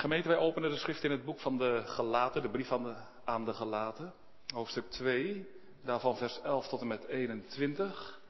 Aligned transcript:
Gemeente, 0.00 0.28
wij 0.28 0.36
openen 0.36 0.70
de 0.70 0.76
schrift 0.76 1.04
in 1.04 1.10
het 1.10 1.24
boek 1.24 1.40
van 1.40 1.58
de 1.58 1.82
Gelaten, 1.84 2.42
de 2.42 2.48
brief 2.48 2.72
aan 2.72 2.82
de, 2.82 2.94
aan 3.24 3.44
de 3.44 3.52
Gelaten, 3.52 4.12
hoofdstuk 4.54 4.90
2, 4.90 5.48
daarvan 5.84 6.16
vers 6.16 6.40
11 6.40 6.68
tot 6.68 6.80
en 6.80 6.86
met 6.86 7.06
21. 7.06 8.20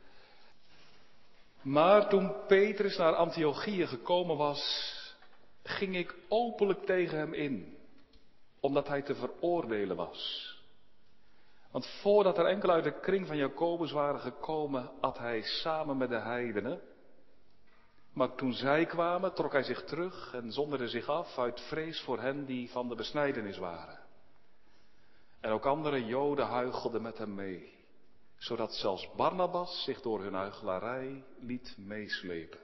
Maar 1.61 2.09
toen 2.09 2.33
Petrus 2.47 2.97
naar 2.97 3.15
Antiochië 3.15 3.87
gekomen 3.87 4.37
was, 4.37 4.95
ging 5.63 5.97
ik 5.97 6.15
openlijk 6.29 6.85
tegen 6.85 7.19
hem 7.19 7.35
in, 7.35 7.77
omdat 8.61 8.89
hij 8.89 9.03
te 9.03 9.15
veroordelen 9.15 9.97
was. 9.97 10.49
Want 11.71 11.87
voordat 11.87 12.39
er 12.39 12.47
enkele 12.47 12.73
uit 12.73 12.85
de 12.85 13.01
kring 13.01 13.27
van 13.27 13.37
Jacobus 13.37 13.93
waren 13.93 14.21
gekomen, 14.21 14.91
at 15.01 15.19
hij 15.19 15.43
samen 15.43 15.97
met 15.97 16.09
de 16.09 16.21
heidenen. 16.21 16.81
Maar 18.13 18.35
toen 18.35 18.53
zij 18.53 18.87
kwamen, 18.87 19.35
trok 19.35 19.53
hij 19.53 19.63
zich 19.63 19.85
terug 19.85 20.35
en 20.35 20.53
zonderde 20.53 20.89
zich 20.89 21.09
af 21.09 21.39
uit 21.39 21.61
vrees 21.61 22.01
voor 22.01 22.21
hen 22.21 22.45
die 22.45 22.71
van 22.71 22.89
de 22.89 22.95
besnijdenis 22.95 23.59
waren. 23.59 23.99
En 25.41 25.51
ook 25.51 25.67
andere 25.67 26.05
Joden 26.05 26.47
huichelden 26.47 27.03
met 27.03 27.19
hem 27.19 27.35
mee, 27.35 27.73
zodat 28.37 28.75
zelfs 28.75 29.09
Barnabas 29.17 29.85
zich 29.85 30.01
door 30.01 30.23
hun 30.23 30.35
huichelarij 30.35 31.25
liet 31.39 31.75
meeslepen. 31.79 32.59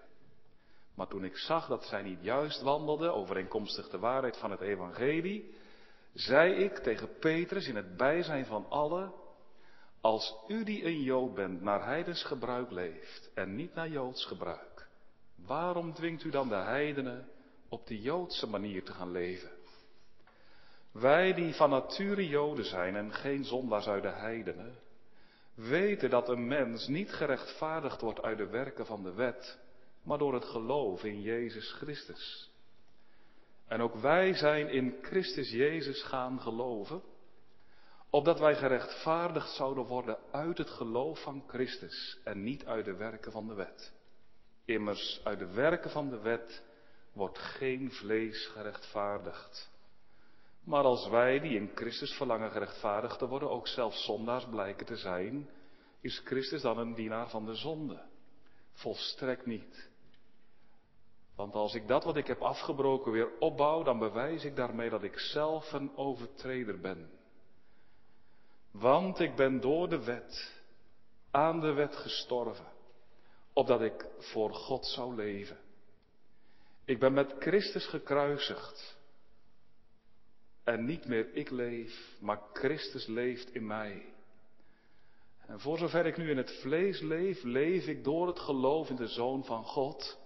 Maar 0.95 1.07
toen 1.07 1.25
ik 1.25 1.37
zag 1.37 1.67
dat 1.67 1.85
zij 1.85 2.03
niet 2.03 2.23
juist 2.23 2.63
wandelden, 2.63 3.15
overeenkomstig 3.15 3.89
de 3.89 3.99
waarheid 3.99 4.37
van 4.37 4.51
het 4.51 4.61
evangelie, 4.61 5.55
zei 6.13 6.53
ik 6.53 6.79
tegen 6.79 7.19
Petrus 7.19 7.69
in 7.69 7.77
het 7.77 7.97
bijzijn 7.97 8.47
van 8.47 8.67
allen, 8.69 9.13
als 10.01 10.35
u 10.49 10.65
die 10.65 10.85
een 10.85 11.03
Jood 11.03 11.35
bent 11.35 11.63
naar 11.63 11.85
heidens 11.85 12.25
gebruik 12.25 12.71
leeft 12.71 13.31
en 13.35 13.55
niet 13.55 13.75
naar 13.75 13.89
Joods 13.89 14.25
gebruik, 14.25 14.76
waarom 15.37 15.95
dwingt 15.95 16.25
u 16.25 16.31
dan 16.31 16.49
de 16.49 16.55
heidenen 16.55 17.29
op 17.69 17.87
de 17.87 18.01
Joodse 18.01 18.47
manier 18.47 18.85
te 18.85 18.93
gaan 18.93 19.13
leven? 19.13 19.51
Wij 20.93 21.35
die 21.35 21.55
van 21.55 21.71
nature 21.71 22.29
Joden 22.29 22.65
zijn 22.65 22.97
en 22.97 23.13
geen 23.13 23.45
zondaars 23.45 23.87
uit 23.87 24.03
de 24.03 24.09
heidenen, 24.09 24.75
weten 25.55 26.11
dat 26.11 26.29
een 26.29 26.47
mens 26.47 26.87
niet 26.87 27.13
gerechtvaardigd 27.13 28.01
wordt 28.01 28.23
uit 28.23 28.39
de 28.39 28.47
werken 28.47 28.87
van 28.87 29.03
de 29.03 29.13
wet, 29.13 29.59
maar 30.03 30.19
door 30.19 30.35
het 30.35 30.45
geloof 30.45 31.05
in 31.05 31.23
Jezus 31.23 31.73
Christus. 31.73 32.51
En 33.67 33.81
ook 33.81 33.95
wij 33.95 34.35
zijn 34.35 34.69
in 34.69 34.97
Christus 35.03 35.51
Jezus 35.51 36.03
gaan 36.03 36.41
geloven, 36.41 37.03
opdat 38.11 38.39
wij 38.39 38.57
gerechtvaardigd 38.57 39.55
zouden 39.55 39.85
worden 39.85 40.19
uit 40.31 40.59
het 40.59 40.71
geloof 40.71 41.23
van 41.23 41.45
Christus 41.47 42.19
en 42.25 42.43
niet 42.43 42.67
uit 42.67 42.85
de 42.85 42.95
werken 42.95 43.33
van 43.33 43.47
de 43.47 43.55
wet. 43.55 43.93
Immers, 44.67 45.21
uit 45.25 45.39
de 45.39 45.53
werken 45.53 45.91
van 45.91 46.09
de 46.09 46.19
wet 46.19 46.63
wordt 47.13 47.39
geen 47.39 47.91
vlees 47.91 48.47
gerechtvaardigd. 48.47 49.71
Maar 50.65 50.85
als 50.85 51.09
wij 51.09 51.41
die 51.41 51.57
in 51.57 51.71
Christus 51.75 52.13
verlangen 52.13 52.51
gerechtvaardigd 52.51 53.19
te 53.19 53.27
worden, 53.27 53.51
ook 53.51 53.69
zelfs 53.69 54.05
zondaars 54.05 54.45
blijken 54.45 54.87
te 54.87 54.97
zijn, 54.97 55.49
is 56.01 56.23
Christus 56.25 56.63
dan 56.63 56.79
een 56.79 56.95
dienaar 56.95 57.29
van 57.29 57.47
de 57.47 57.55
zonde? 57.55 58.03
Volstrekt 58.73 59.47
niet. 59.47 59.91
Want 61.37 61.55
als 61.55 61.75
ik 61.75 61.89
dat 61.89 62.05
wat 62.05 62.17
ik 62.17 62.27
heb 62.27 62.41
afgebroken 62.41 63.13
weer 63.13 63.39
opbouw, 63.39 63.83
dan 63.83 63.99
bewijs 63.99 64.45
ik 64.45 64.57
daarmee 64.57 64.91
dat 64.91 65.03
ik 65.03 65.19
zelf 65.19 65.73
een 65.73 65.97
overtreder 65.97 66.81
ben. 66.81 67.11
Want 68.71 69.21
ik 69.21 69.37
ben 69.37 69.61
door 69.61 69.89
de 69.89 70.05
wet, 70.05 70.63
aan 71.31 71.61
de 71.61 71.73
wet 71.73 71.97
gestorven, 71.97 72.76
opdat 73.57 73.81
ik 73.81 74.07
voor 74.19 74.55
God 74.55 74.87
zou 74.87 75.15
leven. 75.15 75.59
Ik 76.85 76.99
ben 76.99 77.13
met 77.13 77.35
Christus 77.39 77.87
gekruisigd. 77.87 78.97
En 80.65 80.85
niet 80.85 81.07
meer 81.07 81.35
ik 81.35 81.51
leef, 81.51 82.17
maar 82.21 82.41
Christus 82.53 83.07
leeft 83.07 83.55
in 83.55 83.67
mij. 83.67 84.15
En 85.47 85.61
voor 85.61 85.79
zover 85.79 86.07
ik 86.07 86.17
nu 86.17 86.31
in 86.31 86.37
het 86.37 86.59
vlees 86.61 87.01
leef, 87.01 87.43
leef 87.43 87.87
ik 87.87 88.05
door 88.05 88.27
het 88.27 88.39
geloof 88.39 88.89
in 88.89 88.97
de 88.97 89.09
Zoon 89.09 89.45
van 89.45 89.65
God 89.65 90.19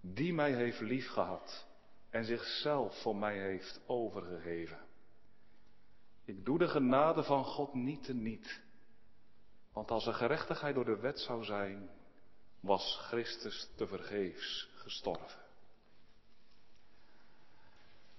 die 0.00 0.34
mij 0.34 0.52
heeft 0.52 0.80
liefgehad 0.80 1.66
en 2.10 2.24
zichzelf 2.24 3.00
voor 3.02 3.16
mij 3.16 3.38
heeft 3.38 3.80
overgegeven. 3.86 4.78
Ik 6.24 6.44
doe 6.44 6.58
de 6.58 6.68
genade 6.68 7.22
van 7.22 7.44
God 7.44 7.74
niet 7.74 8.04
te 8.04 8.14
niet. 8.14 8.62
Want 9.72 9.90
als 9.90 10.06
er 10.06 10.14
gerechtigheid 10.14 10.74
door 10.74 10.84
de 10.84 10.98
wet 10.98 11.20
zou 11.20 11.44
zijn, 11.44 11.90
was 12.66 12.98
Christus 13.08 13.68
te 13.76 13.86
vergeefs 13.86 14.68
gestorven. 14.74 15.40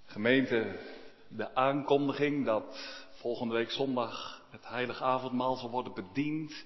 Gemeente, 0.05 0.79
de 1.27 1.55
aankondiging 1.55 2.45
dat 2.45 3.05
volgende 3.11 3.53
week 3.53 3.71
zondag 3.71 4.41
het 4.49 4.67
heilige 4.67 5.03
avondmaal 5.03 5.55
zal 5.55 5.69
worden 5.69 5.93
bediend, 5.93 6.65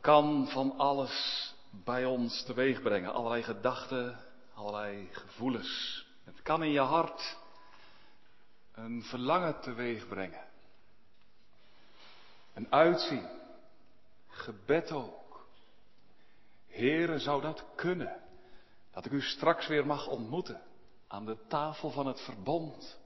kan 0.00 0.48
van 0.48 0.78
alles 0.78 1.54
bij 1.70 2.04
ons 2.04 2.42
teweeg 2.42 2.82
brengen. 2.82 3.12
Allerlei 3.12 3.42
gedachten, 3.42 4.18
allerlei 4.54 5.08
gevoelens. 5.12 6.06
Het 6.24 6.42
kan 6.42 6.62
in 6.62 6.70
je 6.70 6.80
hart 6.80 7.38
een 8.74 9.02
verlangen 9.02 9.60
teweeg 9.60 10.08
brengen. 10.08 10.44
Een 12.54 12.72
uitzien. 12.72 13.28
Gebed. 14.28 14.92
Heren, 16.70 17.20
zou 17.20 17.42
dat 17.42 17.64
kunnen? 17.74 18.20
Dat 18.90 19.04
ik 19.04 19.12
u 19.12 19.22
straks 19.22 19.66
weer 19.66 19.86
mag 19.86 20.06
ontmoeten 20.06 20.62
aan 21.06 21.26
de 21.26 21.46
tafel 21.48 21.90
van 21.90 22.06
het 22.06 22.20
verbond. 22.20 23.00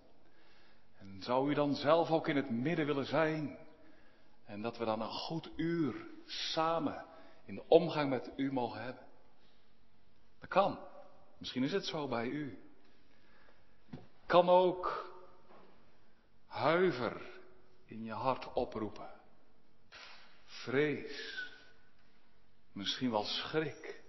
En 0.99 1.23
zou 1.23 1.51
u 1.51 1.55
dan 1.55 1.75
zelf 1.75 2.11
ook 2.11 2.29
in 2.29 2.37
het 2.37 2.51
midden 2.51 2.87
willen 2.87 3.07
zijn? 3.07 3.59
En 4.45 4.63
dat 4.63 4.79
we 4.79 4.85
dan 4.85 5.01
een 5.01 5.11
goed 5.11 5.51
uur 5.57 6.07
samen 6.27 7.05
in 7.45 7.55
de 7.55 7.65
omgang 7.69 8.11
met 8.11 8.31
u 8.37 8.53
mogen 8.53 8.83
hebben. 8.83 9.03
Dat 10.41 10.49
kan. 10.49 10.79
Misschien 11.39 11.63
is 11.63 11.73
het 11.73 11.87
zo 11.87 12.09
bij 12.09 12.27
u. 12.27 12.59
Kan 14.27 14.49
ook 14.49 15.11
huiver 16.47 17.41
in 17.85 18.05
je 18.05 18.13
hart 18.13 18.53
oproepen. 18.53 19.11
Vrees. 20.45 21.44
Misschien 22.75 23.11
wel 23.11 23.25
schrik. 23.25 24.03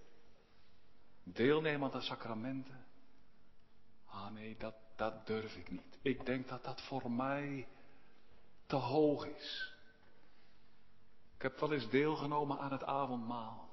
Deelnemen 1.24 1.92
aan 1.92 2.00
de 2.00 2.06
sacramenten. 2.06 2.86
Ah 4.06 4.32
nee, 4.32 4.58
dat, 4.58 4.76
dat 4.96 5.28
durf 5.28 5.56
ik 5.56 5.72
niet. 5.72 5.98
Ik 6.02 6.26
denk 6.26 6.48
dat 6.48 6.64
dat 6.64 6.82
voor 6.82 7.12
mij 7.12 7.68
te 8.66 8.76
hoog 8.76 9.26
is. 9.26 9.74
Ik 11.36 11.42
heb 11.42 11.60
wel 11.60 11.74
eens 11.74 11.90
deelgenomen 11.90 12.60
aan 12.60 12.72
het 12.72 12.84
avondmaal. 12.84 13.70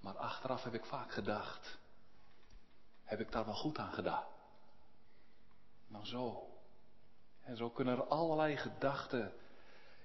Maar 0.00 0.16
achteraf 0.16 0.62
heb 0.62 0.74
ik 0.74 0.84
vaak 0.84 1.12
gedacht, 1.12 1.78
heb 3.04 3.20
ik 3.20 3.32
daar 3.32 3.44
wel 3.44 3.54
goed 3.54 3.78
aan 3.78 3.92
gedaan? 3.92 4.26
Nou 5.86 6.04
zo. 6.04 6.50
En 7.40 7.56
zo 7.56 7.70
kunnen 7.70 7.96
er 7.96 8.06
allerlei 8.06 8.56
gedachten 8.56 9.32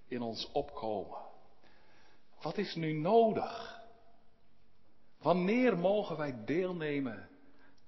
in 0.08 0.22
ons 0.22 0.52
opkomen. 0.52 1.30
Wat 2.42 2.58
is 2.58 2.76
nu 2.76 2.94
nodig? 2.94 3.80
Wanneer 5.18 5.78
mogen 5.78 6.18
wij 6.18 6.46
deelnemen 6.46 7.30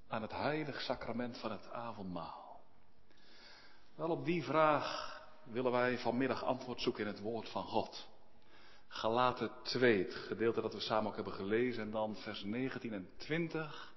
aan 0.07 0.21
het 0.21 0.31
heilig 0.31 0.81
sacrament 0.81 1.37
van 1.37 1.51
het 1.51 1.71
avondmaal? 1.71 2.61
Wel 3.95 4.09
op 4.09 4.25
die 4.25 4.43
vraag 4.43 5.21
willen 5.43 5.71
wij 5.71 5.97
vanmiddag 5.97 6.43
antwoord 6.43 6.81
zoeken 6.81 7.05
in 7.05 7.11
het 7.11 7.19
woord 7.19 7.49
van 7.49 7.63
God. 7.63 8.07
Galaten 8.87 9.51
2, 9.63 10.03
het 10.03 10.13
gedeelte 10.13 10.61
dat 10.61 10.73
we 10.73 10.79
samen 10.79 11.09
ook 11.09 11.15
hebben 11.15 11.33
gelezen, 11.33 11.83
en 11.83 11.91
dan 11.91 12.15
vers 12.15 12.43
19 12.43 12.93
en 12.93 13.09
20 13.17 13.93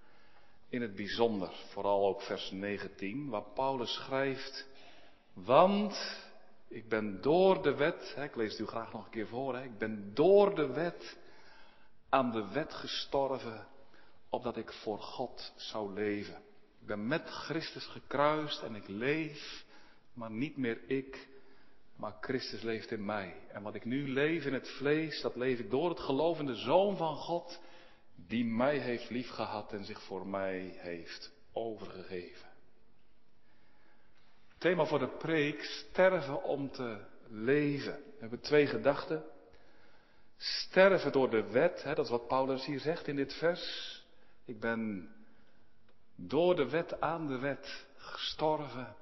in 0.68 0.82
het 0.82 0.94
bijzonder, 0.94 1.52
vooral 1.72 2.06
ook 2.06 2.22
vers 2.22 2.50
19, 2.50 3.28
waar 3.28 3.44
Paulus 3.54 3.94
schrijft, 3.94 4.66
want 5.32 6.25
ik 6.68 6.88
ben 6.88 7.20
door 7.20 7.62
de 7.62 7.74
wet, 7.74 8.12
hè, 8.16 8.24
ik 8.24 8.36
lees 8.36 8.50
het 8.50 8.60
u 8.60 8.66
graag 8.66 8.92
nog 8.92 9.04
een 9.04 9.10
keer 9.10 9.26
voor, 9.26 9.56
hè, 9.56 9.62
ik 9.62 9.78
ben 9.78 10.14
door 10.14 10.54
de 10.54 10.66
wet 10.66 11.16
aan 12.08 12.32
de 12.32 12.48
wet 12.52 12.74
gestorven, 12.74 13.66
opdat 14.28 14.56
ik 14.56 14.72
voor 14.72 14.98
God 14.98 15.52
zou 15.56 15.92
leven. 15.92 16.42
Ik 16.80 16.86
ben 16.86 17.06
met 17.06 17.28
Christus 17.28 17.86
gekruist 17.86 18.62
en 18.62 18.74
ik 18.74 18.88
leef, 18.88 19.64
maar 20.12 20.30
niet 20.30 20.56
meer 20.56 20.80
ik, 20.86 21.28
maar 21.96 22.16
Christus 22.20 22.62
leeft 22.62 22.90
in 22.90 23.04
mij. 23.04 23.34
En 23.48 23.62
wat 23.62 23.74
ik 23.74 23.84
nu 23.84 24.08
leef 24.08 24.44
in 24.44 24.54
het 24.54 24.68
vlees, 24.68 25.20
dat 25.20 25.36
leef 25.36 25.58
ik 25.58 25.70
door 25.70 25.88
het 25.88 26.00
gelovende 26.00 26.54
Zoon 26.54 26.96
van 26.96 27.16
God, 27.16 27.60
die 28.14 28.44
mij 28.44 28.78
heeft 28.78 29.10
liefgehad 29.10 29.72
en 29.72 29.84
zich 29.84 30.02
voor 30.02 30.26
mij 30.26 30.76
heeft 30.76 31.32
overgegeven. 31.52 32.45
Thema 34.66 34.84
voor 34.84 34.98
de 34.98 35.16
preek, 35.18 35.62
sterven 35.62 36.42
om 36.42 36.70
te 36.70 36.96
leven. 37.28 37.92
We 37.92 38.16
hebben 38.18 38.40
twee 38.40 38.66
gedachten. 38.66 39.24
Sterven 40.36 41.12
door 41.12 41.30
de 41.30 41.50
wet, 41.50 41.82
hè, 41.82 41.94
dat 41.94 42.04
is 42.04 42.10
wat 42.10 42.26
Paulus 42.26 42.64
hier 42.64 42.80
zegt 42.80 43.06
in 43.06 43.16
dit 43.16 43.34
vers. 43.34 44.04
Ik 44.44 44.60
ben 44.60 45.08
Door 46.14 46.56
de 46.56 46.68
wet 46.68 47.00
aan 47.00 47.26
de 47.26 47.38
wet 47.38 47.86
gestorven. 47.96 48.96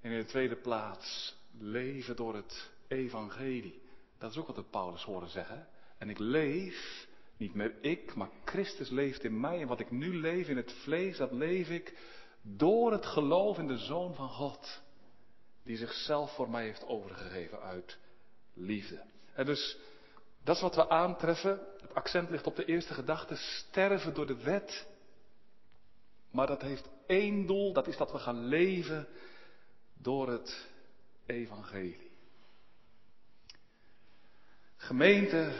En 0.00 0.10
in 0.10 0.18
de 0.18 0.24
tweede 0.24 0.56
plaats 0.56 1.36
leven 1.58 2.16
door 2.16 2.34
het 2.34 2.70
evangelie. 2.88 3.82
Dat 4.18 4.30
is 4.30 4.36
ook 4.36 4.46
wat 4.46 4.56
de 4.56 4.64
Paulus 4.70 5.02
horen 5.02 5.28
zeggen. 5.28 5.68
En 5.98 6.10
ik 6.10 6.18
leef, 6.18 7.06
niet 7.36 7.54
meer 7.54 7.74
ik, 7.80 8.14
maar 8.14 8.30
Christus 8.44 8.90
leeft 8.90 9.24
in 9.24 9.40
mij. 9.40 9.60
En 9.60 9.68
wat 9.68 9.80
ik 9.80 9.90
nu 9.90 10.16
leef 10.20 10.48
in 10.48 10.56
het 10.56 10.72
vlees, 10.72 11.16
dat 11.16 11.32
leef 11.32 11.68
ik 11.68 11.98
door 12.42 12.92
het 12.92 13.06
geloof 13.06 13.58
in 13.58 13.66
de 13.66 13.78
Zoon 13.78 14.14
van 14.14 14.28
God. 14.28 14.82
Die 15.64 15.76
zichzelf 15.76 16.34
voor 16.34 16.50
mij 16.50 16.64
heeft 16.64 16.86
overgegeven 16.86 17.60
uit 17.60 17.98
liefde. 18.54 19.02
En 19.34 19.46
dus, 19.46 19.76
dat 20.42 20.56
is 20.56 20.62
wat 20.62 20.74
we 20.74 20.88
aantreffen. 20.88 21.60
Het 21.80 21.94
accent 21.94 22.30
ligt 22.30 22.46
op 22.46 22.56
de 22.56 22.64
eerste 22.64 22.94
gedachte. 22.94 23.36
Sterven 23.36 24.14
door 24.14 24.26
de 24.26 24.42
wet. 24.42 24.86
Maar 26.30 26.46
dat 26.46 26.62
heeft 26.62 26.88
één 27.06 27.46
doel. 27.46 27.72
Dat 27.72 27.86
is 27.86 27.96
dat 27.96 28.12
we 28.12 28.18
gaan 28.18 28.44
leven 28.44 29.08
door 29.94 30.28
het 30.28 30.68
evangelie. 31.26 32.10
Gemeente 34.76 35.52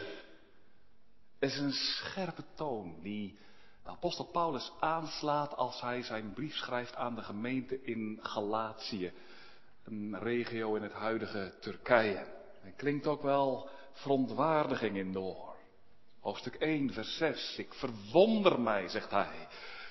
is 1.39 1.59
een 1.59 1.73
scherpe 1.73 2.45
toon 2.55 3.01
die 3.03 3.39
de 3.83 3.91
apostel 3.91 4.25
Paulus 4.25 4.73
aanslaat 4.81 5.57
als 5.57 5.81
hij 5.81 6.03
zijn 6.03 6.33
brief 6.33 6.55
schrijft 6.55 6.95
aan 6.95 7.15
de 7.15 7.23
gemeente 7.23 7.83
in 7.83 8.19
Galatië, 8.23 9.13
een 9.85 10.19
regio 10.19 10.75
in 10.75 10.83
het 10.83 10.93
huidige 10.93 11.55
Turkije. 11.61 12.27
Er 12.65 12.73
klinkt 12.77 13.07
ook 13.07 13.23
wel 13.23 13.69
verontwaardiging 13.93 14.97
in 14.97 15.13
door. 15.13 15.55
Hoofdstuk 16.21 16.55
1, 16.55 16.93
vers 16.93 17.17
6. 17.17 17.59
Ik 17.59 17.75
verwonder 17.75 18.61
mij, 18.61 18.89
zegt 18.89 19.11
hij, 19.11 19.49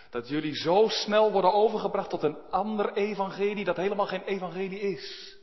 dat 0.10 0.28
jullie 0.30 0.56
zo 0.56 0.88
snel 0.88 1.32
worden 1.32 1.54
overgebracht 1.54 2.10
tot 2.10 2.24
een 2.24 2.38
ander 2.50 2.94
evangelie 2.94 3.66
dat 3.66 3.78
helemaal 3.78 4.08
geen 4.08 4.24
evangelie 4.24 4.80
is. 4.80 5.38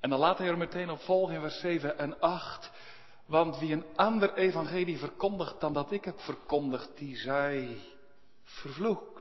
En 0.00 0.10
dan 0.10 0.18
laat 0.18 0.38
hij 0.38 0.46
er 0.46 0.58
meteen 0.58 0.90
op 0.90 1.00
volgen 1.00 1.34
in 1.34 1.40
vers 1.40 1.60
7 1.60 1.98
en 1.98 2.20
8. 2.20 2.70
Want 3.26 3.58
wie 3.58 3.72
een 3.72 3.84
ander 3.94 4.34
evangelie 4.34 4.98
verkondigt 4.98 5.60
dan 5.60 5.72
dat 5.72 5.92
ik 5.92 6.04
heb 6.04 6.20
verkondigd, 6.20 6.98
die 6.98 7.16
zij 7.16 7.78
vervloekt. 8.42 9.13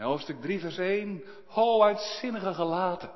En 0.00 0.06
hoofdstuk 0.06 0.40
3 0.40 0.60
vers 0.60 0.78
1. 0.78 1.24
Ho 1.46 1.82
uitzinnige 1.82 2.54
gelaten. 2.54 3.10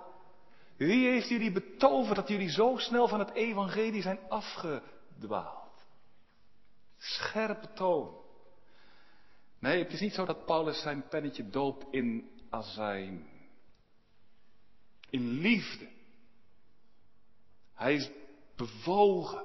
Wie 0.76 1.08
heeft 1.08 1.28
jullie 1.28 1.52
betoverd 1.52 2.16
dat 2.16 2.28
jullie 2.28 2.50
zo 2.50 2.76
snel 2.76 3.08
van 3.08 3.18
het 3.18 3.30
evangelie 3.30 4.02
zijn 4.02 4.18
afgedwaald? 4.28 5.84
Scherpe 6.98 7.72
toon. 7.72 8.16
Nee, 9.58 9.82
het 9.82 9.92
is 9.92 10.00
niet 10.00 10.14
zo 10.14 10.24
dat 10.24 10.44
Paulus 10.44 10.80
zijn 10.80 11.08
pennetje 11.08 11.48
doopt 11.48 11.86
in 11.90 12.30
azijn. 12.50 13.28
In 15.10 15.28
liefde. 15.28 15.88
Hij 17.74 17.94
is 17.94 18.10
bewogen. 18.56 19.44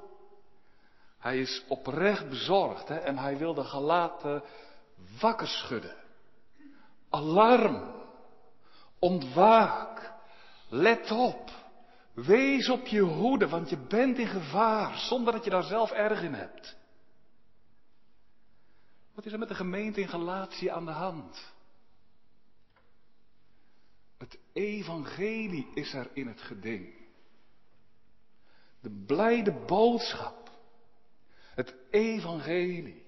Hij 1.17 1.39
is 1.39 1.63
oprecht 1.67 2.29
bezorgd 2.29 2.87
hè, 2.87 2.95
en 2.95 3.17
hij 3.17 3.37
wil 3.37 3.53
de 3.53 3.63
gelaten 3.63 4.43
wakker 5.19 5.47
schudden. 5.47 6.07
Alarm. 7.09 7.93
Ontwaak. 8.99 10.13
Let 10.69 11.11
op. 11.11 11.51
Wees 12.13 12.69
op 12.69 12.87
je 12.87 13.01
hoede, 13.01 13.47
want 13.47 13.69
je 13.69 13.77
bent 13.77 14.17
in 14.17 14.27
gevaar 14.27 14.97
zonder 14.97 15.33
dat 15.33 15.43
je 15.43 15.49
daar 15.49 15.63
zelf 15.63 15.91
erg 15.91 16.21
in 16.21 16.33
hebt. 16.33 16.77
Wat 19.13 19.25
is 19.25 19.31
er 19.31 19.39
met 19.39 19.47
de 19.47 19.55
gemeente 19.55 20.01
in 20.01 20.07
Galatië 20.07 20.67
aan 20.67 20.85
de 20.85 20.91
hand? 20.91 21.53
Het 24.17 24.39
evangelie 24.53 25.67
is 25.73 25.93
er 25.93 26.09
in 26.13 26.27
het 26.27 26.41
geding. 26.41 26.93
De 28.81 29.03
blijde 29.05 29.65
boodschap. 29.65 30.51
Het 31.55 31.75
evangelie. 31.89 33.05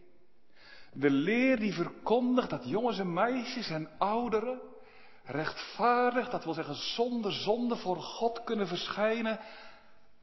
De 0.93 1.09
leer 1.09 1.59
die 1.59 1.73
verkondigt 1.73 2.49
dat 2.49 2.69
jongens 2.69 2.99
en 2.99 3.13
meisjes 3.13 3.69
en 3.69 3.89
ouderen 3.97 4.61
rechtvaardig, 5.23 6.29
dat 6.29 6.43
wil 6.43 6.53
zeggen 6.53 6.75
zonder 6.75 7.31
zonde 7.31 7.75
voor 7.75 7.97
God 7.97 8.43
kunnen 8.43 8.67
verschijnen, 8.67 9.39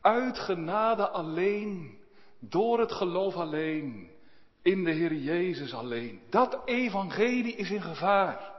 uit 0.00 0.38
genade 0.38 1.09
alleen, 1.09 1.99
door 2.38 2.81
het 2.81 2.93
geloof 2.93 3.35
alleen, 3.35 4.11
in 4.62 4.85
de 4.85 4.91
Heer 4.91 5.15
Jezus 5.15 5.75
alleen. 5.75 6.20
Dat 6.31 6.61
evangelie 6.65 7.55
is 7.55 7.71
in 7.71 7.82
gevaar. 7.82 8.53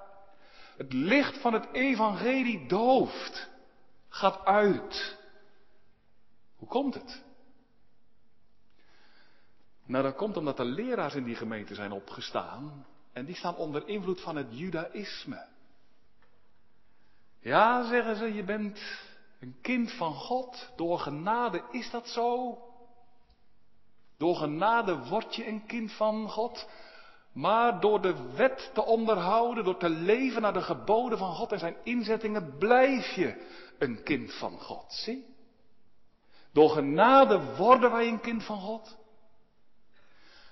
Het 0.78 0.94
licht 0.94 1.38
van 1.38 1.54
het 1.54 1.68
evangelie 1.72 2.68
dooft, 2.68 3.50
gaat 4.10 4.46
uit. 4.46 5.18
Hoe 6.56 6.68
komt 6.68 6.94
het? 6.94 7.24
Nou, 9.90 10.04
dat 10.04 10.16
komt 10.16 10.38
omdat 10.38 10.60
er 10.60 10.66
leraars 10.66 11.16
in 11.16 11.24
die 11.24 11.36
gemeente 11.36 11.76
zijn 11.76 11.92
opgestaan 11.92 12.86
en 13.14 13.26
die 13.26 13.36
staan 13.36 13.56
onder 13.56 13.88
invloed 13.88 14.22
van 14.22 14.36
het 14.36 14.48
judaïsme. 14.50 15.48
Ja, 17.40 17.88
zeggen 17.88 18.16
ze, 18.16 18.34
je 18.34 18.44
bent 18.44 18.80
een 19.40 19.58
kind 19.62 19.92
van 19.92 20.14
God. 20.14 20.72
Door 20.76 21.00
genade 21.00 21.64
is 21.72 21.92
dat 21.92 22.08
zo. 22.08 22.58
Door 24.18 24.36
genade 24.36 24.98
word 24.98 25.36
je 25.36 25.48
een 25.48 25.66
kind 25.66 25.92
van 25.92 26.30
God. 26.30 26.68
Maar 27.32 27.80
door 27.80 28.02
de 28.02 28.32
wet 28.36 28.72
te 28.74 28.86
onderhouden, 28.86 29.64
door 29.64 29.78
te 29.78 29.90
leven 29.90 30.42
naar 30.42 30.54
de 30.54 30.62
geboden 30.62 31.18
van 31.18 31.36
God 31.36 31.52
en 31.52 31.60
zijn 31.60 31.78
inzettingen, 31.84 32.58
blijf 32.58 33.12
je 33.12 33.46
een 33.80 34.04
kind 34.04 34.34
van 34.34 34.60
God. 34.60 34.94
Zie? 34.94 35.26
Door 36.52 36.70
genade 36.70 37.56
worden 37.56 37.92
wij 37.92 38.08
een 38.08 38.22
kind 38.22 38.44
van 38.44 38.60
God. 38.60 38.98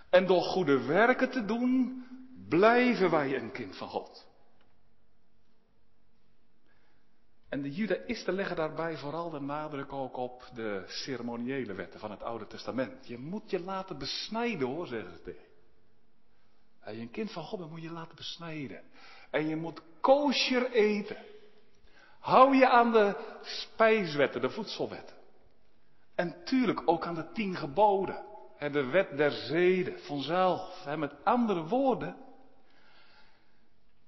En 0.10 0.26
door 0.26 0.42
goede 0.42 0.86
werken 0.86 1.30
te 1.30 1.46
doen, 1.46 2.06
blijven 2.50 3.10
wij 3.10 3.36
een 3.36 3.52
kind 3.52 3.78
van 3.78 3.88
God. 3.88 4.28
En 7.50 7.62
de 7.62 7.72
Judaïsten 7.72 8.34
leggen 8.34 8.56
daarbij 8.56 8.98
vooral 8.98 9.30
de 9.30 9.40
nadruk 9.40 9.94
ook 9.94 10.18
op 10.18 10.50
de 10.54 10.84
ceremoniële 10.88 11.74
wetten 11.74 12.00
van 12.00 12.12
het 12.12 12.24
Oude 12.24 12.48
Testament. 12.48 13.08
Je 13.08 13.18
moet 13.18 13.50
je 13.50 13.60
laten 13.60 13.98
besnijden 13.98 14.68
hoor, 14.68 14.88
zeggen 14.88 15.12
ze 15.12 15.22
tegen. 15.22 15.46
En 16.80 16.96
je 16.96 17.02
een 17.02 17.12
kind 17.12 17.32
van 17.32 17.44
God 17.44 17.60
bent, 17.60 17.72
moet 17.72 17.82
je 17.82 17.92
laten 17.92 18.16
besnijden. 18.16 18.84
En 19.30 19.48
je 19.48 19.56
moet 19.56 19.82
kosher 20.02 20.72
eten. 20.72 21.18
Hou 22.20 22.56
je 22.56 22.70
aan 22.70 22.92
de 22.92 23.38
spijswetten, 23.42 24.42
de 24.42 24.50
voedselwetten. 24.50 25.16
En 26.16 26.44
tuurlijk 26.44 26.82
ook 26.86 27.06
aan 27.06 27.16
de 27.16 27.32
tien 27.32 27.56
geboden. 27.56 28.26
De 28.60 28.86
wet 28.86 29.18
der 29.18 29.32
zeden 29.32 30.00
vanzelf. 30.00 30.86
Met 30.96 31.14
andere 31.24 31.64
woorden. 31.64 32.16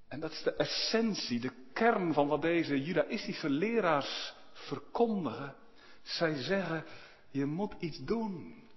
En 0.08 0.20
dat 0.20 0.30
is 0.30 0.42
de 0.42 0.54
essentie, 0.54 1.40
de 1.40 1.52
kern 1.72 2.12
van 2.12 2.28
wat 2.28 2.42
deze 2.42 2.82
judaïstische 2.82 3.50
leraars 3.50 4.34
verkondigen. 4.52 5.54
Zij 6.02 6.42
zeggen, 6.42 6.84
je 7.30 7.44
moet 7.44 7.74
iets 7.78 7.98
doen. 8.04 8.68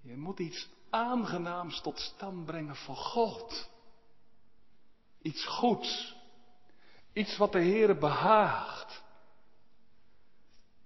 Je 0.00 0.16
moet 0.16 0.38
iets 0.38 0.68
aangenaams 0.90 1.80
tot 1.80 1.98
stand 1.98 2.44
brengen 2.44 2.76
voor 2.76 2.96
God. 2.96 3.70
Iets 5.22 5.46
goeds. 5.46 6.16
Iets 7.12 7.36
wat 7.36 7.52
de 7.52 7.58
Heere 7.62 7.96
behaagt. 7.96 9.03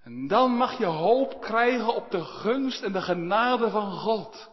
En 0.09 0.27
dan 0.27 0.51
mag 0.51 0.79
je 0.79 0.87
hoop 0.87 1.41
krijgen 1.41 1.95
op 1.95 2.11
de 2.11 2.25
gunst 2.25 2.83
en 2.83 2.93
de 2.93 3.01
genade 3.03 3.71
van 3.71 3.93
God. 3.93 4.51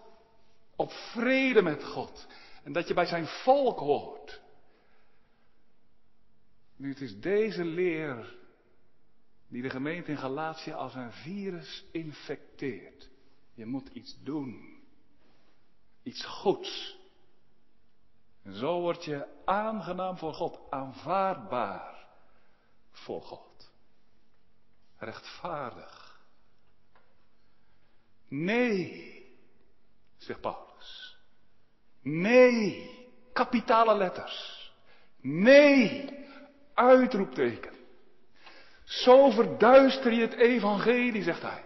Op 0.76 0.92
vrede 0.92 1.62
met 1.62 1.84
God. 1.84 2.28
En 2.64 2.74
dat 2.74 2.88
je 2.88 2.94
bij 2.94 3.06
zijn 3.06 3.26
volk 3.26 3.80
hoort. 3.80 4.42
Nu, 6.76 6.90
het 6.90 7.02
is 7.02 7.20
deze 7.20 7.66
leer 7.66 8.38
die 9.48 9.62
de 9.62 9.70
gemeente 9.70 10.12
in 10.12 10.18
Galatië 10.18 10.72
als 10.72 10.96
een 10.96 11.12
virus 11.12 11.86
infecteert. 11.92 13.10
Je 13.54 13.66
moet 13.66 13.88
iets 13.88 14.18
doen. 14.24 14.84
Iets 16.04 16.26
goeds. 16.26 16.98
En 18.44 18.54
zo 18.54 18.80
word 18.80 19.04
je 19.04 19.28
aangenaam 19.46 20.18
voor 20.18 20.34
God, 20.34 20.60
aanvaardbaar 20.70 22.08
voor 22.92 23.22
God. 23.22 23.74
Rechtvaardig. 25.06 26.20
Nee, 28.28 29.24
zegt 30.18 30.42
Paulus. 30.42 31.18
Nee, 32.02 32.90
kapitale 33.34 33.98
letters. 33.98 34.72
Nee, 35.22 36.14
Uitroepteken. 36.74 37.74
Zo 38.84 39.30
verduister 39.30 40.14
je 40.14 40.22
het 40.22 40.34
evangelie, 40.34 41.24
zegt 41.24 41.42
hij. 41.42 41.64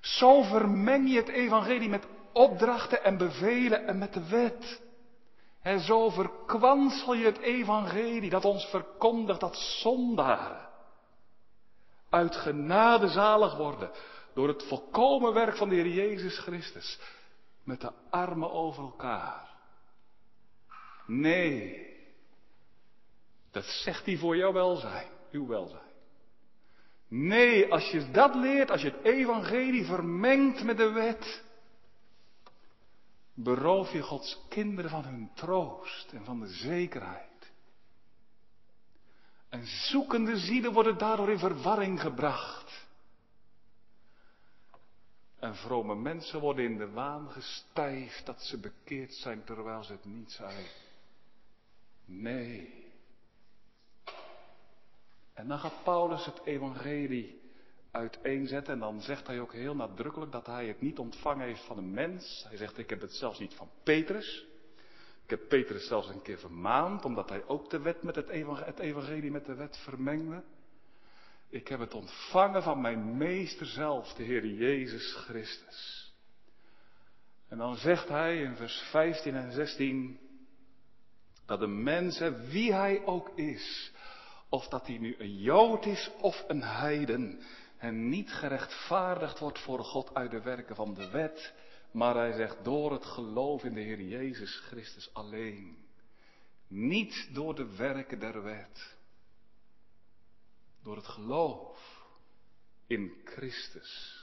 Zo 0.00 0.42
vermeng 0.42 1.10
je 1.10 1.16
het 1.16 1.28
evangelie 1.28 1.88
met 1.88 2.06
opdrachten 2.32 3.04
en 3.04 3.16
bevelen 3.16 3.86
en 3.86 3.98
met 3.98 4.12
de 4.12 4.28
wet. 4.28 4.82
En 5.62 5.80
zo 5.80 6.10
verkwansel 6.10 7.14
je 7.14 7.24
het 7.24 7.38
evangelie 7.38 8.30
dat 8.30 8.44
ons 8.44 8.64
verkondigt 8.64 9.40
dat 9.40 9.56
zondaren 9.56 10.69
uit 12.10 12.36
genade 12.36 13.08
zalig 13.08 13.56
worden 13.56 13.90
door 14.34 14.48
het 14.48 14.62
volkomen 14.62 15.32
werk 15.32 15.56
van 15.56 15.68
de 15.68 15.74
Heer 15.74 15.88
Jezus 15.88 16.38
Christus 16.38 16.98
met 17.64 17.80
de 17.80 17.92
armen 18.10 18.52
over 18.52 18.82
elkaar. 18.82 19.48
Nee, 21.06 21.88
dat 23.50 23.64
zegt 23.64 24.06
hij 24.06 24.16
voor 24.16 24.36
jouw 24.36 24.52
welzijn, 24.52 25.10
uw 25.30 25.46
welzijn. 25.46 25.88
Nee, 27.08 27.72
als 27.72 27.90
je 27.90 28.10
dat 28.10 28.34
leert, 28.34 28.70
als 28.70 28.82
je 28.82 28.90
het 28.90 29.04
evangelie 29.04 29.84
vermengt 29.84 30.64
met 30.64 30.76
de 30.76 30.90
wet, 30.90 31.44
beroof 33.34 33.92
je 33.92 34.02
Gods 34.02 34.40
kinderen 34.48 34.90
van 34.90 35.04
hun 35.04 35.30
troost 35.34 36.12
en 36.12 36.24
van 36.24 36.40
de 36.40 36.48
zekerheid. 36.48 37.29
En 39.50 39.66
zoekende 39.66 40.36
zielen 40.36 40.72
worden 40.72 40.98
daardoor 40.98 41.30
in 41.30 41.38
verwarring 41.38 42.00
gebracht. 42.00 42.88
En 45.38 45.54
vrome 45.56 45.94
mensen 45.94 46.40
worden 46.40 46.64
in 46.64 46.78
de 46.78 46.90
waan 46.90 47.30
gestijfd 47.30 48.26
dat 48.26 48.42
ze 48.42 48.58
bekeerd 48.58 49.14
zijn 49.14 49.44
terwijl 49.44 49.84
ze 49.84 49.92
het 49.92 50.04
niet 50.04 50.32
zijn. 50.32 50.66
Nee. 52.04 52.88
En 55.32 55.48
dan 55.48 55.58
gaat 55.58 55.82
Paulus 55.84 56.24
het 56.24 56.40
evangelie 56.44 57.40
uiteenzetten 57.90 58.72
en 58.74 58.80
dan 58.80 59.00
zegt 59.00 59.26
hij 59.26 59.40
ook 59.40 59.52
heel 59.52 59.74
nadrukkelijk 59.74 60.32
dat 60.32 60.46
hij 60.46 60.66
het 60.66 60.80
niet 60.80 60.98
ontvangen 60.98 61.46
heeft 61.46 61.64
van 61.64 61.78
een 61.78 61.90
mens. 61.90 62.44
Hij 62.48 62.56
zegt 62.56 62.78
ik 62.78 62.90
heb 62.90 63.00
het 63.00 63.14
zelfs 63.14 63.38
niet 63.38 63.54
van 63.54 63.70
Petrus. 63.82 64.44
Ik 65.30 65.38
heb 65.38 65.48
Petrus 65.48 65.86
zelfs 65.86 66.08
een 66.08 66.22
keer 66.22 66.38
vermaand 66.38 67.04
omdat 67.04 67.28
hij 67.28 67.46
ook 67.46 67.70
de 67.70 67.80
wet 67.80 68.02
met 68.02 68.14
het 68.14 68.28
evangelie, 68.78 69.30
met 69.30 69.46
de 69.46 69.54
wet 69.54 69.76
vermengde. 69.76 70.42
Ik 71.48 71.68
heb 71.68 71.80
het 71.80 71.94
ontvangen 71.94 72.62
van 72.62 72.80
mijn 72.80 73.16
meester 73.16 73.66
zelf, 73.66 74.12
de 74.12 74.22
Heer 74.22 74.46
Jezus 74.46 75.14
Christus. 75.14 76.12
En 77.48 77.58
dan 77.58 77.76
zegt 77.76 78.08
hij 78.08 78.40
in 78.40 78.56
vers 78.56 78.78
15 78.90 79.34
en 79.34 79.52
16 79.52 80.20
dat 81.46 81.60
een 81.60 81.82
mens, 81.82 82.18
wie 82.48 82.74
hij 82.74 83.04
ook 83.04 83.30
is, 83.34 83.92
of 84.48 84.68
dat 84.68 84.86
hij 84.86 84.98
nu 84.98 85.14
een 85.18 85.38
Jood 85.38 85.86
is 85.86 86.10
of 86.20 86.44
een 86.48 86.62
heiden, 86.62 87.40
en 87.76 88.08
niet 88.08 88.32
gerechtvaardigd 88.32 89.38
wordt 89.38 89.58
voor 89.58 89.84
God 89.84 90.14
uit 90.14 90.30
de 90.30 90.42
werken 90.42 90.76
van 90.76 90.94
de 90.94 91.10
wet, 91.10 91.52
maar 91.90 92.14
hij 92.14 92.32
zegt 92.32 92.64
door 92.64 92.92
het 92.92 93.04
geloof 93.04 93.64
in 93.64 93.74
de 93.74 93.80
Heer 93.80 94.00
Jezus 94.00 94.56
Christus 94.56 95.14
alleen. 95.14 95.88
Niet 96.68 97.28
door 97.32 97.54
de 97.54 97.76
werken 97.76 98.18
der 98.18 98.42
wet. 98.42 98.96
Door 100.82 100.96
het 100.96 101.06
geloof 101.06 102.04
in 102.86 103.20
Christus. 103.24 104.18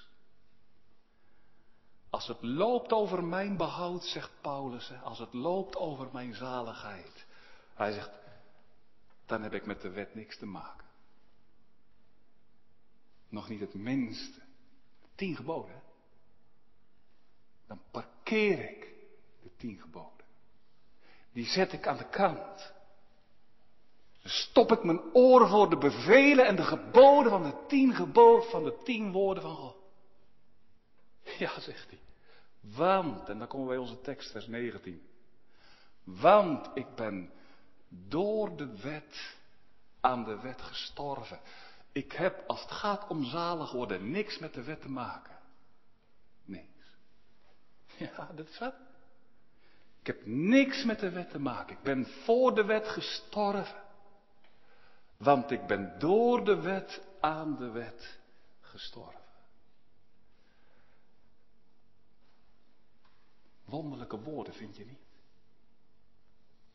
Als 2.09 2.27
het 2.27 2.41
loopt 2.41 2.91
over 2.91 3.23
mijn 3.23 3.57
behoud, 3.57 4.03
zegt 4.03 4.31
Paulus, 4.41 4.91
als 5.03 5.19
het 5.19 5.33
loopt 5.33 5.75
over 5.75 6.09
mijn 6.11 6.33
zaligheid. 6.33 7.25
Hij 7.73 7.91
zegt, 7.91 8.11
dan 9.25 9.41
heb 9.41 9.53
ik 9.53 9.65
met 9.65 9.81
de 9.81 9.89
wet 9.89 10.15
niks 10.15 10.37
te 10.37 10.45
maken. 10.45 10.85
Nog 13.29 13.49
niet 13.49 13.59
het 13.59 13.73
minste. 13.73 14.41
Tien 15.15 15.35
geboden. 15.35 15.81
Dan 17.67 17.81
parkeer 17.91 18.59
ik 18.69 18.93
de 19.43 19.49
tien 19.57 19.79
geboden. 19.79 20.25
Die 21.33 21.45
zet 21.45 21.73
ik 21.73 21.87
aan 21.87 21.97
de 21.97 22.09
kant. 22.09 22.73
Dan 24.21 24.31
stop 24.31 24.71
ik 24.71 24.83
mijn 24.83 25.01
oren 25.13 25.49
voor 25.49 25.69
de 25.69 25.77
bevelen 25.77 26.45
en 26.45 26.55
de 26.55 26.63
geboden 26.63 27.31
van 27.31 27.43
de 27.43 27.65
tien 27.67 27.93
geboden, 27.95 28.49
van 28.49 28.63
de 28.63 28.77
tien 28.83 29.11
woorden 29.11 29.43
van 29.43 29.55
God. 29.55 29.75
Ja, 31.37 31.59
zegt 31.59 31.89
hij. 31.89 31.99
Want, 32.59 33.29
en 33.29 33.37
dan 33.37 33.47
komen 33.47 33.67
we 33.67 33.73
bij 33.73 33.81
onze 33.81 34.01
tekst, 34.01 34.31
vers 34.31 34.47
19. 34.47 35.01
Want 36.03 36.69
ik 36.73 36.95
ben 36.95 37.31
door 37.89 38.55
de 38.55 38.81
wet 38.81 39.35
aan 39.99 40.23
de 40.23 40.39
wet 40.39 40.61
gestorven. 40.61 41.39
Ik 41.91 42.11
heb, 42.11 42.43
als 42.47 42.61
het 42.61 42.71
gaat 42.71 43.07
om 43.07 43.23
zalig 43.23 43.71
worden, 43.71 44.11
niks 44.11 44.39
met 44.39 44.53
de 44.53 44.63
wet 44.63 44.81
te 44.81 44.89
maken. 44.89 45.36
Ja, 48.17 48.29
dat 48.35 48.47
is 48.47 48.59
wat. 48.59 48.73
Ik 49.99 50.07
heb 50.07 50.25
niks 50.25 50.83
met 50.83 50.99
de 50.99 51.09
wet 51.09 51.29
te 51.29 51.39
maken. 51.39 51.75
Ik 51.75 51.83
ben 51.83 52.05
voor 52.05 52.55
de 52.55 52.65
wet 52.65 52.87
gestorven. 52.87 53.83
Want 55.17 55.51
ik 55.51 55.67
ben 55.67 55.99
door 55.99 56.45
de 56.45 56.61
wet 56.61 57.01
aan 57.19 57.55
de 57.55 57.69
wet 57.69 58.19
gestorven. 58.61 59.21
Wonderlijke 63.65 64.19
woorden 64.19 64.53
vind 64.53 64.75
je 64.75 64.85
niet. 64.85 65.05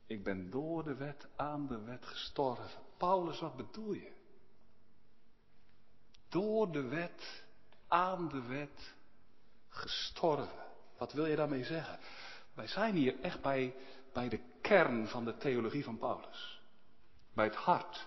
Ik 0.07 0.25
ben 0.25 0.51
door 0.51 0.85
de 0.85 0.95
wet 0.95 1.29
aan 1.37 1.67
de 1.67 1.81
wet 1.81 2.07
gestorven. 2.07 2.81
Paulus, 2.97 3.41
wat 3.41 3.57
bedoel 3.57 3.93
je? 3.93 4.13
Door 6.29 6.73
de 6.73 6.83
wet 6.83 7.45
aan 7.89 8.29
de 8.29 8.43
wet 8.43 8.95
gestorven. 9.69 10.72
Wat 10.99 11.13
wil 11.13 11.27
je 11.27 11.37
daarmee 11.37 11.65
zeggen? 11.65 11.99
Wij 12.55 12.67
zijn 12.67 12.95
hier 12.95 13.21
echt 13.21 13.43
bij, 13.43 13.75
bij 14.13 14.29
de 14.29 14.41
kern 14.61 15.09
van 15.09 15.25
de 15.25 15.37
theologie 15.37 15.85
van 15.85 15.99
Paulus. 15.99 16.61
Bij 17.35 17.45
het 17.45 17.55
hart. 17.55 18.07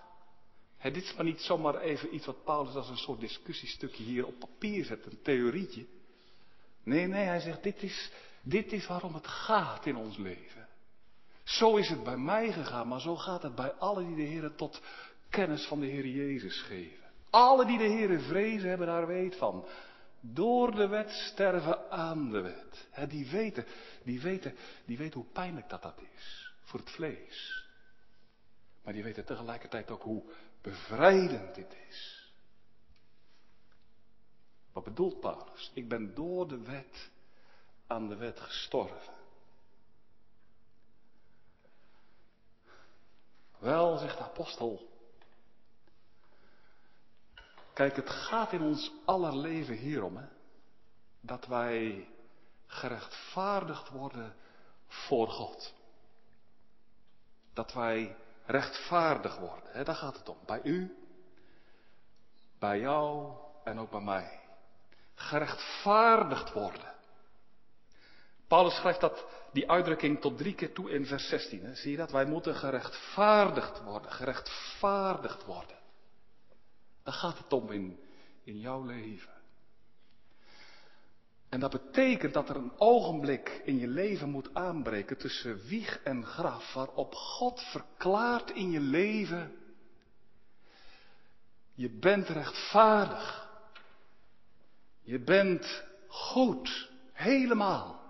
dit 0.82 0.96
is 0.96 1.14
maar 1.14 1.24
niet 1.24 1.40
zomaar 1.40 1.80
even 1.80 2.14
iets 2.14 2.26
wat 2.26 2.44
Paulus 2.44 2.74
als 2.74 2.88
een 2.88 2.96
soort 2.96 3.20
discussiestukje 3.20 4.02
hier 4.02 4.26
op 4.26 4.38
papier 4.38 4.84
zet, 4.84 5.06
een 5.06 5.22
theorietje. 5.22 5.86
Nee, 6.82 7.06
nee, 7.06 7.24
hij 7.24 7.40
zegt, 7.40 7.62
dit 7.62 7.82
is, 7.82 8.10
dit 8.42 8.72
is 8.72 8.86
waarom 8.86 9.14
het 9.14 9.26
gaat 9.26 9.86
in 9.86 9.96
ons 9.96 10.16
leven. 10.16 10.68
Zo 11.44 11.76
is 11.76 11.88
het 11.88 12.04
bij 12.04 12.16
mij 12.16 12.52
gegaan, 12.52 12.88
maar 12.88 13.00
zo 13.00 13.16
gaat 13.16 13.42
het 13.42 13.54
bij 13.54 13.72
allen 13.72 14.06
die 14.06 14.16
de 14.16 14.32
Heer 14.32 14.54
tot 14.54 14.80
kennis 15.30 15.66
van 15.66 15.80
de 15.80 15.86
Heer 15.86 16.06
Jezus 16.06 16.62
geven. 16.62 17.04
Alle 17.30 17.66
die 17.66 17.78
de 17.78 17.84
Heer 17.84 18.20
vrezen 18.20 18.68
hebben 18.68 18.86
daar 18.86 19.06
weet 19.06 19.36
van. 19.36 19.66
Door 20.20 20.74
de 20.74 20.86
wet 20.86 21.10
sterven 21.10 21.90
aan 21.90 22.30
de 22.30 22.40
wet. 22.40 23.08
die 23.10 23.26
weten, 23.30 23.66
die 24.02 24.20
weten, 24.20 24.54
die 24.84 24.96
weten 24.96 25.20
hoe 25.20 25.32
pijnlijk 25.32 25.68
dat 25.68 25.82
dat 25.82 26.00
is 26.16 26.52
voor 26.62 26.80
het 26.80 26.90
vlees. 26.90 27.64
Maar 28.82 28.92
die 28.92 29.02
weten 29.02 29.24
tegelijkertijd 29.24 29.90
ook 29.90 30.02
hoe 30.02 30.22
bevrijdend 30.60 31.54
dit 31.54 31.76
is. 31.88 32.30
Wat 34.72 34.84
bedoelt 34.84 35.20
Paulus? 35.20 35.70
Ik 35.74 35.88
ben 35.88 36.14
door 36.14 36.48
de 36.48 36.62
wet 36.62 37.10
aan 37.86 38.08
de 38.08 38.16
wet 38.16 38.40
gestorven. 38.40 39.14
Wel, 43.58 43.96
zegt 43.96 44.18
de 44.18 44.24
apostel. 44.24 44.95
Kijk, 47.76 47.96
het 47.96 48.10
gaat 48.10 48.52
in 48.52 48.62
ons 48.62 48.92
aller 49.04 49.36
leven 49.36 49.74
hierom, 49.74 50.16
hè, 50.16 50.26
dat 51.20 51.46
wij 51.46 52.08
gerechtvaardigd 52.66 53.88
worden 53.88 54.34
voor 54.86 55.28
God. 55.28 55.74
Dat 57.52 57.72
wij 57.72 58.16
rechtvaardig 58.46 59.38
worden, 59.38 59.70
hè, 59.72 59.84
daar 59.84 59.94
gaat 59.94 60.16
het 60.16 60.28
om. 60.28 60.36
Bij 60.46 60.60
u, 60.62 60.96
bij 62.58 62.80
jou 62.80 63.32
en 63.64 63.78
ook 63.78 63.90
bij 63.90 64.00
mij. 64.00 64.40
Gerechtvaardigd 65.14 66.52
worden. 66.52 66.94
Paulus 68.46 68.74
schrijft 68.74 69.00
dat, 69.00 69.26
die 69.52 69.70
uitdrukking 69.70 70.20
tot 70.20 70.38
drie 70.38 70.54
keer 70.54 70.72
toe 70.72 70.90
in 70.90 71.06
vers 71.06 71.28
16. 71.28 71.64
Hè? 71.64 71.74
Zie 71.74 71.90
je 71.90 71.96
dat? 71.96 72.10
Wij 72.10 72.26
moeten 72.26 72.54
gerechtvaardigd 72.54 73.82
worden. 73.82 74.12
Gerechtvaardigd 74.12 75.44
worden. 75.44 75.76
Daar 77.06 77.14
gaat 77.14 77.38
het 77.38 77.52
om 77.52 77.70
in, 77.70 77.98
in 78.44 78.58
jouw 78.58 78.84
leven. 78.84 79.32
En 81.48 81.60
dat 81.60 81.70
betekent 81.70 82.34
dat 82.34 82.48
er 82.48 82.56
een 82.56 82.72
ogenblik 82.78 83.60
in 83.64 83.78
je 83.78 83.88
leven 83.88 84.30
moet 84.30 84.54
aanbreken 84.54 85.16
tussen 85.16 85.66
wieg 85.66 86.02
en 86.02 86.24
graf, 86.24 86.72
waarop 86.72 87.14
God 87.14 87.60
verklaart 87.60 88.50
in 88.50 88.70
je 88.70 88.80
leven, 88.80 89.56
je 91.74 91.90
bent 91.90 92.28
rechtvaardig. 92.28 93.48
Je 95.02 95.20
bent 95.20 95.84
goed, 96.06 96.90
helemaal. 97.12 98.00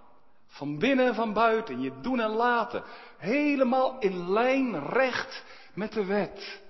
Van 0.46 0.78
binnen 0.78 1.06
en 1.06 1.14
van 1.14 1.32
buiten, 1.32 1.80
je 1.80 2.00
doen 2.00 2.20
en 2.20 2.30
laten. 2.30 2.84
Helemaal 3.16 3.98
in 3.98 4.30
lijn 4.30 4.88
recht 4.88 5.44
met 5.74 5.92
de 5.92 6.04
wet. 6.04 6.64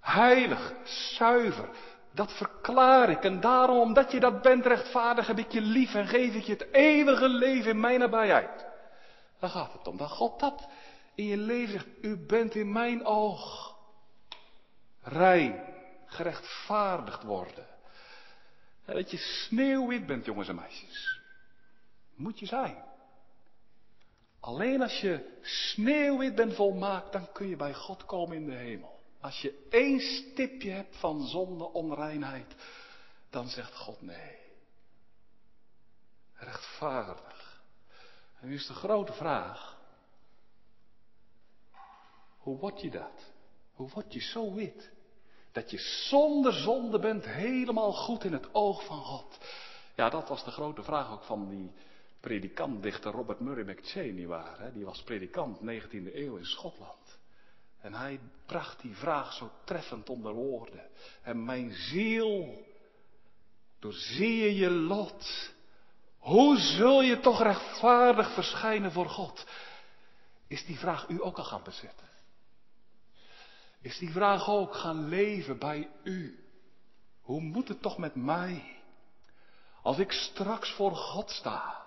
Heilig, 0.00 0.72
zuiver, 0.84 1.68
dat 2.12 2.32
verklaar 2.32 3.10
ik. 3.10 3.24
En 3.24 3.40
daarom, 3.40 3.78
omdat 3.78 4.12
je 4.12 4.20
dat 4.20 4.42
bent 4.42 4.66
rechtvaardig, 4.66 5.26
heb 5.26 5.38
ik 5.38 5.52
je 5.52 5.60
lief 5.60 5.94
en 5.94 6.06
geef 6.06 6.34
ik 6.34 6.42
je 6.42 6.52
het 6.52 6.66
eeuwige 6.72 7.28
leven 7.28 7.70
in 7.70 7.80
mijn 7.80 7.98
nabijheid. 7.98 8.66
Daar 9.38 9.50
gaat 9.50 9.72
het 9.72 9.86
om. 9.86 9.96
Dat 9.96 10.10
God 10.10 10.40
dat 10.40 10.68
in 11.14 11.24
je 11.24 11.36
leven 11.36 11.72
zegt, 11.72 11.86
u 12.00 12.16
bent 12.16 12.54
in 12.54 12.72
mijn 12.72 13.04
oog 13.04 13.76
rein, 15.02 15.60
gerechtvaardigd 16.06 17.22
worden. 17.22 17.66
En 18.84 18.94
dat 18.94 19.10
je 19.10 19.16
sneeuwwit 19.16 20.06
bent, 20.06 20.24
jongens 20.24 20.48
en 20.48 20.54
meisjes. 20.54 21.20
Moet 22.14 22.38
je 22.38 22.46
zijn. 22.46 22.84
Alleen 24.40 24.82
als 24.82 25.00
je 25.00 25.38
sneeuwwit 25.42 26.34
bent 26.34 26.54
volmaakt, 26.54 27.12
dan 27.12 27.32
kun 27.32 27.48
je 27.48 27.56
bij 27.56 27.74
God 27.74 28.04
komen 28.04 28.36
in 28.36 28.46
de 28.46 28.54
hemel. 28.54 28.99
Als 29.20 29.40
je 29.40 29.66
één 29.70 30.00
stipje 30.00 30.70
hebt 30.70 30.96
van 30.96 31.26
zonde, 31.26 31.72
onreinheid, 31.72 32.54
dan 33.30 33.48
zegt 33.48 33.76
God 33.76 34.02
nee. 34.02 34.38
Rechtvaardig. 36.34 37.62
En 38.40 38.48
nu 38.48 38.54
is 38.54 38.66
de 38.66 38.74
grote 38.74 39.12
vraag. 39.12 39.78
Hoe 42.38 42.58
word 42.58 42.80
je 42.80 42.90
dat? 42.90 43.32
Hoe 43.74 43.88
word 43.88 44.12
je 44.12 44.20
zo 44.20 44.54
wit? 44.54 44.90
Dat 45.52 45.70
je 45.70 45.78
zonder 45.78 46.52
zonde 46.52 46.98
bent, 46.98 47.24
helemaal 47.24 47.92
goed 47.92 48.24
in 48.24 48.32
het 48.32 48.54
oog 48.54 48.84
van 48.84 49.02
God. 49.02 49.38
Ja, 49.94 50.10
dat 50.10 50.28
was 50.28 50.44
de 50.44 50.50
grote 50.50 50.82
vraag 50.82 51.12
ook 51.12 51.22
van 51.22 51.48
die 51.48 51.72
predikant-dichter 52.20 53.12
Robert 53.12 53.40
Murray 53.40 53.64
McCheyne, 53.64 54.26
waar. 54.26 54.72
Die 54.72 54.84
was 54.84 55.02
predikant 55.02 55.58
19e 55.58 56.14
eeuw 56.14 56.36
in 56.36 56.44
Schotland. 56.44 56.99
En 57.80 57.94
hij 57.94 58.20
bracht 58.46 58.80
die 58.80 58.96
vraag 58.96 59.32
zo 59.32 59.50
treffend 59.64 60.08
onder 60.08 60.32
woorden. 60.32 60.88
En 61.22 61.44
mijn 61.44 61.72
ziel, 61.72 62.64
doorzie 63.78 64.36
je 64.36 64.54
je 64.54 64.70
lot. 64.70 65.52
Hoe 66.18 66.58
zul 66.58 67.02
je 67.02 67.20
toch 67.20 67.42
rechtvaardig 67.42 68.34
verschijnen 68.34 68.92
voor 68.92 69.08
God? 69.08 69.46
Is 70.46 70.64
die 70.64 70.78
vraag 70.78 71.08
u 71.08 71.22
ook 71.22 71.38
al 71.38 71.44
gaan 71.44 71.62
bezetten? 71.62 72.08
Is 73.80 73.98
die 73.98 74.10
vraag 74.10 74.48
ook 74.48 74.74
gaan 74.74 75.08
leven 75.08 75.58
bij 75.58 75.90
u? 76.02 76.44
Hoe 77.20 77.40
moet 77.40 77.68
het 77.68 77.82
toch 77.82 77.98
met 77.98 78.14
mij? 78.14 78.78
Als 79.82 79.98
ik 79.98 80.12
straks 80.12 80.72
voor 80.72 80.96
God 80.96 81.30
sta. 81.30 81.84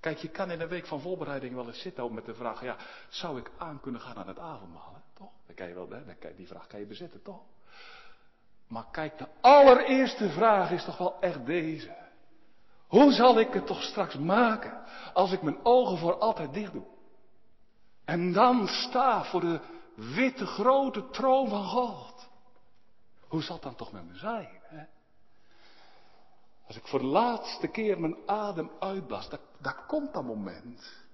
Kijk, 0.00 0.18
je 0.18 0.28
kan 0.28 0.50
in 0.50 0.60
een 0.60 0.68
week 0.68 0.86
van 0.86 1.00
voorbereiding 1.00 1.54
wel 1.54 1.66
eens 1.66 1.80
zitten 1.80 2.14
met 2.14 2.24
de 2.24 2.34
vraag, 2.34 2.62
ja, 2.62 2.76
zou 3.08 3.38
ik 3.38 3.50
aan 3.58 3.80
kunnen 3.80 4.00
gaan 4.00 4.16
aan 4.16 4.28
het 4.28 4.38
avondmaal? 4.38 5.02
Dan 5.46 5.54
kan 5.54 5.68
je 5.68 5.74
wel, 5.74 5.88
hè? 5.90 6.34
die 6.36 6.46
vraag 6.46 6.66
kan 6.66 6.80
je 6.80 6.86
bezetten, 6.86 7.22
toch? 7.22 7.40
Maar 8.68 8.86
kijk, 8.90 9.18
de 9.18 9.26
allereerste 9.40 10.30
vraag 10.30 10.70
is 10.70 10.84
toch 10.84 10.98
wel 10.98 11.20
echt 11.20 11.46
deze. 11.46 11.96
Hoe 12.86 13.12
zal 13.12 13.38
ik 13.38 13.52
het 13.52 13.66
toch 13.66 13.82
straks 13.82 14.14
maken 14.14 14.84
als 15.12 15.32
ik 15.32 15.42
mijn 15.42 15.64
ogen 15.64 15.98
voor 15.98 16.18
altijd 16.18 16.54
dicht 16.54 16.72
doe? 16.72 16.86
En 18.04 18.32
dan 18.32 18.68
sta 18.68 19.24
voor 19.24 19.40
de 19.40 19.60
witte 19.94 20.46
grote 20.46 21.10
troon 21.10 21.48
van 21.48 21.64
God. 21.64 22.28
Hoe 23.28 23.42
zal 23.42 23.60
dan 23.60 23.74
toch 23.74 23.92
met 23.92 24.04
me 24.04 24.16
zijn? 24.16 24.60
Hè? 24.62 24.84
Als 26.66 26.76
ik 26.76 26.86
voor 26.86 26.98
de 26.98 27.04
laatste 27.06 27.68
keer 27.68 28.00
mijn 28.00 28.16
adem 28.26 28.70
uitblast, 28.78 29.38
daar, 29.60 29.84
komt 29.86 30.12
dat 30.12 30.24
moment. 30.24 31.04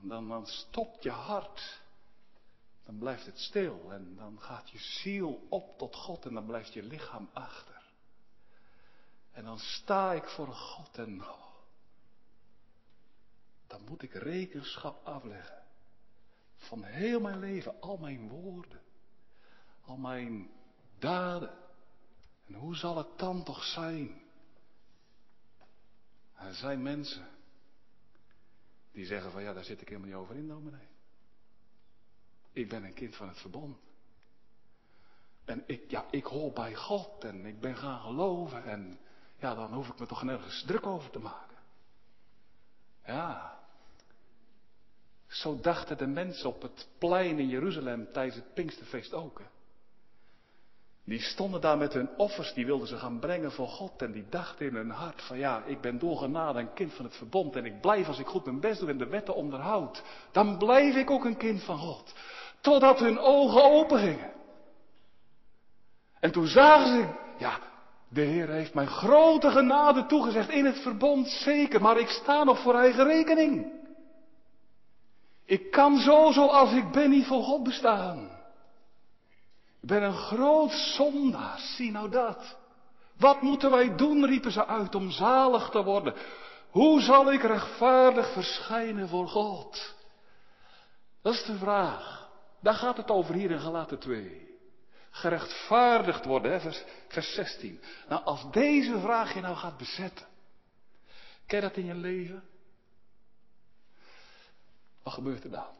Dan, 0.00 0.28
dan 0.28 0.46
stopt 0.46 1.02
je 1.02 1.10
hart. 1.10 1.80
Dan 2.86 2.98
blijft 2.98 3.26
het 3.26 3.38
stil 3.38 3.92
en 3.92 4.16
dan 4.16 4.40
gaat 4.40 4.70
je 4.70 4.78
ziel 4.78 5.46
op 5.48 5.78
tot 5.78 5.96
God 5.96 6.26
en 6.26 6.34
dan 6.34 6.46
blijft 6.46 6.72
je 6.72 6.82
lichaam 6.82 7.30
achter. 7.32 7.82
En 9.32 9.44
dan 9.44 9.58
sta 9.58 10.12
ik 10.12 10.24
voor 10.24 10.52
God 10.52 10.98
en 10.98 11.24
dan 13.66 13.84
moet 13.88 14.02
ik 14.02 14.12
rekenschap 14.12 15.06
afleggen 15.06 15.62
van 16.56 16.82
heel 16.82 17.20
mijn 17.20 17.38
leven, 17.38 17.80
al 17.80 17.96
mijn 17.96 18.28
woorden, 18.28 18.82
al 19.84 19.96
mijn 19.96 20.50
daden. 20.98 21.54
En 22.46 22.54
hoe 22.54 22.76
zal 22.76 22.96
het 22.96 23.18
dan 23.18 23.44
toch 23.44 23.64
zijn? 23.64 24.22
Er 26.34 26.54
zijn 26.54 26.82
mensen 26.82 27.28
die 28.92 29.06
zeggen 29.06 29.30
van 29.30 29.42
ja, 29.42 29.52
daar 29.52 29.64
zit 29.64 29.80
ik 29.80 29.88
helemaal 29.88 30.08
niet 30.08 30.18
over 30.18 30.36
in, 30.36 30.48
dominee. 30.48 30.95
Ik 32.56 32.68
ben 32.68 32.84
een 32.84 32.94
kind 32.94 33.16
van 33.16 33.28
het 33.28 33.38
verbond. 33.38 33.76
En 35.44 35.62
ik, 35.66 35.90
ja, 35.90 36.04
ik 36.10 36.24
hoor 36.24 36.52
bij 36.52 36.74
God 36.74 37.24
en 37.24 37.46
ik 37.46 37.60
ben 37.60 37.76
gaan 37.76 38.00
geloven 38.00 38.64
en 38.64 38.98
ja, 39.38 39.54
dan 39.54 39.72
hoef 39.72 39.88
ik 39.88 39.98
me 39.98 40.06
toch 40.06 40.22
nergens 40.22 40.64
druk 40.66 40.86
over 40.86 41.10
te 41.10 41.18
maken. 41.18 41.56
Ja. 43.04 43.58
Zo 45.26 45.60
dachten 45.60 45.98
de 45.98 46.06
mensen 46.06 46.48
op 46.48 46.62
het 46.62 46.88
plein 46.98 47.38
in 47.38 47.48
Jeruzalem 47.48 48.12
tijdens 48.12 48.36
het 48.36 48.54
Pinksterfeest 48.54 49.12
ook. 49.12 49.42
Die 51.06 51.20
stonden 51.20 51.60
daar 51.60 51.78
met 51.78 51.92
hun 51.92 52.08
offers, 52.16 52.54
die 52.54 52.66
wilden 52.66 52.88
ze 52.88 52.96
gaan 52.96 53.18
brengen 53.18 53.52
voor 53.52 53.68
God. 53.68 54.02
En 54.02 54.12
die 54.12 54.26
dachten 54.28 54.66
in 54.66 54.74
hun 54.74 54.90
hart 54.90 55.22
van 55.22 55.38
ja, 55.38 55.64
ik 55.64 55.80
ben 55.80 55.98
door 55.98 56.16
genade 56.16 56.58
een 56.58 56.72
kind 56.72 56.94
van 56.94 57.04
het 57.04 57.16
verbond. 57.16 57.56
En 57.56 57.64
ik 57.64 57.80
blijf 57.80 58.06
als 58.06 58.18
ik 58.18 58.26
goed 58.26 58.44
mijn 58.44 58.60
best 58.60 58.80
doe 58.80 58.88
en 58.88 58.98
de 58.98 59.06
wetten 59.06 59.34
onderhoud. 59.34 60.02
Dan 60.32 60.58
blijf 60.58 60.94
ik 60.94 61.10
ook 61.10 61.24
een 61.24 61.36
kind 61.36 61.62
van 61.62 61.78
God. 61.78 62.14
Totdat 62.66 62.98
hun 62.98 63.18
ogen 63.18 63.64
open 63.64 63.98
gingen. 63.98 64.32
En 66.20 66.32
toen 66.32 66.46
zagen 66.46 66.86
ze, 66.86 67.08
ja, 67.38 67.58
de 68.08 68.20
Heer 68.20 68.48
heeft 68.48 68.74
mij 68.74 68.86
grote 68.86 69.50
genade 69.50 70.06
toegezegd 70.06 70.48
in 70.48 70.64
het 70.64 70.78
verbond, 70.78 71.28
zeker. 71.28 71.80
Maar 71.80 71.98
ik 71.98 72.08
sta 72.08 72.44
nog 72.44 72.60
voor 72.60 72.74
eigen 72.74 73.04
rekening. 73.04 73.72
Ik 75.44 75.70
kan 75.70 75.98
zo 75.98 76.32
zoals 76.32 76.72
ik 76.72 76.90
ben 76.90 77.10
niet 77.10 77.26
voor 77.26 77.42
God 77.42 77.62
bestaan. 77.62 78.24
Ik 79.80 79.88
ben 79.88 80.02
een 80.02 80.16
groot 80.16 80.72
zondaar, 80.72 81.58
zie 81.58 81.90
nou 81.90 82.10
dat. 82.10 82.56
Wat 83.18 83.42
moeten 83.42 83.70
wij 83.70 83.96
doen, 83.96 84.26
riepen 84.26 84.52
ze 84.52 84.66
uit, 84.66 84.94
om 84.94 85.10
zalig 85.10 85.68
te 85.68 85.82
worden. 85.82 86.14
Hoe 86.70 87.00
zal 87.00 87.32
ik 87.32 87.42
rechtvaardig 87.42 88.32
verschijnen 88.32 89.08
voor 89.08 89.28
God? 89.28 89.94
Dat 91.22 91.32
is 91.34 91.44
de 91.44 91.56
vraag. 91.56 92.25
Daar 92.60 92.74
gaat 92.74 92.96
het 92.96 93.10
over 93.10 93.34
hier 93.34 93.50
in 93.50 93.60
Galaten 93.60 93.98
2. 93.98 94.58
Gerechtvaardigd 95.10 96.24
worden, 96.24 96.52
hè, 96.52 96.60
vers, 96.60 96.84
vers 97.08 97.34
16. 97.34 97.80
Nou, 98.08 98.24
als 98.24 98.52
deze 98.52 99.00
vraag 99.00 99.34
je 99.34 99.40
nou 99.40 99.56
gaat 99.56 99.76
bezetten. 99.76 100.26
Ken 101.46 101.60
je 101.60 101.68
dat 101.68 101.76
in 101.76 101.84
je 101.84 101.94
leven? 101.94 102.44
Wat 105.02 105.14
gebeurt 105.14 105.44
er 105.44 105.50
dan? 105.50 105.74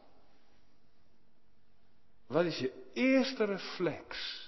Wat 2.27 2.45
is 2.45 2.57
je 2.57 2.91
eerste 2.93 3.43
reflex 3.43 4.41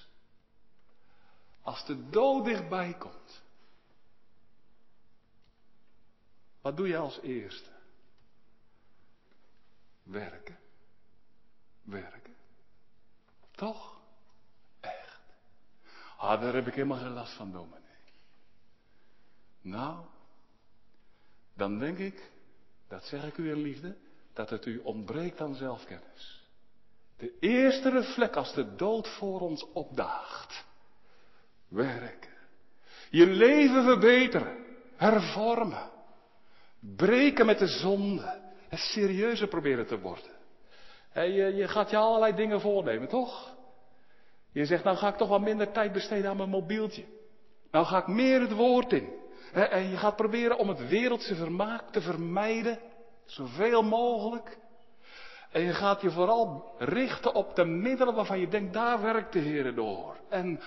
als 1.61 1.85
de 1.85 2.09
dood 2.09 2.45
dichtbij 2.45 2.93
komt? 2.93 3.41
Wat 6.61 6.77
doe 6.77 6.87
je 6.87 6.97
als 6.97 7.19
eerste? 7.21 7.69
Werken. 10.03 10.57
Werken. 11.89 12.35
Toch? 13.51 14.01
Echt. 14.79 15.21
Ah, 16.17 16.41
daar 16.41 16.53
heb 16.53 16.67
ik 16.67 16.73
helemaal 16.73 16.97
geen 16.97 17.13
last 17.13 17.33
van, 17.33 17.51
dominee. 17.51 17.79
Nou, 19.61 20.05
dan 21.53 21.79
denk 21.79 21.97
ik, 21.97 22.31
dat 22.87 23.03
zeg 23.03 23.23
ik 23.23 23.37
u 23.37 23.49
in 23.49 23.61
liefde, 23.61 23.97
dat 24.33 24.49
het 24.49 24.65
u 24.65 24.77
ontbreekt 24.77 25.41
aan 25.41 25.55
zelfkennis. 25.55 26.47
De 27.17 27.37
eerste 27.39 27.89
reflex 27.89 28.35
als 28.35 28.53
de 28.53 28.75
dood 28.75 29.07
voor 29.07 29.41
ons 29.41 29.71
opdaagt. 29.73 30.65
Werken. 31.67 32.33
Je 33.09 33.25
leven 33.25 33.83
verbeteren. 33.83 34.65
Hervormen. 34.95 35.89
Breken 36.79 37.45
met 37.45 37.59
de 37.59 37.67
zonde. 37.67 38.51
Het 38.67 38.79
serieuzer 38.79 39.47
proberen 39.47 39.87
te 39.87 39.99
worden. 39.99 40.38
Je, 41.13 41.55
je 41.55 41.67
gaat 41.67 41.89
je 41.89 41.97
allerlei 41.97 42.35
dingen 42.35 42.61
voornemen, 42.61 43.07
toch? 43.07 43.55
Je 44.51 44.65
zegt, 44.65 44.83
nou 44.83 44.97
ga 44.97 45.07
ik 45.07 45.15
toch 45.15 45.29
wat 45.29 45.41
minder 45.41 45.71
tijd 45.71 45.91
besteden 45.91 46.29
aan 46.29 46.37
mijn 46.37 46.49
mobieltje. 46.49 47.05
Nou 47.71 47.85
ga 47.85 47.97
ik 47.97 48.07
meer 48.07 48.41
het 48.41 48.53
woord 48.53 48.93
in. 48.93 49.17
En 49.53 49.89
je 49.89 49.97
gaat 49.97 50.15
proberen 50.15 50.57
om 50.57 50.69
het 50.69 50.87
wereldse 50.87 51.35
vermaak 51.35 51.91
te 51.91 52.01
vermijden. 52.01 52.79
Zoveel 53.25 53.83
mogelijk. 53.83 54.57
En 55.51 55.61
je 55.61 55.73
gaat 55.73 56.01
je 56.01 56.11
vooral 56.11 56.75
richten 56.77 57.33
op 57.33 57.55
de 57.55 57.65
middelen 57.65 58.15
waarvan 58.15 58.39
je 58.39 58.47
denkt, 58.47 58.73
daar 58.73 59.01
werkt 59.01 59.33
de 59.33 59.39
Heer 59.39 59.75
door. 59.75 60.17
En 60.29 60.59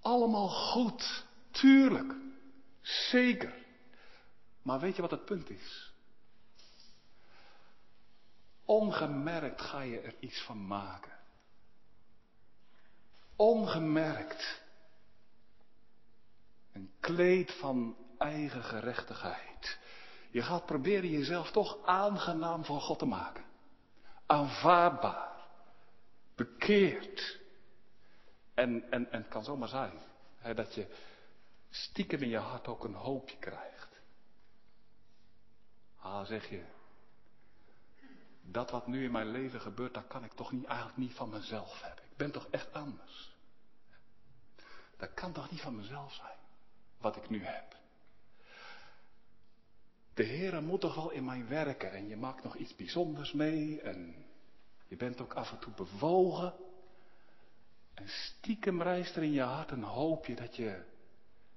allemaal 0.00 0.48
goed, 0.48 1.26
tuurlijk, 1.50 2.14
zeker. 2.80 3.54
Maar 4.62 4.80
weet 4.80 4.96
je 4.96 5.02
wat 5.02 5.10
het 5.10 5.24
punt 5.24 5.50
is? 5.50 5.91
Ongemerkt 8.72 9.60
ga 9.60 9.80
je 9.80 10.00
er 10.00 10.14
iets 10.20 10.42
van 10.42 10.66
maken. 10.66 11.12
Ongemerkt. 13.36 14.62
Een 16.72 16.90
kleed 17.00 17.52
van 17.52 17.96
eigen 18.18 18.62
gerechtigheid. 18.62 19.78
Je 20.30 20.42
gaat 20.42 20.66
proberen 20.66 21.10
jezelf 21.10 21.50
toch 21.50 21.86
aangenaam 21.86 22.64
voor 22.64 22.80
God 22.80 22.98
te 22.98 23.06
maken. 23.06 23.44
Aanvaardbaar. 24.26 25.46
Bekeerd. 26.34 27.40
En, 28.54 28.90
en, 28.90 29.10
en 29.10 29.20
het 29.20 29.28
kan 29.28 29.44
zomaar 29.44 29.68
zijn 29.68 29.98
hè, 30.38 30.54
dat 30.54 30.74
je 30.74 30.86
stiekem 31.70 32.22
in 32.22 32.28
je 32.28 32.38
hart 32.38 32.68
ook 32.68 32.84
een 32.84 32.94
hoopje 32.94 33.38
krijgt. 33.38 34.00
Ah, 35.98 36.26
zeg 36.26 36.48
je, 36.50 36.64
dat 38.52 38.70
wat 38.70 38.86
nu 38.86 39.04
in 39.04 39.12
mijn 39.12 39.30
leven 39.30 39.60
gebeurt, 39.60 39.94
dat 39.94 40.06
kan 40.06 40.24
ik 40.24 40.32
toch 40.32 40.52
niet, 40.52 40.64
eigenlijk 40.64 40.98
niet 40.98 41.14
van 41.14 41.28
mezelf 41.28 41.82
hebben. 41.82 42.04
Ik 42.04 42.16
ben 42.16 42.30
toch 42.30 42.46
echt 42.50 42.72
anders. 42.72 43.36
Dat 44.96 45.14
kan 45.14 45.32
toch 45.32 45.50
niet 45.50 45.60
van 45.60 45.76
mezelf 45.76 46.12
zijn, 46.12 46.36
wat 46.98 47.16
ik 47.16 47.28
nu 47.28 47.44
heb. 47.44 47.76
De 50.14 50.24
Heere 50.24 50.60
moet 50.60 50.80
toch 50.80 50.94
wel 50.94 51.10
in 51.10 51.24
mij 51.24 51.48
werken 51.48 51.92
en 51.92 52.08
je 52.08 52.16
maakt 52.16 52.44
nog 52.44 52.56
iets 52.56 52.74
bijzonders 52.74 53.32
mee 53.32 53.80
en 53.80 54.26
je 54.88 54.96
bent 54.96 55.20
ook 55.20 55.34
af 55.34 55.52
en 55.52 55.58
toe 55.58 55.72
bewogen. 55.72 56.54
En 57.94 58.08
stiekem 58.08 58.82
reist 58.82 59.16
er 59.16 59.22
in 59.22 59.32
je 59.32 59.42
hart 59.42 59.70
een 59.70 59.82
hoopje 59.82 60.34
dat 60.34 60.56
je, 60.56 60.82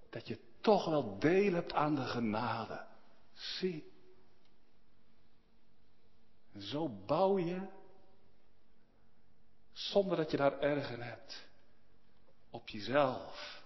dat 0.09 0.27
je 0.27 0.39
toch 0.61 0.85
wel 0.85 1.19
deel 1.19 1.53
hebt 1.53 1.73
aan 1.73 1.95
de 1.95 2.05
genade. 2.05 2.85
Zie. 3.33 3.93
Zo 6.65 6.89
bouw 6.89 7.37
je, 7.37 7.61
zonder 9.71 10.17
dat 10.17 10.31
je 10.31 10.37
daar 10.37 10.59
erg 10.59 10.91
in 10.91 11.01
hebt, 11.01 11.47
op 12.49 12.69
jezelf 12.69 13.63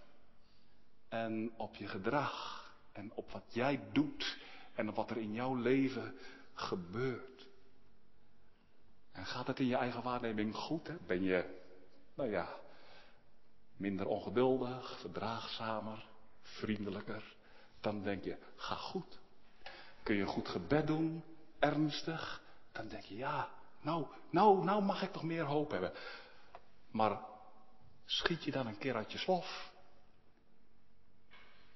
en 1.08 1.52
op 1.58 1.76
je 1.76 1.88
gedrag 1.88 2.60
en 2.92 3.12
op 3.14 3.32
wat 3.32 3.44
jij 3.48 3.82
doet 3.92 4.38
en 4.74 4.90
op 4.90 4.96
wat 4.96 5.10
er 5.10 5.18
in 5.18 5.34
jouw 5.34 5.56
leven 5.56 6.18
gebeurt. 6.54 7.48
En 9.12 9.26
gaat 9.26 9.48
het 9.48 9.60
in 9.60 9.68
je 9.68 9.76
eigen 9.76 10.04
waarneming 10.04 10.56
goed? 10.56 10.88
Hè? 10.88 10.96
Ben 11.08 11.24
je, 11.24 11.62
nou 12.14 12.30
ja, 12.30 12.56
minder 13.78 14.08
ongeduldig, 14.08 15.00
verdraagzamer, 15.00 16.08
vriendelijker? 16.42 17.36
Dan 17.82 18.04
denk 18.04 18.24
je, 18.24 18.38
ga 18.56 18.76
goed. 18.76 19.20
Kun 20.04 20.16
je 20.16 20.22
een 20.22 20.28
goed 20.28 20.48
gebed 20.48 20.88
doen, 20.88 21.24
ernstig? 21.60 22.42
Dan 22.72 22.88
denk 22.88 23.04
je, 23.04 23.16
ja, 23.16 23.50
nou, 23.82 24.06
nou, 24.30 24.64
nou 24.64 24.84
mag 24.84 25.02
ik 25.02 25.12
toch 25.12 25.24
meer 25.24 25.44
hoop 25.44 25.72
hebben. 25.72 25.94
Maar 26.92 27.20
schiet 28.06 28.44
je 28.44 28.52
dan 28.52 28.68
een 28.68 28.78
keer 28.78 28.96
uit 28.96 29.12
je 29.12 29.18
slof? 29.18 29.72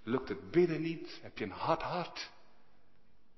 Lukt 0.04 0.30
het 0.30 0.52
bidden 0.52 0.82
niet? 0.82 1.20
Heb 1.22 1.38
je 1.38 1.44
een 1.44 1.52
hard 1.52 1.82
hart? 1.82 2.32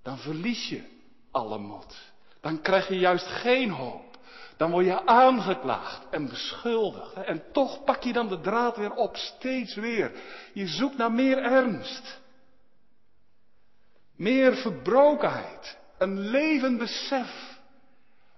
Dan 0.02 0.18
verlies 0.18 0.70
je 0.70 0.84
alle 1.32 1.58
moed. 1.58 2.14
Dan 2.42 2.62
krijg 2.62 2.88
je 2.88 2.98
juist 2.98 3.28
geen 3.28 3.70
hoop. 3.70 4.18
Dan 4.58 4.72
word 4.72 4.86
je 4.86 5.06
aangeklaagd 5.06 6.10
en 6.10 6.30
beschuldigd. 6.30 7.14
En 7.14 7.52
toch 7.52 7.84
pak 7.84 8.04
je 8.04 8.14
dan 8.14 8.28
de 8.28 8.42
draad 8.42 8.78
weer 8.78 8.94
op, 8.94 9.16
steeds 9.16 9.76
weer. 9.76 10.12
Je 10.54 10.68
zoekt 10.68 10.98
naar 10.98 11.12
meer 11.12 11.38
ernst. 11.38 12.22
Meer 14.16 14.56
verbrokenheid. 14.56 15.78
Een 16.06 16.20
levend 16.20 16.78
besef 16.78 17.60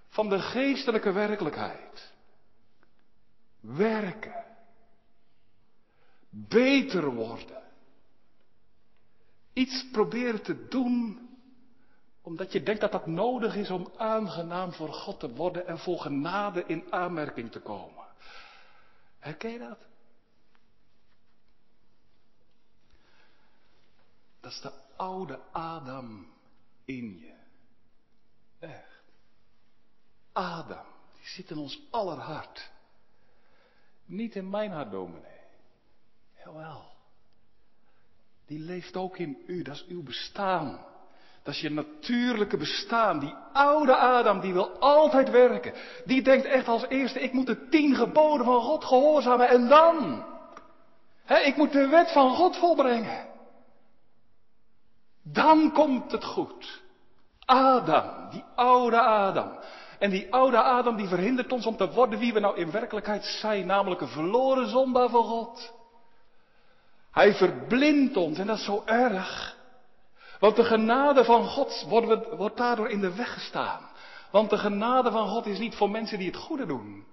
van 0.08 0.28
de 0.28 0.40
geestelijke 0.40 1.12
werkelijkheid. 1.12 2.12
Werken. 3.60 4.44
Beter 6.30 7.14
worden. 7.14 7.62
Iets 9.52 9.86
proberen 9.92 10.42
te 10.42 10.68
doen 10.68 11.28
omdat 12.22 12.52
je 12.52 12.62
denkt 12.62 12.80
dat 12.80 12.92
dat 12.92 13.06
nodig 13.06 13.56
is 13.56 13.70
om 13.70 13.92
aangenaam 13.96 14.72
voor 14.72 14.92
God 14.92 15.20
te 15.20 15.34
worden 15.34 15.66
en 15.66 15.78
voor 15.78 15.98
genade 15.98 16.64
in 16.66 16.92
aanmerking 16.92 17.50
te 17.52 17.60
komen. 17.60 18.06
Herken 19.18 19.50
je 19.50 19.58
dat? 19.58 19.78
Dat 24.40 24.52
is 24.52 24.60
de 24.60 24.72
oude 24.96 25.40
Adam 25.52 26.26
in 26.84 27.18
je. 27.18 27.37
Echt. 28.58 29.02
Adam, 30.32 30.84
die 31.14 31.26
zit 31.26 31.50
in 31.50 31.58
ons 31.58 31.80
aller 31.90 32.18
hart. 32.18 32.70
Niet 34.04 34.34
in 34.34 34.50
mijn 34.50 34.70
hart, 34.70 34.90
dominee. 34.90 35.40
Jawel. 36.44 36.84
Die 38.46 38.58
leeft 38.58 38.96
ook 38.96 39.18
in 39.18 39.42
u, 39.46 39.62
dat 39.62 39.74
is 39.74 39.86
uw 39.88 40.02
bestaan. 40.02 40.86
Dat 41.42 41.54
is 41.54 41.60
je 41.60 41.70
natuurlijke 41.70 42.56
bestaan. 42.56 43.18
Die 43.18 43.34
oude 43.52 43.96
Adam, 43.96 44.40
die 44.40 44.52
wil 44.52 44.78
altijd 44.78 45.30
werken. 45.30 45.72
Die 46.04 46.22
denkt 46.22 46.46
echt 46.46 46.68
als 46.68 46.86
eerste, 46.88 47.20
ik 47.20 47.32
moet 47.32 47.46
de 47.46 47.68
tien 47.68 47.94
geboden 47.94 48.44
van 48.44 48.62
God 48.62 48.84
gehoorzamen 48.84 49.48
en 49.48 49.68
dan. 49.68 50.26
Hè, 51.24 51.38
ik 51.38 51.56
moet 51.56 51.72
de 51.72 51.86
wet 51.86 52.12
van 52.12 52.34
God 52.34 52.56
volbrengen. 52.56 53.26
Dan 55.22 55.72
komt 55.72 56.12
het 56.12 56.24
goed. 56.24 56.82
Adam, 57.48 58.30
die 58.30 58.44
oude 58.54 59.00
Adam. 59.00 59.58
En 59.98 60.10
die 60.10 60.32
oude 60.32 60.62
Adam 60.62 60.96
die 60.96 61.08
verhindert 61.08 61.52
ons 61.52 61.66
om 61.66 61.76
te 61.76 61.90
worden 61.90 62.18
wie 62.18 62.32
we 62.32 62.40
nou 62.40 62.56
in 62.56 62.70
werkelijkheid 62.70 63.24
zijn, 63.24 63.66
namelijk 63.66 64.00
een 64.00 64.08
verloren 64.08 64.68
zondaar 64.68 65.08
van 65.08 65.24
God. 65.24 65.72
Hij 67.12 67.34
verblindt 67.34 68.16
ons 68.16 68.38
en 68.38 68.46
dat 68.46 68.58
is 68.58 68.64
zo 68.64 68.82
erg. 68.84 69.56
Want 70.40 70.56
de 70.56 70.64
genade 70.64 71.24
van 71.24 71.44
God 71.44 71.84
wordt, 71.88 72.36
wordt 72.36 72.56
daardoor 72.56 72.88
in 72.88 73.00
de 73.00 73.14
weg 73.14 73.32
gestaan. 73.32 73.80
Want 74.30 74.50
de 74.50 74.58
genade 74.58 75.10
van 75.10 75.28
God 75.28 75.46
is 75.46 75.58
niet 75.58 75.74
voor 75.74 75.90
mensen 75.90 76.18
die 76.18 76.26
het 76.26 76.36
goede 76.36 76.66
doen. 76.66 77.04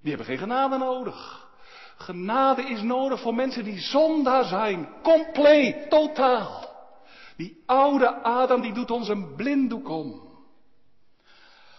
Die 0.00 0.08
hebben 0.08 0.26
geen 0.26 0.38
genade 0.38 0.78
nodig. 0.78 1.48
Genade 1.96 2.62
is 2.62 2.82
nodig 2.82 3.20
voor 3.20 3.34
mensen 3.34 3.64
die 3.64 3.80
zondaar 3.80 4.44
zijn. 4.44 4.88
Compleet, 5.02 5.90
totaal. 5.90 6.69
Die 7.40 7.62
oude 7.66 8.22
Adam 8.22 8.60
die 8.60 8.72
doet 8.72 8.90
ons 8.90 9.08
een 9.08 9.34
blinddoek 9.34 9.88
om. 9.88 10.28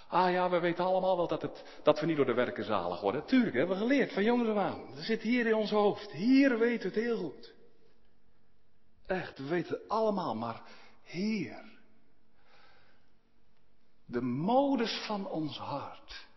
Ah 0.08 0.32
ja, 0.32 0.50
we 0.50 0.60
weten 0.60 0.86
allemaal 0.86 1.17
wel 1.17 1.28
dat, 1.28 1.41
het, 1.41 1.80
dat 1.84 2.00
we 2.00 2.06
niet 2.06 2.15
door 2.15 2.26
de 2.26 2.34
werken 2.34 2.63
zalig 2.63 3.02
worden. 3.02 3.26
Tuurlijk, 3.26 3.56
hebben 3.56 3.76
we 3.76 3.82
geleerd 3.82 4.13
van 4.13 4.24
jongens 4.24 4.50
af 4.50 4.58
aan. 4.58 4.95
Dat 4.95 5.04
zit 5.04 5.21
hier 5.21 5.45
in 5.45 5.56
ons 5.56 5.69
hoofd. 5.69 6.12
Hier 6.12 6.60
weten 6.60 6.91
we 6.91 6.95
het 6.95 7.06
heel 7.06 7.17
goed. 7.17 7.54
Echt, 9.06 9.38
we 9.38 9.43
weten 9.43 9.78
het 9.78 9.89
allemaal, 9.89 10.36
maar 10.36 10.62
hier. 11.04 11.80
De 14.06 14.21
modus 14.21 15.04
van 15.06 15.28
ons 15.28 15.58
hart. 15.58 16.28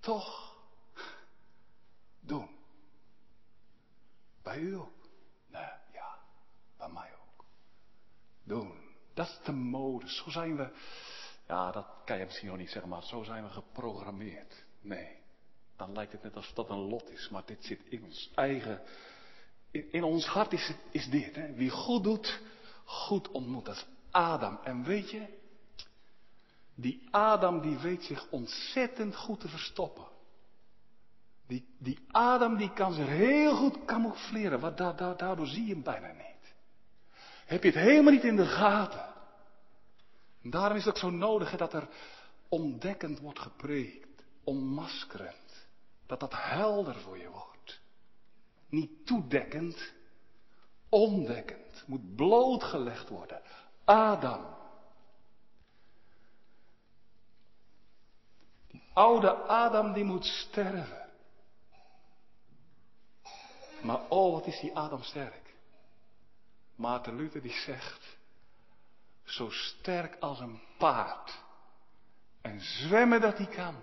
Toch 0.00 0.56
doen. 2.20 2.48
Bij 4.42 4.58
u 4.58 4.76
ook? 4.76 5.08
Nee, 5.46 5.70
ja, 5.92 6.18
bij 6.76 6.88
mij 6.88 7.10
ook. 7.14 7.22
Doen. 8.44 8.72
Dat 9.14 9.26
is 9.26 9.38
de 9.44 9.52
modus. 9.52 10.16
Zo 10.16 10.30
zijn 10.30 10.56
we. 10.56 10.70
Ja, 11.46 11.70
dat 11.70 11.86
kan 12.04 12.18
je 12.18 12.24
misschien 12.24 12.48
nog 12.48 12.56
niet 12.56 12.70
zeggen, 12.70 12.90
maar 12.90 13.02
zo 13.02 13.22
zijn 13.22 13.44
we 13.44 13.50
geprogrammeerd. 13.50 14.64
Nee, 14.80 15.16
dan 15.76 15.92
lijkt 15.92 16.12
het 16.12 16.22
net 16.22 16.36
alsof 16.36 16.54
dat 16.54 16.70
een 16.70 16.88
lot 16.88 17.10
is, 17.10 17.28
maar 17.28 17.42
dit 17.46 17.64
zit 17.64 17.80
in 17.88 18.04
ons 18.04 18.30
eigen 18.34 18.82
in, 19.72 20.02
ons 20.02 20.26
hart 20.26 20.52
is, 20.52 20.72
is 20.90 21.10
dit. 21.10 21.34
Hè? 21.34 21.52
Wie 21.52 21.70
goed 21.70 22.04
doet, 22.04 22.40
goed 22.84 23.30
ontmoet. 23.30 23.64
Dat 23.64 23.74
is 23.74 23.86
Adam. 24.10 24.58
En 24.64 24.84
weet 24.84 25.10
je, 25.10 25.26
die 26.74 27.08
Adam 27.10 27.60
die 27.60 27.76
weet 27.78 28.04
zich 28.04 28.30
ontzettend 28.30 29.16
goed 29.16 29.40
te 29.40 29.48
verstoppen. 29.48 30.04
Die, 31.46 31.66
die 31.78 31.98
Adam 32.10 32.56
die 32.56 32.72
kan 32.72 32.92
zich 32.92 33.06
heel 33.06 33.56
goed 33.56 33.84
camoufleren. 33.84 34.60
Wat, 34.60 34.78
daardoor 34.78 35.46
zie 35.46 35.66
je 35.66 35.72
hem 35.72 35.82
bijna 35.82 36.12
niet. 36.12 36.31
Heb 37.52 37.62
je 37.62 37.68
het 37.68 37.78
helemaal 37.78 38.12
niet 38.12 38.24
in 38.24 38.36
de 38.36 38.46
gaten. 38.46 39.06
En 40.42 40.50
daarom 40.50 40.76
is 40.76 40.84
het 40.84 40.98
zo 40.98 41.10
nodig 41.10 41.56
dat 41.56 41.72
er 41.72 41.88
ontdekkend 42.48 43.18
wordt 43.18 43.38
gepreekt. 43.38 44.24
Onmaskerend. 44.44 45.66
Dat 46.06 46.20
dat 46.20 46.32
helder 46.36 46.94
voor 46.94 47.18
je 47.18 47.28
wordt. 47.28 47.80
Niet 48.68 49.06
toedekkend, 49.06 49.92
ondekkend. 50.88 51.84
Moet 51.86 52.16
blootgelegd 52.16 53.08
worden. 53.08 53.42
Adam. 53.84 54.46
Die 58.68 58.82
oude 58.92 59.32
Adam 59.34 59.92
die 59.92 60.04
moet 60.04 60.24
sterven. 60.24 61.08
Maar 63.82 64.00
oh, 64.08 64.32
wat 64.32 64.46
is 64.46 64.60
die 64.60 64.76
Adam 64.76 65.02
sterk. 65.02 65.41
Maarten 66.76 67.16
Luther 67.16 67.42
die 67.42 67.60
zegt, 67.64 68.16
zo 69.24 69.50
sterk 69.50 70.16
als 70.20 70.40
een 70.40 70.60
paard. 70.78 71.40
En 72.42 72.60
zwemmen 72.60 73.20
dat 73.20 73.36
hij 73.36 73.46
kan. 73.46 73.74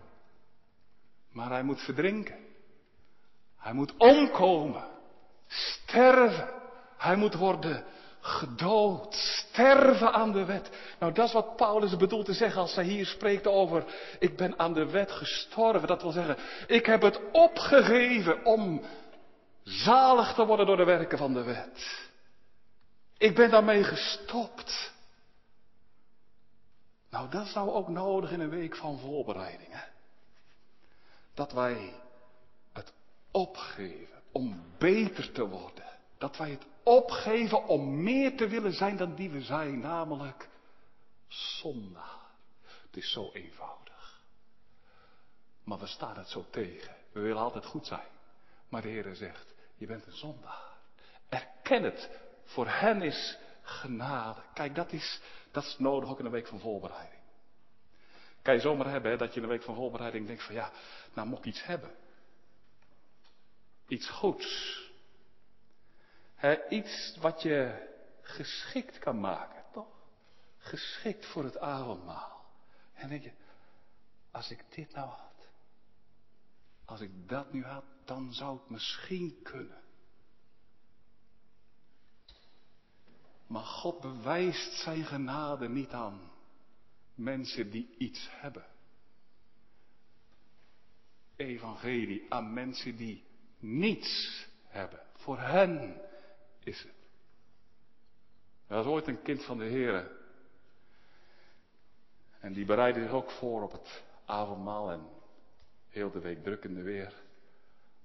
Maar 1.32 1.49
hij 1.49 1.63
moet 1.63 1.82
verdrinken. 1.82 2.47
Hij 3.58 3.73
moet 3.73 3.93
omkomen, 3.97 4.88
sterven. 5.47 6.49
Hij 6.97 7.15
moet 7.15 7.36
worden 7.36 7.86
gedood, 8.21 9.15
sterven 9.15 10.13
aan 10.13 10.32
de 10.32 10.45
wet. 10.45 10.69
Nou, 10.99 11.13
dat 11.13 11.28
is 11.28 11.34
wat 11.34 11.56
Paulus 11.56 11.95
bedoelt 11.95 12.25
te 12.25 12.34
zeggen 12.34 12.62
als 12.62 12.75
hij 12.75 12.84
hier 12.84 13.06
spreekt 13.06 13.47
over, 13.47 13.86
ik 14.19 14.38
ben 14.38 14.60
aan 14.60 14.73
de 14.73 14.89
wet 14.89 15.12
gestorven. 15.12 15.88
Dat 15.88 16.02
wil 16.02 16.12
zeggen, 16.12 16.38
ik 16.67 16.86
heb 16.86 17.02
het 17.02 17.19
opgegeven 17.32 18.45
om 18.45 18.82
zalig 19.63 20.34
te 20.34 20.45
worden 20.45 20.65
door 20.65 20.78
de 20.78 20.84
werken 20.84 21.17
van 21.17 21.34
de 21.34 21.43
wet. 21.43 22.09
Ik 23.19 23.36
ben 23.36 23.49
daarmee 23.49 23.84
gestopt. 23.84 24.93
Nou, 27.10 27.29
dat 27.29 27.45
is 27.45 27.53
nou 27.53 27.69
ook 27.69 27.88
nodig 27.88 28.32
in 28.32 28.39
een 28.39 28.49
week 28.49 28.75
van 28.75 28.99
voorbereidingen. 28.99 29.84
Dat 31.34 31.51
wij 31.51 31.93
het 32.73 32.93
opgeven 33.32 34.21
om 34.32 34.63
beter 34.77 35.32
te 35.32 35.47
worden. 35.47 35.86
Dat 36.17 36.38
wij 36.38 36.49
het 36.49 36.65
opgeven 36.84 37.67
om 37.67 38.03
meer 38.03 38.38
te 38.38 38.47
willen 38.47 38.73
zijn 38.73 38.97
dan 38.97 39.15
die 39.15 39.29
we 39.29 39.41
zijn, 39.41 39.79
namelijk 39.79 40.49
zondaar. 41.27 42.27
Het 42.62 42.97
is 42.97 43.12
zo 43.12 43.29
eenvoudig. 43.34 44.23
Maar 45.63 45.79
we 45.79 45.88
staan 45.88 46.17
het 46.17 46.29
zo 46.29 46.45
tegen. 46.49 46.95
We 47.12 47.19
willen 47.19 47.41
altijd 47.41 47.65
goed 47.65 47.88
zijn. 47.88 48.08
Maar 48.69 48.82
de 48.82 48.88
Heer 48.88 49.15
zegt, 49.15 49.53
je 49.75 49.86
bent 49.86 50.05
een 50.05 50.17
zondaar. 50.17 50.77
Erken 51.29 51.84
het. 51.84 52.10
Voor 52.50 52.68
hen 52.68 53.02
is 53.02 53.38
genade. 53.62 54.42
Kijk, 54.54 54.76
dat 54.76 54.92
is, 54.92 55.22
dat 55.52 55.64
is 55.64 55.76
nodig 55.78 56.10
ook 56.10 56.20
in 56.20 56.26
een 56.26 56.32
week 56.32 56.48
van 56.48 56.60
voorbereiding. 56.60 57.22
Kan 58.42 58.54
je 58.54 58.60
zomaar 58.60 58.90
hebben 58.90 59.12
hè, 59.12 59.18
dat 59.18 59.34
je 59.34 59.38
in 59.38 59.44
een 59.44 59.52
week 59.52 59.64
van 59.64 59.76
voorbereiding 59.76 60.28
denkt 60.28 60.44
van 60.44 60.56
ja, 60.56 60.72
nou 61.14 61.28
moet 61.28 61.38
ik 61.38 61.46
iets 61.46 61.66
hebben. 61.66 61.96
Iets 63.88 64.10
goeds. 64.10 64.78
iets 66.70 67.18
wat 67.20 67.42
je 67.42 67.88
geschikt 68.22 69.00
kan 69.00 69.20
maken, 69.20 69.64
toch? 69.72 69.88
Geschikt 70.58 71.26
voor 71.26 71.44
het 71.44 71.58
avondmaal. 71.58 72.46
En 72.94 73.10
denk 73.10 73.24
je, 73.24 73.32
als 74.32 74.52
ik 74.52 74.64
dit 74.70 74.94
nou 74.94 75.10
had, 75.10 75.50
als 76.86 77.02
ik 77.02 77.30
dat 77.30 77.54
nu 77.54 77.64
had, 77.64 77.86
dan 78.06 78.34
zou 78.34 78.60
het 78.60 78.70
misschien 78.70 79.40
kunnen. 79.44 79.82
Maar 83.50 83.64
God 83.64 84.02
bewijst 84.02 84.74
zijn 84.74 85.06
genade 85.06 85.70
niet 85.70 85.92
aan 85.92 86.32
mensen 87.16 87.70
die 87.70 87.96
iets 87.98 88.30
hebben. 88.32 88.66
Evangelie 91.36 92.26
aan 92.30 92.54
mensen 92.54 92.96
die 92.96 93.24
niets 93.58 94.48
hebben. 94.64 95.00
Voor 95.14 95.40
hen 95.40 96.02
is 96.60 96.84
het. 96.84 96.94
Er 98.68 98.76
was 98.76 98.86
ooit 98.86 99.08
een 99.08 99.22
kind 99.22 99.46
van 99.46 99.58
de 99.58 99.66
Heer. 99.66 100.12
En 102.40 102.54
die 102.54 102.66
bereidde 102.66 103.02
zich 103.02 103.12
ook 103.12 103.32
voor 103.32 103.62
op 103.64 103.72
het 103.72 104.04
avondmaal 104.26 104.92
en 104.92 105.10
heel 105.88 106.12
de 106.12 106.20
week 106.20 106.44
drukkende 106.44 106.82
weer. 106.82 107.14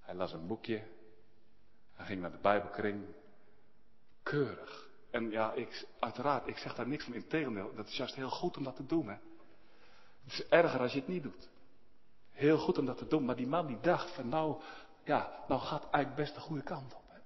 Hij 0.00 0.14
las 0.14 0.32
een 0.32 0.46
boekje. 0.46 0.82
Hij 1.94 2.06
ging 2.06 2.20
naar 2.20 2.32
de 2.32 2.38
Bijbelkring. 2.38 3.04
Keurig. 4.22 4.83
En 5.14 5.30
ja, 5.30 5.52
ik, 5.52 5.86
uiteraard, 5.98 6.48
ik 6.48 6.58
zeg 6.58 6.74
daar 6.74 6.88
niks 6.88 7.04
van. 7.04 7.14
Integendeel, 7.14 7.72
dat 7.74 7.88
is 7.88 7.96
juist 7.96 8.14
heel 8.14 8.30
goed 8.30 8.56
om 8.56 8.64
dat 8.64 8.76
te 8.76 8.86
doen. 8.86 9.08
Hè. 9.08 9.16
Het 10.24 10.32
is 10.32 10.46
erger 10.48 10.80
als 10.80 10.92
je 10.92 10.98
het 10.98 11.08
niet 11.08 11.22
doet. 11.22 11.48
Heel 12.30 12.58
goed 12.58 12.78
om 12.78 12.86
dat 12.86 12.98
te 12.98 13.06
doen. 13.06 13.24
Maar 13.24 13.36
die 13.36 13.46
man 13.46 13.66
die 13.66 13.80
dacht 13.80 14.14
van 14.14 14.28
nou, 14.28 14.62
ja, 15.04 15.44
nou 15.48 15.60
gaat 15.60 15.82
eigenlijk 15.90 16.14
best 16.14 16.34
de 16.34 16.40
goede 16.40 16.62
kant 16.62 16.94
op. 16.94 17.02
Hè. 17.08 17.18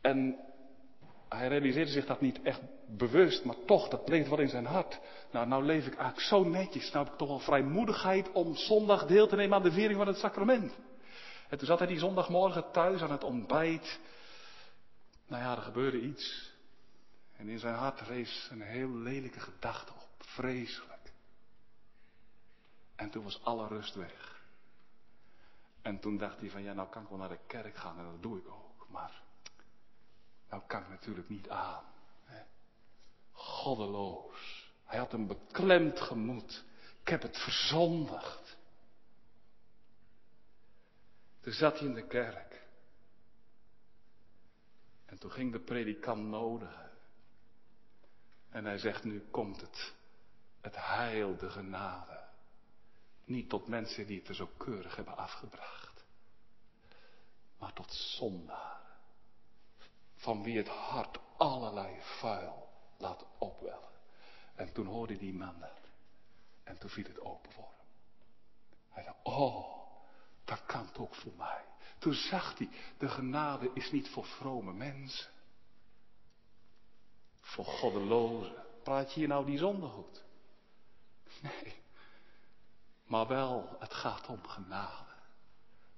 En 0.00 0.38
hij 1.28 1.48
realiseerde 1.48 1.90
zich 1.90 2.06
dat 2.06 2.20
niet 2.20 2.42
echt 2.42 2.60
bewust, 2.86 3.44
maar 3.44 3.64
toch, 3.66 3.88
dat 3.88 4.08
leefde 4.08 4.30
wel 4.30 4.38
in 4.38 4.48
zijn 4.48 4.66
hart. 4.66 5.00
Nou, 5.30 5.46
nou 5.46 5.64
leef 5.64 5.86
ik 5.86 5.94
eigenlijk 5.94 6.26
zo 6.26 6.44
netjes. 6.44 6.90
Nou 6.90 7.04
heb 7.04 7.12
ik 7.12 7.18
toch 7.18 7.28
wel 7.28 7.38
vrijmoedigheid 7.38 8.32
om 8.32 8.54
zondag 8.54 9.06
deel 9.06 9.26
te 9.26 9.36
nemen 9.36 9.56
aan 9.56 9.62
de 9.62 9.72
viering 9.72 9.98
van 9.98 10.06
het 10.06 10.16
sacrament. 10.16 10.78
En 11.48 11.58
toen 11.58 11.66
zat 11.66 11.78
hij 11.78 11.88
die 11.88 11.98
zondagmorgen 11.98 12.70
thuis 12.72 13.02
aan 13.02 13.12
het 13.12 13.24
ontbijt. 13.24 14.00
Nou 15.26 15.42
ja, 15.42 15.56
er 15.56 15.62
gebeurde 15.62 16.00
iets. 16.00 16.50
En 17.40 17.48
in 17.48 17.58
zijn 17.58 17.74
hart 17.74 18.00
rees 18.00 18.48
een 18.50 18.60
heel 18.60 18.90
lelijke 18.90 19.40
gedachte 19.40 19.92
op. 19.92 20.08
Vreselijk. 20.18 21.12
En 22.96 23.10
toen 23.10 23.24
was 23.24 23.44
alle 23.44 23.66
rust 23.66 23.94
weg. 23.94 24.42
En 25.82 26.00
toen 26.00 26.16
dacht 26.16 26.40
hij 26.40 26.50
van 26.50 26.62
ja, 26.62 26.72
nou 26.72 26.88
kan 26.88 27.02
ik 27.02 27.08
wel 27.08 27.18
naar 27.18 27.28
de 27.28 27.38
kerk 27.46 27.76
gaan 27.76 27.98
en 27.98 28.04
dat 28.04 28.22
doe 28.22 28.38
ik 28.38 28.48
ook. 28.48 28.88
Maar 28.88 29.22
nou 30.48 30.62
kan 30.66 30.82
ik 30.82 30.88
natuurlijk 30.88 31.28
niet 31.28 31.48
aan. 31.48 31.84
Goddeloos. 33.32 34.72
Hij 34.84 34.98
had 34.98 35.12
een 35.12 35.26
beklemd 35.26 36.00
gemoed. 36.00 36.64
Ik 37.00 37.08
heb 37.08 37.22
het 37.22 37.38
verzondigd. 37.38 38.58
Toen 41.40 41.52
zat 41.52 41.78
hij 41.78 41.88
in 41.88 41.94
de 41.94 42.06
kerk. 42.06 42.62
En 45.04 45.18
toen 45.18 45.30
ging 45.30 45.52
de 45.52 45.60
predikant 45.60 46.22
nodigen. 46.22 46.89
En 48.50 48.64
hij 48.64 48.78
zegt, 48.78 49.04
nu 49.04 49.20
komt 49.30 49.60
het. 49.60 49.94
Het 50.60 50.76
heil, 50.76 51.36
de 51.36 51.50
genade. 51.50 52.20
Niet 53.24 53.48
tot 53.48 53.68
mensen 53.68 54.06
die 54.06 54.18
het 54.18 54.28
er 54.28 54.34
zo 54.34 54.50
keurig 54.56 54.96
hebben 54.96 55.16
afgebracht. 55.16 56.04
Maar 57.58 57.72
tot 57.72 57.92
zondaren. 57.92 58.98
Van 60.16 60.42
wie 60.42 60.56
het 60.56 60.68
hart 60.68 61.18
allerlei 61.36 62.00
vuil 62.00 62.68
laat 62.98 63.24
opwellen. 63.38 63.88
En 64.54 64.72
toen 64.72 64.86
hoorde 64.86 65.16
die 65.16 65.34
man 65.34 65.60
dat. 65.60 65.80
En 66.64 66.78
toen 66.78 66.90
viel 66.90 67.04
het 67.04 67.20
open 67.20 67.52
voor 67.52 67.68
hem. 67.76 67.86
Hij 68.88 69.04
dacht, 69.04 69.18
oh, 69.22 69.80
dat 70.44 70.66
kan 70.66 70.88
ook 70.98 71.14
voor 71.14 71.32
mij. 71.36 71.64
Toen 71.98 72.14
zag 72.14 72.58
hij, 72.58 72.68
de 72.98 73.08
genade 73.08 73.70
is 73.74 73.90
niet 73.90 74.08
voor 74.08 74.24
vrome 74.24 74.72
mensen 74.72 75.30
voor 77.50 77.64
goddelozen. 77.64 78.54
Praat 78.82 79.12
je 79.12 79.18
hier 79.20 79.28
nou 79.28 79.46
die 79.46 79.58
zonde 79.58 79.86
goed? 79.86 80.22
Nee. 81.40 81.74
Maar 83.04 83.26
wel, 83.26 83.76
het 83.78 83.94
gaat 83.94 84.26
om 84.28 84.46
genade. 84.46 85.08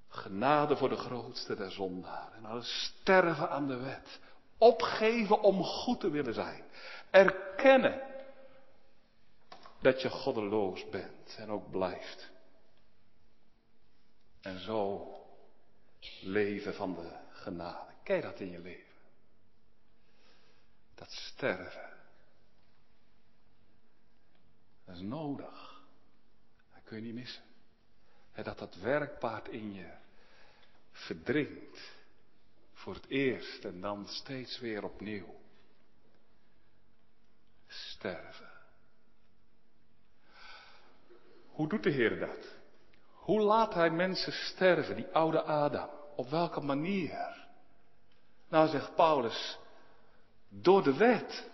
Genade 0.08 0.76
voor 0.76 0.88
de 0.88 0.96
grootste 0.96 1.56
der 1.56 1.70
zondaren. 1.70 2.42
Nou, 2.42 2.62
sterven 2.62 3.50
aan 3.50 3.66
de 3.66 3.76
wet. 3.76 4.20
Opgeven 4.58 5.40
om 5.40 5.62
goed 5.62 6.00
te 6.00 6.10
willen 6.10 6.34
zijn. 6.34 6.64
Erkennen 7.10 8.00
dat 9.80 10.02
je 10.02 10.10
goddeloos 10.10 10.88
bent 10.88 11.36
en 11.38 11.50
ook 11.50 11.70
blijft. 11.70 12.30
En 14.40 14.58
zo 14.58 15.10
leven 16.20 16.74
van 16.74 16.94
de 16.94 17.16
genade. 17.30 17.92
Kijk 18.02 18.22
dat 18.22 18.40
in 18.40 18.50
je 18.50 18.60
leven. 18.60 18.91
Dat 21.02 21.10
sterven. 21.10 21.90
Dat 24.84 24.96
is 24.96 25.02
nodig. 25.02 25.82
Dat 26.74 26.82
kun 26.84 26.96
je 26.96 27.02
niet 27.02 27.14
missen. 27.14 27.42
dat 28.34 28.58
dat 28.58 28.74
werkpaard 28.74 29.48
in 29.48 29.74
je 29.74 29.90
verdringt. 30.90 31.92
Voor 32.72 32.94
het 32.94 33.06
eerst 33.06 33.64
en 33.64 33.80
dan 33.80 34.06
steeds 34.06 34.58
weer 34.58 34.84
opnieuw. 34.84 35.40
Sterven. 37.66 38.50
Hoe 41.46 41.68
doet 41.68 41.82
de 41.82 41.90
Heer 41.90 42.18
dat? 42.18 42.56
Hoe 43.12 43.40
laat 43.40 43.74
Hij 43.74 43.90
mensen 43.90 44.32
sterven, 44.32 44.96
die 44.96 45.08
oude 45.12 45.42
Adam? 45.42 45.90
Op 46.16 46.28
welke 46.28 46.60
manier? 46.60 47.46
Nou 48.48 48.68
zegt 48.68 48.94
Paulus, 48.94 49.58
door 50.60 50.82
de 50.82 50.96
wet. 50.96 51.50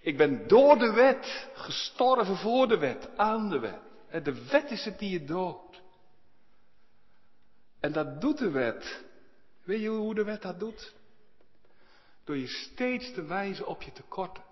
Ik 0.00 0.16
ben 0.16 0.48
door 0.48 0.78
de 0.78 0.92
wet 0.92 1.48
gestorven 1.54 2.36
voor 2.36 2.68
de 2.68 2.78
wet, 2.78 3.08
aan 3.16 3.50
de 3.50 3.58
wet. 3.58 4.24
De 4.24 4.46
wet 4.50 4.70
is 4.70 4.84
het 4.84 4.98
die 4.98 5.10
je 5.10 5.24
doodt. 5.24 5.80
En 7.80 7.92
dat 7.92 8.20
doet 8.20 8.38
de 8.38 8.50
wet. 8.50 9.04
Weet 9.64 9.80
je 9.80 9.88
hoe 9.88 10.14
de 10.14 10.24
wet 10.24 10.42
dat 10.42 10.58
doet? 10.58 10.94
Door 12.24 12.36
je 12.36 12.46
steeds 12.46 13.12
te 13.12 13.22
wijzen 13.22 13.66
op 13.66 13.82
je 13.82 13.92
tekorten. 13.92 14.42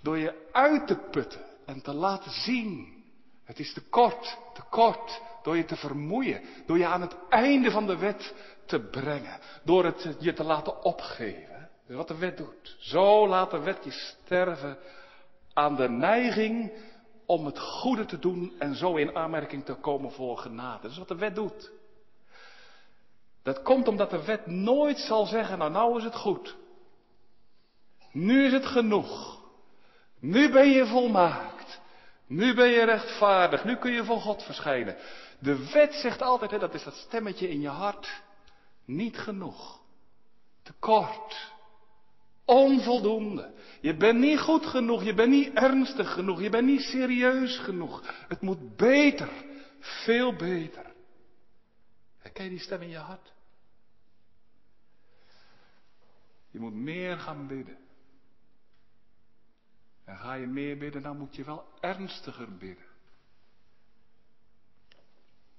Door 0.00 0.18
je 0.18 0.48
uit 0.52 0.86
te 0.86 0.96
putten 0.96 1.44
en 1.66 1.82
te 1.82 1.92
laten 1.92 2.30
zien. 2.30 3.04
Het 3.44 3.58
is 3.58 3.72
te 3.72 3.80
kort, 3.88 4.38
te 4.54 4.62
kort. 4.70 5.20
Door 5.42 5.56
je 5.56 5.64
te 5.64 5.76
vermoeien. 5.76 6.42
Door 6.66 6.78
je 6.78 6.86
aan 6.86 7.00
het 7.00 7.16
einde 7.28 7.70
van 7.70 7.86
de 7.86 7.96
wet 7.96 8.34
te 8.66 8.80
brengen. 8.80 9.40
Door 9.64 9.84
het 9.84 10.16
je 10.20 10.32
te 10.32 10.44
laten 10.44 10.82
opgeven. 10.82 11.57
Dat 11.88 11.96
is 11.96 12.06
wat 12.06 12.08
de 12.08 12.26
wet 12.26 12.36
doet. 12.36 12.76
Zo 12.78 13.28
laat 13.28 13.50
de 13.50 13.58
wet 13.58 13.84
je 13.84 13.90
sterven 13.90 14.78
aan 15.52 15.76
de 15.76 15.88
neiging 15.88 16.72
om 17.26 17.46
het 17.46 17.58
goede 17.58 18.04
te 18.04 18.18
doen 18.18 18.54
en 18.58 18.74
zo 18.74 18.96
in 18.96 19.16
aanmerking 19.16 19.64
te 19.64 19.74
komen 19.74 20.12
voor 20.12 20.38
genade. 20.38 20.82
Dat 20.82 20.90
is 20.90 20.98
wat 20.98 21.08
de 21.08 21.16
wet 21.16 21.34
doet. 21.34 21.70
Dat 23.42 23.62
komt 23.62 23.88
omdat 23.88 24.10
de 24.10 24.24
wet 24.24 24.46
nooit 24.46 24.98
zal 24.98 25.26
zeggen, 25.26 25.58
nou 25.58 25.70
nou 25.70 25.98
is 25.98 26.04
het 26.04 26.14
goed. 26.14 26.56
Nu 28.12 28.44
is 28.44 28.52
het 28.52 28.66
genoeg. 28.66 29.42
Nu 30.20 30.52
ben 30.52 30.68
je 30.68 30.86
volmaakt. 30.86 31.80
Nu 32.26 32.54
ben 32.54 32.68
je 32.68 32.84
rechtvaardig. 32.84 33.64
Nu 33.64 33.76
kun 33.76 33.92
je 33.92 34.04
voor 34.04 34.20
God 34.20 34.42
verschijnen. 34.42 34.96
De 35.38 35.70
wet 35.72 35.94
zegt 35.94 36.22
altijd, 36.22 36.50
hè, 36.50 36.58
dat 36.58 36.74
is 36.74 36.84
dat 36.84 36.94
stemmetje 36.94 37.48
in 37.48 37.60
je 37.60 37.68
hart, 37.68 38.22
niet 38.84 39.18
genoeg. 39.18 39.80
Tekort. 40.62 41.56
Onvoldoende. 42.48 43.54
Je 43.80 43.96
bent 43.96 44.18
niet 44.18 44.38
goed 44.38 44.66
genoeg, 44.66 45.04
je 45.04 45.14
bent 45.14 45.30
niet 45.30 45.54
ernstig 45.54 46.12
genoeg, 46.12 46.40
je 46.40 46.50
bent 46.50 46.66
niet 46.66 46.80
serieus 46.80 47.58
genoeg. 47.58 48.02
Het 48.28 48.40
moet 48.40 48.76
beter, 48.76 49.30
veel 49.80 50.36
beter. 50.36 50.94
Herken 52.18 52.44
je 52.44 52.50
die 52.50 52.58
stem 52.58 52.82
in 52.82 52.88
je 52.88 52.96
hart? 52.96 53.32
Je 56.50 56.58
moet 56.58 56.74
meer 56.74 57.18
gaan 57.18 57.46
bidden. 57.46 57.78
En 60.04 60.16
ga 60.16 60.34
je 60.34 60.46
meer 60.46 60.78
bidden, 60.78 61.02
dan 61.02 61.18
moet 61.18 61.36
je 61.36 61.44
wel 61.44 61.64
ernstiger 61.80 62.56
bidden. 62.56 62.86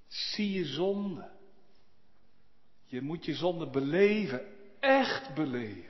Zie 0.08 0.52
je 0.52 0.64
zonde. 0.64 1.30
Je 2.84 3.00
moet 3.00 3.24
je 3.24 3.34
zonde 3.34 3.70
beleven, 3.70 4.40
echt 4.80 5.34
beleven. 5.34 5.89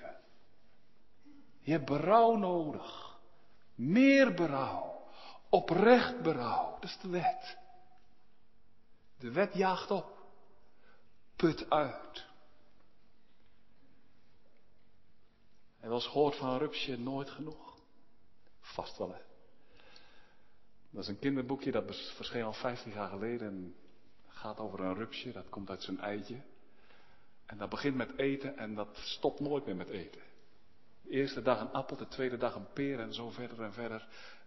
Je 1.60 1.72
hebt 1.72 1.84
berouw 1.84 2.36
nodig. 2.36 3.18
Meer 3.74 4.34
berouw. 4.34 5.08
Oprecht 5.48 6.22
berouw. 6.22 6.74
Dat 6.80 6.90
is 6.90 6.98
de 6.98 7.08
wet. 7.08 7.58
De 9.18 9.32
wet 9.32 9.54
jaagt 9.54 9.90
op. 9.90 10.18
Put 11.36 11.70
uit. 11.70 12.28
En 15.80 15.92
eens 15.92 16.06
gehoord 16.06 16.36
van 16.36 16.48
een 16.48 16.58
rupsje 16.58 16.98
nooit 16.98 17.30
genoeg? 17.30 17.74
Vast 18.60 18.98
wel, 18.98 19.12
hè? 19.12 19.20
Dat 20.90 21.02
is 21.02 21.08
een 21.08 21.18
kinderboekje 21.18 21.70
dat 21.70 22.12
verscheen 22.14 22.42
al 22.42 22.52
15 22.52 22.92
jaar 22.92 23.08
geleden. 23.08 23.48
En 23.48 23.74
gaat 24.28 24.58
over 24.58 24.80
een 24.80 24.94
rupsje, 24.94 25.32
dat 25.32 25.48
komt 25.48 25.70
uit 25.70 25.82
zijn 25.82 26.00
eitje. 26.00 26.40
En 27.46 27.58
dat 27.58 27.68
begint 27.68 27.96
met 27.96 28.16
eten 28.18 28.56
en 28.56 28.74
dat 28.74 28.96
stopt 28.96 29.40
nooit 29.40 29.66
meer 29.66 29.76
met 29.76 29.88
eten. 29.88 30.22
De 31.10 31.16
eerste 31.16 31.42
dag 31.42 31.60
een 31.60 31.72
appel, 31.72 31.96
de 31.96 32.08
tweede 32.08 32.36
dag 32.36 32.54
een 32.54 32.72
peer 32.72 33.00
en 33.00 33.14
zo 33.14 33.30
verder 33.30 33.62
en 33.62 33.72
verder. 33.72 34.06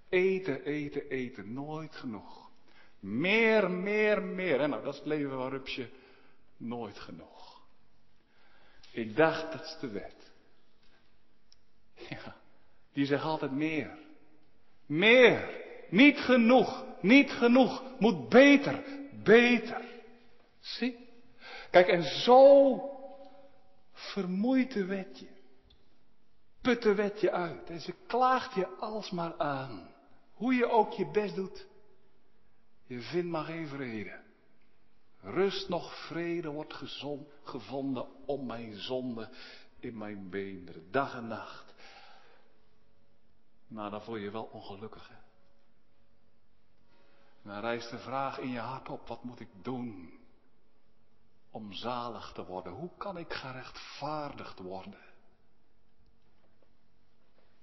Eten, 0.09 0.63
eten, 0.63 1.09
eten, 1.09 1.53
nooit 1.53 1.95
genoeg. 1.95 2.49
Meer, 2.99 3.71
meer, 3.71 4.21
meer. 4.21 4.59
En 4.59 4.69
nou, 4.69 4.83
dat 4.83 4.93
is 4.93 4.99
het 4.99 5.07
leven 5.07 5.29
van 5.29 5.49
Rupsje. 5.49 5.89
Nooit 6.57 6.99
genoeg. 6.99 7.61
Ik 8.91 9.15
dacht, 9.15 9.51
dat 9.51 9.61
is 9.61 9.77
de 9.79 9.87
wet. 9.87 10.31
Ja, 12.09 12.35
die 12.93 13.05
zegt 13.05 13.23
altijd 13.23 13.51
meer. 13.51 13.97
Meer. 14.85 15.49
Niet 15.89 16.17
genoeg. 16.17 16.85
Niet 17.01 17.31
genoeg. 17.31 17.83
Moet 17.99 18.29
beter. 18.29 18.83
Beter. 19.23 19.81
Zie? 20.59 21.09
Kijk, 21.71 21.87
en 21.87 22.03
zo 22.03 22.79
vermoeit 23.93 24.73
de. 24.73 24.85
Put 24.85 25.32
de 26.63 26.93
wetje 26.95 27.31
uit. 27.31 27.69
En 27.69 27.81
ze 27.81 27.93
klaagt 28.07 28.53
je 28.53 28.67
alsmaar 28.67 29.37
aan. 29.37 29.93
Hoe 30.33 30.53
je 30.53 30.69
ook 30.69 30.91
je 30.91 31.11
best 31.11 31.35
doet. 31.35 31.67
Je 32.83 33.01
vindt 33.01 33.27
maar 33.27 33.43
geen 33.43 33.67
vrede. 33.67 34.21
Rust 35.19 35.69
nog 35.69 36.05
vrede 36.07 36.49
wordt 36.49 36.73
gezond, 36.73 37.27
gevonden 37.43 38.25
om 38.25 38.45
mijn 38.45 38.75
zonde 38.75 39.29
in 39.79 39.97
mijn 39.97 40.29
beenderen. 40.29 40.91
Dag 40.91 41.15
en 41.15 41.27
nacht. 41.27 41.73
Nou, 43.67 43.89
dan 43.89 44.01
voel 44.01 44.15
je 44.15 44.23
je 44.23 44.31
wel 44.31 44.49
ongelukkig. 44.51 45.07
Hè? 45.07 45.15
Dan 47.43 47.59
rijst 47.59 47.89
de 47.89 47.99
vraag 47.99 48.37
in 48.37 48.49
je 48.49 48.59
hart 48.59 48.89
op, 48.89 49.07
wat 49.07 49.23
moet 49.23 49.39
ik 49.39 49.49
doen 49.61 50.19
om 51.51 51.73
zalig 51.73 52.31
te 52.31 52.45
worden? 52.45 52.73
Hoe 52.73 52.89
kan 52.97 53.17
ik 53.17 53.33
gerechtvaardigd 53.33 54.59
worden? 54.59 55.12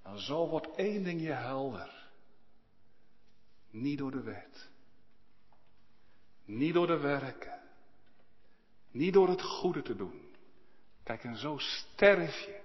Nou, 0.05 0.19
zo 0.19 0.49
wordt 0.49 0.75
één 0.75 1.03
ding 1.03 1.21
je 1.21 1.33
helder. 1.33 2.09
Niet 3.71 3.99
door 3.99 4.11
de 4.11 4.23
wet. 4.23 4.69
Niet 6.45 6.75
door 6.75 6.87
de 6.87 6.99
werken. 6.99 7.59
Niet 8.91 9.13
door 9.13 9.29
het 9.29 9.43
goede 9.43 9.83
te 9.83 9.97
doen. 9.97 10.37
Kijk, 11.03 11.25
en 11.25 11.37
zo 11.37 11.59
sterf 11.59 12.41
je. 12.45 12.61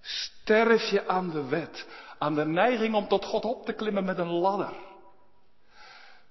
Sterf 0.00 0.90
je 0.90 1.06
aan 1.08 1.30
de 1.30 1.48
wet. 1.48 1.86
Aan 2.18 2.34
de 2.34 2.44
neiging 2.44 2.94
om 2.94 3.08
tot 3.08 3.24
God 3.24 3.44
op 3.44 3.64
te 3.64 3.72
klimmen 3.72 4.04
met 4.04 4.18
een 4.18 4.30
ladder. 4.30 4.74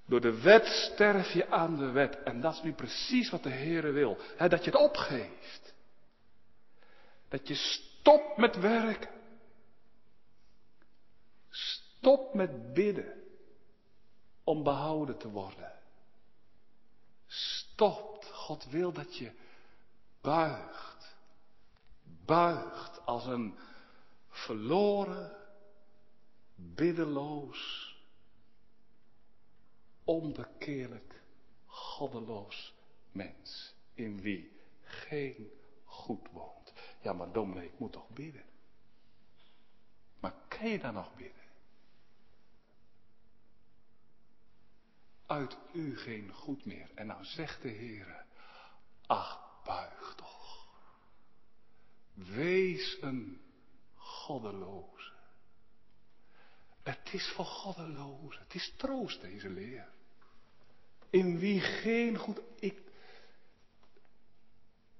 Door 0.06 0.22
de 0.22 0.42
wet 0.42 0.66
sterf 0.66 1.32
je 1.32 1.50
aan 1.50 1.78
de 1.78 1.92
wet. 1.92 2.24
En 2.24 2.42
dat 2.42 2.54
is 2.54 2.62
nu 2.62 2.74
precies 2.74 3.30
wat 3.30 3.44
de 3.44 3.50
Heer 3.50 3.94
wil. 3.94 4.18
dat 4.38 4.64
je 4.64 4.72
het 4.72 4.80
opgeeft. 4.80 5.74
Dat 7.30 7.48
je 7.48 7.56
stopt 7.56 8.38
met 8.38 8.60
werken. 8.60 9.21
Stop 12.02 12.34
met 12.34 12.74
bidden 12.74 13.24
om 14.44 14.64
behouden 14.64 15.18
te 15.18 15.30
worden. 15.30 15.72
Stop. 17.28 18.26
God 18.26 18.66
wil 18.66 18.92
dat 18.92 19.18
je 19.18 19.32
buigt. 20.22 21.16
Buigt 22.26 23.06
als 23.06 23.26
een 23.26 23.58
verloren, 24.30 25.36
biddeloos 26.56 27.96
onbekeerlijk, 30.04 31.22
goddeloos 31.66 32.74
mens. 33.12 33.74
In 33.94 34.22
wie 34.22 34.52
geen 34.84 35.52
goed 35.84 36.28
woont. 36.32 36.74
Ja, 37.02 37.14
maar 37.14 37.32
dominee, 37.32 37.66
ik 37.66 37.80
moet 37.80 37.92
toch 37.92 38.10
bidden? 38.10 38.46
Maar 40.20 40.34
kan 40.48 40.70
je 40.70 40.80
dan 40.80 40.94
nog 40.94 41.16
bidden? 41.16 41.41
Uit 45.32 45.58
u 45.74 45.98
geen 45.98 46.32
goed 46.34 46.66
meer. 46.66 46.90
En 46.96 47.08
nou 47.08 47.26
zegt 47.26 47.62
de 47.62 47.68
Heer, 47.68 48.26
ach, 49.06 49.62
buig 49.64 50.14
toch. 50.16 50.68
Wees 52.14 52.98
een 53.02 53.42
goddeloze. 53.96 55.12
Het 56.84 57.14
is 57.14 57.32
voor 57.36 57.46
goddeloze. 57.46 58.40
Het 58.40 58.54
is 58.54 58.74
troost, 58.78 59.22
deze 59.22 59.50
leer. 59.50 59.90
In 61.10 61.40
wie 61.40 61.60
geen 61.60 62.18
goed. 62.18 62.42
Ik. 62.60 62.82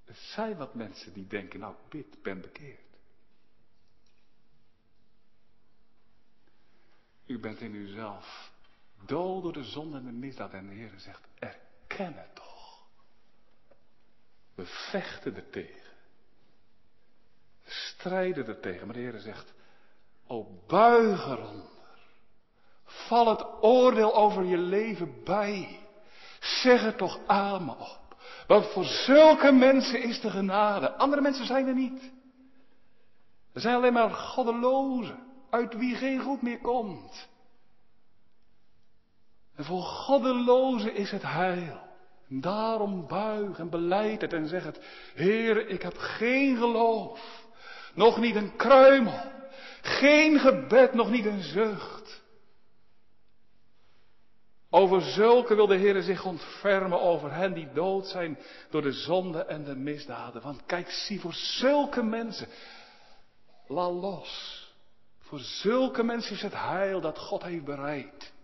Er 0.06 0.16
zijn 0.16 0.58
wat 0.58 0.76
mensen 0.76 1.14
die 1.14 1.28
denken, 1.28 1.60
nou, 1.60 1.76
bid, 1.90 2.22
ben 2.22 2.42
bekeerd. 2.42 2.98
U 7.26 7.40
bent 7.40 7.60
in 7.60 7.74
uzelf 7.74 8.52
dood 9.06 9.44
door 9.44 9.54
de 9.54 9.64
zonde 9.64 9.98
en 9.98 10.06
de 10.06 10.12
misdaad. 10.12 10.52
En 10.52 10.68
de 10.68 10.76
Heer 10.76 10.94
zegt, 10.98 11.28
erken 11.40 12.14
het 12.14 12.36
toch. 12.36 12.86
We 14.56 14.66
vechten 14.66 15.36
er 15.36 15.50
tegen. 15.50 15.92
We 17.64 17.72
strijden 17.72 18.48
er 18.48 18.60
tegen. 18.60 18.86
Maar 18.86 18.96
de 18.96 19.02
Heer 19.02 19.20
zegt, 19.20 19.54
o 20.28 20.48
buig 20.68 21.26
eronder. 21.26 21.70
Val 22.86 23.30
het 23.30 23.46
oordeel 23.62 24.16
over 24.16 24.44
je 24.44 24.58
leven 24.58 25.24
bij. 25.24 25.80
Zeg 26.40 26.84
er 26.84 26.96
toch 26.96 27.20
me 27.62 27.76
op. 27.78 28.16
Want 28.48 28.66
voor 28.66 28.86
zulke 28.86 29.52
mensen 29.52 30.04
is 30.04 30.22
de 30.22 30.30
genade. 30.30 30.92
Andere 30.92 31.22
mensen 31.22 31.46
zijn 31.46 31.68
er 31.68 31.76
niet. 31.76 32.12
Er 33.54 33.62
zijn 33.62 33.76
alleen 33.76 33.94
maar 33.94 34.10
goddelozen, 34.10 35.20
uit 35.50 35.74
wie 35.74 35.96
geen 35.96 36.22
goed 36.22 36.42
meer 36.42 36.60
komt. 36.60 37.30
En 39.62 39.68
voor 39.68 39.84
goddelozen 39.84 40.96
is 40.96 41.12
het 41.12 41.22
heil. 41.22 41.80
daarom 42.28 43.08
buig 43.08 43.60
en 43.60 43.70
beleid 43.70 44.22
het 44.22 44.34
en 44.34 44.48
zeg 44.48 44.64
het. 44.64 44.80
Heer, 45.14 45.68
ik 45.68 45.82
heb 45.82 45.98
geen 45.98 46.58
geloof. 46.58 47.44
Nog 47.94 48.18
niet 48.18 48.36
een 48.36 48.56
kruimel. 48.56 49.22
Geen 49.82 50.40
gebed, 50.40 50.94
nog 50.94 51.10
niet 51.10 51.26
een 51.26 51.42
zucht. 51.42 52.22
Over 54.70 55.02
zulke 55.02 55.56
wil 55.56 55.68
de 55.68 55.78
Heer 55.78 56.02
zich 56.02 56.26
ontfermen, 56.26 57.02
over 57.02 57.34
hen 57.34 57.54
die 57.54 57.72
dood 57.74 58.08
zijn 58.08 58.38
door 58.70 58.82
de 58.82 58.92
zonde 58.92 59.44
en 59.44 59.64
de 59.64 59.76
misdaden. 59.76 60.42
Want 60.42 60.66
kijk, 60.66 60.90
zie 60.90 61.20
voor 61.20 61.34
zulke 61.34 62.04
mensen, 62.04 62.48
la 63.68 63.92
los. 63.92 64.66
Voor 65.20 65.40
zulke 65.40 66.04
mensen 66.04 66.36
is 66.36 66.42
het 66.42 66.56
heil 66.56 67.02
dat 67.02 67.20
God 67.20 67.44
heeft 67.44 67.66
bereid. 67.66 68.40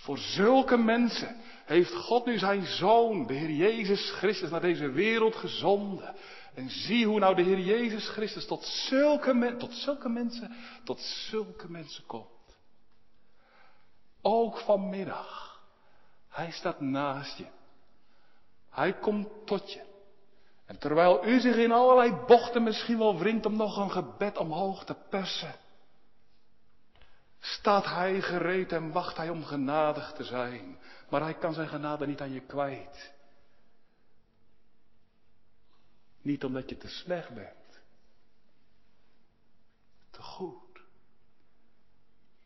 Voor 0.00 0.18
zulke 0.18 0.76
mensen 0.76 1.36
heeft 1.64 1.94
God 1.94 2.26
nu 2.26 2.38
zijn 2.38 2.66
zoon, 2.66 3.26
de 3.26 3.34
Heer 3.34 3.50
Jezus 3.50 4.10
Christus, 4.10 4.50
naar 4.50 4.60
deze 4.60 4.90
wereld 4.90 5.36
gezonden. 5.36 6.14
En 6.54 6.70
zie 6.70 7.06
hoe 7.06 7.18
nou 7.18 7.34
de 7.34 7.42
Heer 7.42 7.58
Jezus 7.58 8.08
Christus 8.08 8.46
tot 8.46 8.64
zulke, 8.64 9.54
tot 9.58 9.72
zulke 9.72 10.08
mensen, 10.08 10.56
tot 10.84 11.00
zulke 11.00 11.70
mensen 11.70 12.06
komt. 12.06 12.58
Ook 14.22 14.58
vanmiddag. 14.58 15.60
Hij 16.28 16.50
staat 16.50 16.80
naast 16.80 17.38
je. 17.38 17.46
Hij 18.70 18.92
komt 18.92 19.28
tot 19.44 19.72
je. 19.72 19.80
En 20.66 20.78
terwijl 20.78 21.26
u 21.26 21.40
zich 21.40 21.56
in 21.56 21.72
allerlei 21.72 22.12
bochten 22.26 22.62
misschien 22.62 22.98
wel 22.98 23.18
wringt 23.18 23.46
om 23.46 23.56
nog 23.56 23.76
een 23.76 23.90
gebed 23.90 24.38
omhoog 24.38 24.84
te 24.84 24.96
persen, 25.08 25.54
staat 27.40 27.84
hij 27.84 28.20
gereed 28.20 28.72
en 28.72 28.92
wacht 28.92 29.16
hij 29.16 29.28
om 29.28 29.44
genadig 29.44 30.12
te 30.12 30.24
zijn. 30.24 30.78
Maar 31.08 31.20
hij 31.20 31.34
kan 31.34 31.54
zijn 31.54 31.68
genade 31.68 32.06
niet 32.06 32.20
aan 32.20 32.32
je 32.32 32.40
kwijt. 32.40 33.12
Niet 36.22 36.44
omdat 36.44 36.68
je 36.68 36.76
te 36.76 36.88
slecht 36.88 37.34
bent. 37.34 37.80
Te 40.10 40.22
goed. 40.22 40.80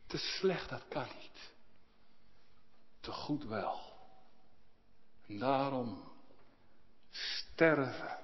Te 0.07 0.17
slecht, 0.17 0.69
dat 0.69 0.87
kan 0.87 1.07
niet. 1.19 1.51
Te 2.99 3.11
goed 3.11 3.43
wel. 3.43 3.79
En 5.27 5.39
daarom 5.39 6.11
sterven 7.11 8.19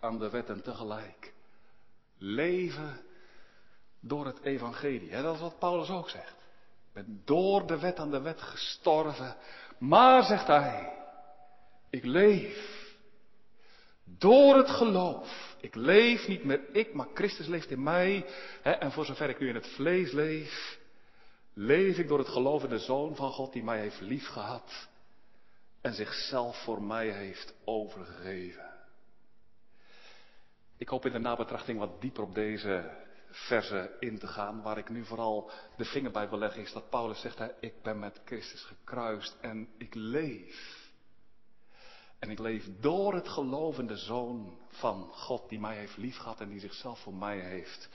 aan 0.00 0.18
de 0.18 0.30
wet 0.30 0.48
en 0.48 0.62
tegelijk 0.62 1.32
leven 2.18 3.04
door 4.02 4.26
het 4.26 4.40
evangelie. 4.42 5.10
Dat 5.10 5.34
is 5.34 5.40
wat 5.40 5.58
Paulus 5.58 5.90
ook 5.90 6.10
zegt. 6.10 6.36
Ik 6.86 6.92
ben 6.92 7.22
door 7.24 7.66
de 7.66 7.78
wet 7.78 7.98
aan 7.98 8.10
de 8.10 8.20
wet 8.20 8.40
gestorven. 8.40 9.36
Maar, 9.78 10.22
zegt 10.22 10.46
hij, 10.46 10.92
ik 11.90 12.04
leef 12.04 12.80
door 14.04 14.56
het 14.56 14.70
geloof. 14.70 15.56
Ik 15.60 15.74
leef 15.74 16.28
niet 16.28 16.44
meer 16.44 16.60
ik, 16.72 16.94
maar 16.94 17.06
Christus 17.14 17.46
leeft 17.46 17.70
in 17.70 17.82
mij. 17.82 18.26
En 18.62 18.92
voor 18.92 19.04
zover 19.04 19.28
ik 19.28 19.38
nu 19.38 19.48
in 19.48 19.54
het 19.54 19.66
vlees 19.66 20.12
leef, 20.12 20.78
leef 21.54 21.98
ik 21.98 22.08
door 22.08 22.18
het 22.18 22.28
geloof 22.28 22.62
in 22.62 22.68
de 22.68 22.78
Zoon 22.78 23.16
van 23.16 23.30
God 23.30 23.52
die 23.52 23.64
mij 23.64 23.78
heeft 23.78 24.00
liefgehad 24.00 24.88
en 25.80 25.94
zichzelf 25.94 26.62
voor 26.62 26.82
mij 26.82 27.10
heeft 27.10 27.54
overgegeven. 27.64 28.70
Ik 30.76 30.88
hoop 30.88 31.06
in 31.06 31.12
de 31.12 31.18
nabetrachting 31.18 31.78
wat 31.78 32.00
dieper 32.00 32.22
op 32.22 32.34
deze 32.34 32.90
verse 33.32 33.96
in 33.98 34.18
te 34.18 34.26
gaan. 34.26 34.62
Waar 34.62 34.78
ik 34.78 34.88
nu 34.88 35.04
vooral 35.04 35.50
de 35.76 35.84
vinger 35.84 36.10
bij 36.10 36.28
wil 36.28 36.38
leggen 36.38 36.62
is 36.62 36.72
dat 36.72 36.90
Paulus 36.90 37.20
zegt, 37.20 37.38
hè, 37.38 37.48
ik 37.60 37.82
ben 37.82 37.98
met 37.98 38.20
Christus 38.24 38.64
gekruist 38.64 39.36
en 39.40 39.68
ik 39.78 39.94
leef. 39.94 40.90
En 42.18 42.30
ik 42.30 42.38
leef 42.38 42.68
door 42.80 43.14
het 43.14 43.28
gelovende 43.28 43.96
zoon 43.96 44.58
van 44.68 45.10
God 45.12 45.48
die 45.48 45.60
mij 45.60 45.76
heeft 45.76 45.96
liefgehad 45.96 46.40
en 46.40 46.48
die 46.48 46.60
zichzelf 46.60 47.00
voor 47.00 47.14
mij 47.14 47.38
heeft 47.40 47.88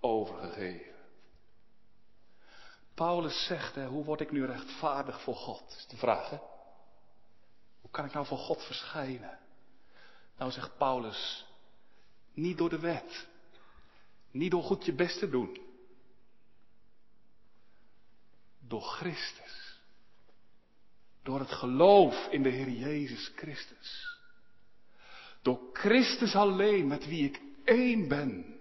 overgegeven. 0.00 0.94
Paulus 2.94 3.46
zegt, 3.46 3.74
hè, 3.74 3.86
hoe 3.86 4.04
word 4.04 4.20
ik 4.20 4.30
nu 4.30 4.46
rechtvaardig 4.46 5.20
voor 5.22 5.34
God? 5.34 5.74
is 5.78 5.86
de 5.86 5.96
vraag, 5.96 6.30
hè? 6.30 6.38
Hoe 7.80 7.90
kan 7.90 8.04
ik 8.04 8.12
nou 8.12 8.26
voor 8.26 8.38
God 8.38 8.62
verschijnen? 8.62 9.38
Nou 10.36 10.50
zegt 10.50 10.76
Paulus, 10.76 11.46
niet 12.32 12.58
door 12.58 12.68
de 12.68 12.78
wet. 12.78 13.28
Niet 14.36 14.50
door 14.50 14.62
goed 14.62 14.84
je 14.84 14.94
best 14.94 15.18
te 15.18 15.28
doen. 15.28 15.58
Door 18.68 18.82
Christus. 18.82 19.80
Door 21.22 21.38
het 21.38 21.52
geloof 21.52 22.28
in 22.30 22.42
de 22.42 22.48
Heer 22.48 22.68
Jezus 22.68 23.32
Christus. 23.36 24.18
Door 25.42 25.60
Christus 25.72 26.34
alleen 26.34 26.86
met 26.86 27.06
wie 27.06 27.24
ik 27.24 27.40
één 27.64 28.08
ben. 28.08 28.60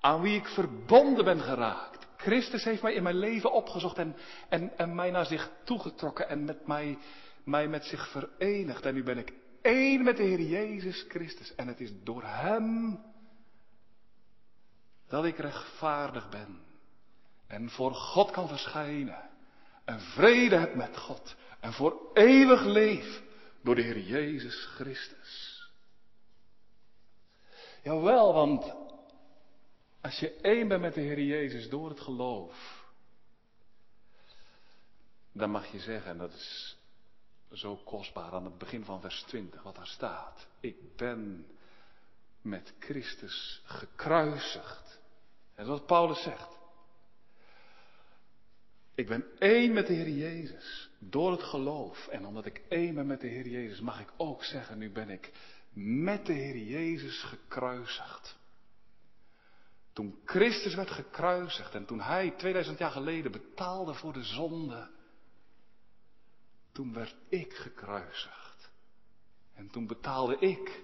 Aan 0.00 0.20
wie 0.20 0.38
ik 0.38 0.46
verbonden 0.46 1.24
ben 1.24 1.40
geraakt. 1.40 2.06
Christus 2.16 2.64
heeft 2.64 2.82
mij 2.82 2.94
in 2.94 3.02
mijn 3.02 3.18
leven 3.18 3.52
opgezocht 3.52 3.96
en, 3.96 4.16
en, 4.48 4.78
en 4.78 4.94
mij 4.94 5.10
naar 5.10 5.26
zich 5.26 5.50
toegetrokken 5.64 6.28
en 6.28 6.44
met 6.44 6.66
mij, 6.66 6.98
mij 7.44 7.68
met 7.68 7.84
zich 7.84 8.10
verenigd. 8.10 8.84
En 8.84 8.94
nu 8.94 9.02
ben 9.02 9.18
ik 9.18 9.32
één 9.62 10.02
met 10.02 10.16
de 10.16 10.22
Heer 10.22 10.40
Jezus 10.40 11.04
Christus. 11.08 11.54
En 11.54 11.68
het 11.68 11.80
is 11.80 11.90
door 12.02 12.22
Hem 12.24 13.00
dat 15.08 15.24
ik 15.24 15.38
rechtvaardig 15.38 16.28
ben. 16.28 16.62
En 17.46 17.70
voor 17.70 17.94
God 17.94 18.30
kan 18.30 18.48
verschijnen. 18.48 19.30
En 19.84 20.00
vrede 20.00 20.56
heb 20.56 20.74
met 20.74 20.96
God. 20.96 21.36
En 21.60 21.72
voor 21.72 22.10
eeuwig 22.14 22.64
leef 22.64 23.22
door 23.62 23.74
de 23.74 23.82
Heer 23.82 24.00
Jezus 24.00 24.64
Christus. 24.64 25.62
Jawel, 27.82 28.34
want 28.34 28.74
als 30.00 30.18
je 30.18 30.34
één 30.34 30.68
bent 30.68 30.80
met 30.80 30.94
de 30.94 31.00
Heer 31.00 31.20
Jezus 31.20 31.68
door 31.68 31.88
het 31.88 32.00
geloof, 32.00 32.84
dan 35.32 35.50
mag 35.50 35.66
je 35.66 35.80
zeggen, 35.80 36.10
en 36.10 36.18
dat 36.18 36.32
is 36.32 36.76
zo 37.52 37.76
kostbaar 37.76 38.32
aan 38.32 38.44
het 38.44 38.58
begin 38.58 38.84
van 38.84 39.00
vers 39.00 39.22
20, 39.22 39.62
wat 39.62 39.74
daar 39.74 39.86
staat. 39.86 40.46
Ik 40.60 40.96
ben 40.96 41.46
met 42.42 42.74
Christus 42.78 43.62
gekruisigd. 43.64 44.97
En 45.58 45.66
wat 45.66 45.86
Paulus 45.86 46.22
zegt. 46.22 46.58
Ik 48.94 49.06
ben 49.06 49.38
één 49.38 49.72
met 49.72 49.86
de 49.86 49.92
Heer 49.92 50.08
Jezus 50.08 50.90
door 50.98 51.30
het 51.30 51.42
geloof. 51.42 52.06
En 52.06 52.26
omdat 52.26 52.46
ik 52.46 52.62
één 52.68 52.94
ben 52.94 53.06
met 53.06 53.20
de 53.20 53.26
Heer 53.26 53.48
Jezus, 53.48 53.80
mag 53.80 54.00
ik 54.00 54.12
ook 54.16 54.44
zeggen, 54.44 54.78
nu 54.78 54.90
ben 54.90 55.10
ik 55.10 55.32
met 55.72 56.26
de 56.26 56.32
Heer 56.32 56.56
Jezus 56.56 57.22
gekruisigd. 57.22 58.36
Toen 59.92 60.18
Christus 60.24 60.74
werd 60.74 60.90
gekruisigd 60.90 61.74
en 61.74 61.86
toen 61.86 62.00
Hij 62.00 62.30
2000 62.30 62.78
jaar 62.78 62.90
geleden 62.90 63.32
betaalde 63.32 63.94
voor 63.94 64.12
de 64.12 64.24
zonde, 64.24 64.90
toen 66.72 66.92
werd 66.92 67.16
ik 67.28 67.52
gekruisigd. 67.54 68.70
En 69.54 69.70
toen 69.70 69.86
betaalde 69.86 70.38
ik 70.38 70.82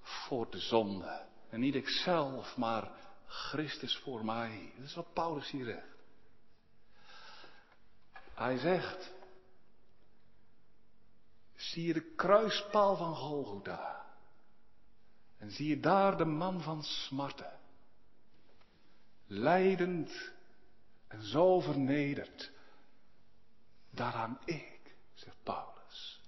voor 0.00 0.50
de 0.50 0.58
zonde. 0.58 1.26
En 1.50 1.60
niet 1.60 1.74
ikzelf, 1.74 2.56
maar 2.56 3.06
Christus 3.28 3.96
voor 3.96 4.24
mij. 4.24 4.72
Dat 4.76 4.86
is 4.86 4.94
wat 4.94 5.12
Paulus 5.12 5.50
hier 5.50 5.64
zegt. 5.64 5.96
Hij 8.34 8.58
zegt, 8.58 9.12
zie 11.54 11.86
je 11.86 11.92
de 11.92 12.14
kruispaal 12.14 12.96
van 12.96 13.14
Golgotha. 13.14 14.06
En 15.38 15.50
zie 15.50 15.68
je 15.68 15.80
daar 15.80 16.16
de 16.16 16.24
man 16.24 16.62
van 16.62 16.82
smarten. 16.82 17.58
Leidend 19.26 20.32
en 21.08 21.22
zo 21.22 21.60
vernederd. 21.60 22.50
Daaraan 23.90 24.38
ik, 24.44 24.80
zegt 25.14 25.36
Paulus. 25.42 26.20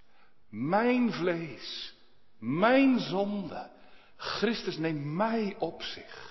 Mijn 0.49 1.13
vlees, 1.13 1.95
mijn 2.39 2.99
zonde. 2.99 3.71
Christus 4.17 4.77
neemt 4.77 5.05
mij 5.05 5.57
op 5.59 5.83
zich. 5.83 6.30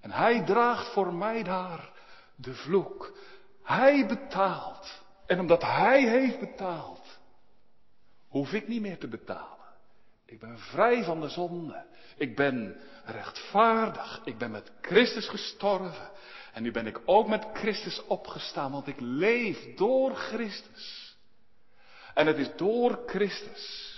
En 0.00 0.10
hij 0.10 0.44
draagt 0.44 0.92
voor 0.92 1.14
mij 1.14 1.42
daar 1.42 1.90
de 2.36 2.54
vloek. 2.54 3.16
Hij 3.62 4.06
betaalt. 4.06 5.02
En 5.26 5.40
omdat 5.40 5.62
hij 5.62 6.08
heeft 6.08 6.40
betaald, 6.40 7.18
hoef 8.28 8.52
ik 8.52 8.68
niet 8.68 8.80
meer 8.80 8.98
te 8.98 9.08
betalen. 9.08 9.58
Ik 10.26 10.40
ben 10.40 10.58
vrij 10.58 11.04
van 11.04 11.20
de 11.20 11.28
zonde. 11.28 11.84
Ik 12.16 12.36
ben 12.36 12.76
rechtvaardig. 13.04 14.20
Ik 14.24 14.38
ben 14.38 14.50
met 14.50 14.72
Christus 14.80 15.28
gestorven. 15.28 16.10
En 16.52 16.62
nu 16.62 16.70
ben 16.70 16.86
ik 16.86 17.00
ook 17.04 17.28
met 17.28 17.46
Christus 17.52 18.06
opgestaan, 18.06 18.72
want 18.72 18.86
ik 18.86 19.00
leef 19.00 19.74
door 19.76 20.14
Christus. 20.14 21.16
En 22.14 22.26
het 22.26 22.36
is 22.36 22.50
door 22.56 23.02
Christus 23.06 23.90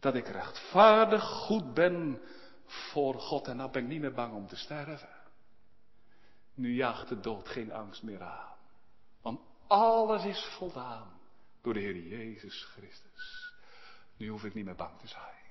dat 0.00 0.14
ik 0.14 0.28
rechtvaardig 0.28 1.22
goed 1.24 1.74
ben 1.74 2.20
voor 2.66 3.14
God. 3.14 3.48
En 3.48 3.56
dan 3.56 3.70
ben 3.70 3.82
ik 3.82 3.88
niet 3.88 4.00
meer 4.00 4.14
bang 4.14 4.34
om 4.34 4.46
te 4.46 4.56
sterven. 4.56 5.24
Nu 6.54 6.74
jaagt 6.74 7.08
de 7.08 7.20
dood 7.20 7.48
geen 7.48 7.72
angst 7.72 8.02
meer 8.02 8.22
aan. 8.22 8.56
Want 9.22 9.40
alles 9.66 10.24
is 10.24 10.44
voldaan 10.44 11.20
door 11.62 11.74
de 11.74 11.80
Heer 11.80 11.96
Jezus 11.96 12.64
Christus. 12.64 13.54
Nu 14.16 14.28
hoef 14.28 14.44
ik 14.44 14.54
niet 14.54 14.64
meer 14.64 14.74
bang 14.74 14.98
te 14.98 15.06
zijn. 15.06 15.44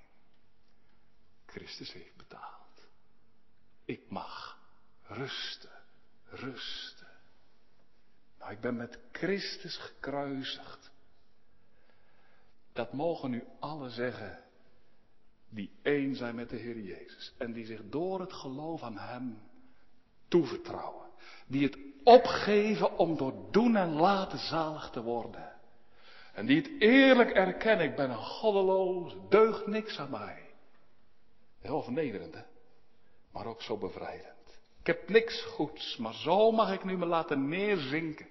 Christus 1.46 1.94
heeft 1.94 2.16
betaald. 2.18 2.88
Ik 3.86 4.10
mag 4.10 4.58
rusten, 5.04 5.84
rusten. 6.26 7.08
Nou, 8.40 8.52
ik 8.52 8.60
ben 8.60 8.76
met 8.76 9.00
Christus 9.12 9.78
gekruisigd. 9.78 10.92
Dat 12.74 12.94
mogen 12.94 13.30
nu 13.30 13.44
alle 13.60 13.90
zeggen 13.90 14.44
die 15.50 15.72
één 15.82 16.16
zijn 16.16 16.36
met 16.36 16.50
de 16.50 16.58
Heer 16.58 16.80
Jezus 16.80 17.34
en 17.38 17.54
die 17.54 17.66
zich 17.66 17.82
door 17.90 18.20
het 18.20 18.34
geloof 18.34 18.82
aan 18.84 18.98
Hem 18.98 19.38
toevertrouwen. 20.28 21.06
Die 21.48 21.64
het 21.64 21.78
opgeven 22.04 22.98
om 22.98 23.18
door 23.18 23.34
doen 23.52 23.76
en 23.76 23.94
laten 23.94 24.40
zalig 24.40 24.90
te 24.90 25.02
worden. 25.02 25.54
En 26.34 26.46
die 26.46 26.58
het 26.58 26.72
eerlijk 26.80 27.30
erkennen, 27.30 27.86
ik 27.86 27.96
ben 27.96 28.10
een 28.10 28.16
goddeloos, 28.16 29.16
deugt 29.30 29.68
niks 29.68 30.00
aan 30.00 30.10
mij. 30.10 30.54
Heel 31.60 31.82
vernederend, 31.82 32.34
hè? 32.34 32.42
Maar 33.32 33.46
ook 33.46 33.62
zo 33.62 33.78
bevrijdend. 33.78 34.60
Ik 34.80 34.88
heb 34.88 35.10
niks 35.10 35.42
goeds, 35.42 35.98
maar 35.98 36.14
zo 36.14 36.52
mag 36.52 36.74
ik 36.74 36.84
nu 36.84 36.98
me 36.98 37.06
laten 37.06 37.48
neerzinken. 37.48 38.28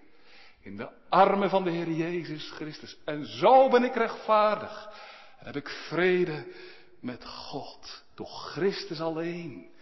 In 0.61 0.77
de 0.77 0.89
armen 1.09 1.51
van 1.51 1.65
de 1.65 1.71
Heer 1.71 1.91
Jezus 1.91 2.51
Christus. 2.51 2.99
En 3.05 3.27
zo 3.27 3.69
ben 3.69 3.85
ik 3.85 3.95
rechtvaardig. 3.95 4.91
En 5.39 5.47
heb 5.47 5.57
ik 5.57 5.69
vrede 5.69 6.47
met 7.05 7.25
God. 7.25 8.05
Door 8.15 8.27
Christus 8.27 9.01
alleen. 9.01 9.73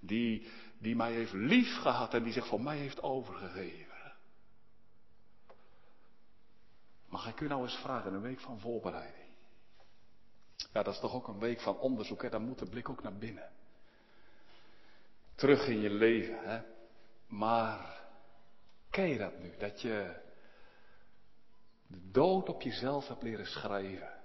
Die, 0.00 0.48
die 0.78 0.96
mij 0.96 1.12
heeft 1.12 1.32
lief 1.32 1.76
gehad 1.80 2.14
en 2.14 2.22
die 2.22 2.32
zich 2.32 2.46
voor 2.46 2.62
mij 2.62 2.76
heeft 2.76 3.02
overgegeven. 3.02 4.14
Mag 7.08 7.28
ik 7.28 7.40
u 7.40 7.46
nou 7.46 7.62
eens 7.62 7.76
vragen, 7.76 8.14
een 8.14 8.20
week 8.20 8.40
van 8.40 8.60
voorbereiding. 8.60 9.30
Ja, 10.72 10.82
dat 10.82 10.94
is 10.94 11.00
toch 11.00 11.14
ook 11.14 11.28
een 11.28 11.38
week 11.38 11.60
van 11.60 11.78
onderzoek, 11.78 12.22
hè? 12.22 12.28
Dan 12.28 12.42
moet 12.42 12.58
de 12.58 12.68
blik 12.68 12.88
ook 12.88 13.02
naar 13.02 13.16
binnen. 13.16 13.50
Terug 15.34 15.66
in 15.66 15.80
je 15.80 15.90
leven, 15.90 16.38
hè? 16.38 16.60
Maar, 17.26 18.00
ken 18.90 19.08
je 19.08 19.18
dat 19.18 19.38
nu? 19.38 19.56
Dat 19.58 19.80
je 19.80 20.20
de 21.86 22.10
dood 22.10 22.48
op 22.48 22.62
jezelf 22.62 23.08
hebt 23.08 23.22
leren 23.22 23.46
schrijven. 23.46 24.21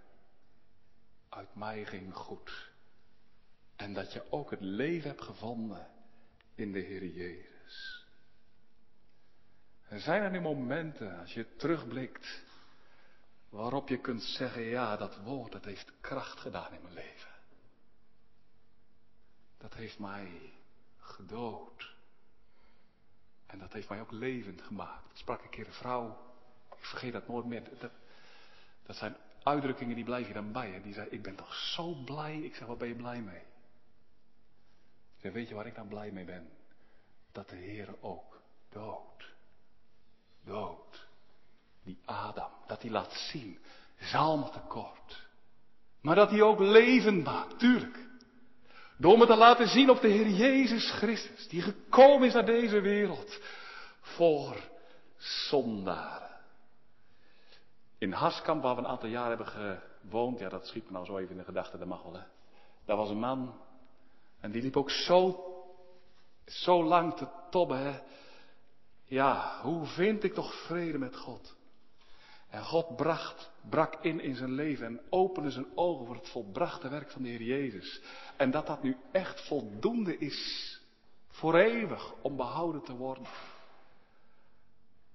Uit 1.38 1.56
mij 1.56 1.86
ging 1.86 2.14
goed. 2.14 2.70
En 3.76 3.94
dat 3.94 4.14
je 4.14 4.32
ook 4.32 4.52
het 4.52 4.62
leven 4.62 5.10
hebt 5.10 5.22
gevonden 5.22 5.88
in 6.56 6.72
de 6.72 6.80
Heer 6.80 7.06
Jezus. 7.06 8.06
Er 9.88 10.00
zijn 10.00 10.22
er 10.22 10.32
nu 10.32 10.40
momenten, 10.40 11.20
als 11.20 11.34
je 11.34 11.56
terugblikt, 11.56 12.44
waarop 13.50 13.90
je 13.90 13.98
kunt 13.98 14.24
zeggen, 14.24 14.62
ja, 14.62 14.98
dat 14.98 15.18
woord, 15.18 15.52
dat 15.52 15.66
heeft 15.66 15.92
kracht 16.02 16.40
gedaan 16.40 16.74
in 16.74 16.82
mijn 16.82 16.94
leven. 16.94 17.32
Dat 19.58 19.74
heeft 19.74 20.00
mij 20.00 20.54
gedood. 20.98 21.96
En 23.46 23.60
dat 23.60 23.74
heeft 23.74 23.90
mij 23.90 24.02
ook 24.02 24.12
levend 24.12 24.62
gemaakt. 24.62 25.12
Ik 25.12 25.18
sprak 25.18 25.44
een 25.44 25.50
keer 25.50 25.68
een 25.68 25.74
vrouw, 25.74 26.34
ik 26.72 26.86
vergeet 26.86 27.14
dat 27.14 27.28
nooit 27.28 27.46
meer. 27.46 27.80
Dat, 27.80 27.92
dat 28.84 28.96
zijn 28.96 29.16
uitdrukkingen 29.48 29.96
die 29.96 30.04
blijf 30.04 30.28
je 30.28 30.34
dan 30.34 30.52
bij. 30.52 30.70
Hè? 30.72 30.82
Die 30.82 30.94
zei, 30.94 31.08
ik 31.10 31.22
ben 31.22 31.36
toch 31.36 31.54
zo 31.54 31.94
blij. 32.06 32.38
Ik 32.38 32.56
zeg, 32.56 32.68
wat 32.68 32.78
ben 32.78 32.88
je 32.88 32.96
blij 32.96 33.22
mee? 33.22 33.42
Ik 35.16 35.24
zeg, 35.24 35.32
weet 35.32 35.50
je 35.50 35.56
waar 35.56 35.68
ik 35.68 35.76
dan 35.76 35.88
blij 35.88 36.12
mee 36.12 36.26
ben? 36.26 36.50
Dat 37.32 37.50
de 37.50 37.56
Heer 37.56 37.96
ook 38.00 38.42
dood. 38.70 39.34
Dood. 40.44 41.08
Die 41.84 42.00
Adam, 42.06 42.52
dat 42.68 42.82
hij 42.82 42.92
laat 42.92 43.14
zien. 43.14 43.60
Zalm 44.00 44.52
tekort. 44.52 45.28
Maar 46.02 46.16
dat 46.16 46.30
hij 46.30 46.42
ook 46.42 46.60
leven 46.60 47.22
maakt, 47.22 47.60
tuurlijk. 47.60 48.06
Door 48.98 49.18
me 49.18 49.26
te 49.26 49.36
laten 49.36 49.68
zien 49.68 49.90
op 49.90 50.02
de 50.02 50.08
Heer 50.08 50.30
Jezus 50.30 50.92
Christus, 50.92 51.48
die 51.48 51.62
gekomen 51.62 52.28
is 52.28 52.34
naar 52.34 52.46
deze 52.46 52.80
wereld 52.80 53.40
voor 54.02 54.56
zondaren. 55.18 56.27
In 57.98 58.12
Haskamp, 58.12 58.64
waar 58.64 58.76
we 58.76 58.82
een 58.82 58.88
aantal 58.88 59.10
jaar 59.10 59.28
hebben 59.28 59.48
gewoond, 59.48 60.40
ja 60.40 60.50
dat 60.50 60.68
schiet 60.68 60.86
me 60.86 60.92
nou 60.92 61.06
zo 61.06 61.18
even 61.18 61.32
in 61.32 61.38
de 61.38 61.44
gedachten, 61.44 61.80
dat 61.80 61.88
mag 61.88 62.04
wel 62.04 62.14
hè. 62.14 62.24
Daar 62.86 62.98
was 62.98 63.10
een 63.10 63.20
man, 63.20 63.54
en 64.40 64.52
die 64.52 64.62
liep 64.62 64.78
ook 64.78 64.90
zo, 64.90 65.44
zo 66.46 66.84
lang 66.84 67.14
te 67.14 67.28
tobben 67.50 67.78
hè. 67.78 68.00
Ja, 69.04 69.60
hoe 69.62 69.86
vind 69.86 70.24
ik 70.24 70.34
toch 70.34 70.54
vrede 70.66 70.98
met 70.98 71.18
God? 71.18 71.56
En 72.50 72.64
God 72.64 72.96
bracht, 72.96 73.52
brak 73.70 73.96
in 74.02 74.20
in 74.20 74.36
zijn 74.36 74.52
leven 74.52 74.86
en 74.86 75.02
opende 75.10 75.52
zijn 75.52 75.68
ogen 75.76 76.06
voor 76.06 76.16
het 76.16 76.30
volbrachte 76.30 76.90
werk 76.90 77.12
van 77.12 77.22
de 77.22 77.30
Heer 77.30 77.42
Jezus. 77.42 78.02
En 78.38 78.52
dat 78.52 78.68
dat 78.68 78.84
nu 78.84 78.98
echt 79.12 79.48
voldoende 79.48 80.18
is 80.18 80.82
voor 81.30 81.56
eeuwig 81.56 82.14
om 82.22 82.36
behouden 82.36 82.84
te 82.84 82.96
worden. 82.96 83.24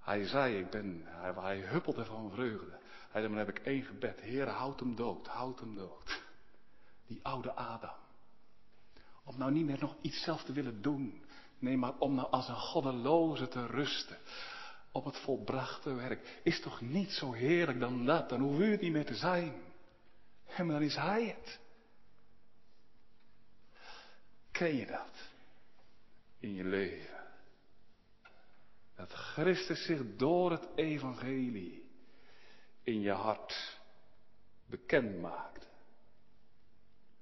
Hij 0.02 0.26
zei, 0.26 0.58
ik 0.58 0.70
ben, 0.70 1.02
hij, 1.34 1.58
huppelde 1.58 2.04
van 2.04 2.30
vreugde. 2.30 2.70
Hij 3.10 3.20
zei, 3.20 3.28
dan 3.28 3.36
heb 3.36 3.48
ik 3.48 3.58
één 3.58 3.82
gebed. 3.82 4.20
Heer, 4.20 4.48
houd 4.48 4.80
hem 4.80 4.96
dood, 4.96 5.26
houd 5.26 5.60
hem 5.60 5.74
dood. 5.74 6.22
Die 7.06 7.20
oude 7.22 7.52
Adam. 7.52 7.94
Om 9.24 9.38
nou 9.38 9.52
niet 9.52 9.66
meer 9.66 9.80
nog 9.80 9.96
iets 10.00 10.22
zelf 10.22 10.42
te 10.42 10.52
willen 10.52 10.82
doen. 10.82 11.24
Nee, 11.58 11.76
maar 11.76 11.98
om 11.98 12.14
nou 12.14 12.30
als 12.30 12.48
een 12.48 12.56
goddeloze 12.56 13.48
te 13.48 13.66
rusten. 13.66 14.18
Op 14.92 15.04
het 15.04 15.16
volbrachte 15.16 15.94
werk. 15.94 16.40
Is 16.42 16.60
toch 16.60 16.80
niet 16.80 17.10
zo 17.10 17.32
heerlijk 17.32 17.80
dan 17.80 18.06
dat? 18.06 18.28
Dan 18.28 18.40
hoef 18.40 18.58
u 18.58 18.70
het 18.70 18.80
niet 18.80 18.92
meer 18.92 19.06
te 19.06 19.14
zijn. 19.14 19.54
En 20.46 20.68
dan 20.68 20.82
is 20.82 20.96
hij 20.96 21.26
het. 21.26 21.60
Ken 24.50 24.76
je 24.76 24.86
dat? 24.86 25.30
In 26.38 26.54
je 26.54 26.64
leven. 26.64 27.11
Dat 29.08 29.12
Christus 29.12 29.84
zich 29.84 30.16
door 30.16 30.50
het 30.50 30.68
evangelie 30.74 31.90
in 32.82 33.00
je 33.00 33.10
hart 33.10 33.80
bekend 34.66 35.20
maakt. 35.20 35.66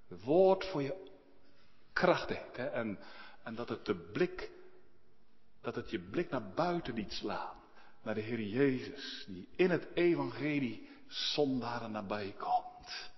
Het 0.09 0.22
woord 0.22 0.64
voor 0.64 0.83
je 0.83 1.11
kracht 1.93 2.28
heeft. 2.28 2.57
Hè? 2.57 2.66
En, 2.66 2.99
en 3.43 3.55
dat 3.55 3.68
het 3.68 3.85
de 3.85 3.95
blik, 3.95 4.51
dat 5.61 5.74
het 5.74 5.91
je 5.91 5.99
blik 5.99 6.31
naar 6.31 6.51
buiten 6.51 6.95
liet 6.95 7.12
slaan. 7.12 7.57
Naar 8.03 8.14
de 8.14 8.20
Heer 8.20 8.41
Jezus, 8.41 9.24
die 9.26 9.49
in 9.57 9.70
het 9.70 9.87
evangelie 9.95 10.89
zondaren 11.07 11.91
nabij 11.91 12.35
komt. 12.39 13.11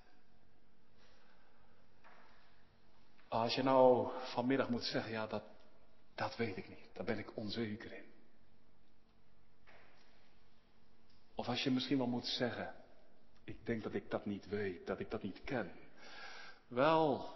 Als 3.28 3.54
je 3.54 3.62
nou 3.62 4.10
vanmiddag 4.22 4.68
moet 4.68 4.84
zeggen, 4.84 5.12
ja 5.12 5.26
dat, 5.26 5.44
dat 6.14 6.36
weet 6.36 6.56
ik 6.56 6.68
niet, 6.68 6.88
daar 6.92 7.04
ben 7.04 7.18
ik 7.18 7.36
onzeker 7.36 7.92
in. 7.92 8.10
Of 11.34 11.48
als 11.48 11.62
je 11.62 11.70
misschien 11.70 11.98
wel 11.98 12.06
moet 12.06 12.26
zeggen, 12.26 12.74
ik 13.44 13.66
denk 13.66 13.82
dat 13.82 13.94
ik 13.94 14.10
dat 14.10 14.26
niet 14.26 14.48
weet, 14.48 14.86
dat 14.86 15.00
ik 15.00 15.10
dat 15.10 15.22
niet 15.22 15.40
ken. 15.44 15.72
Wel, 16.68 17.34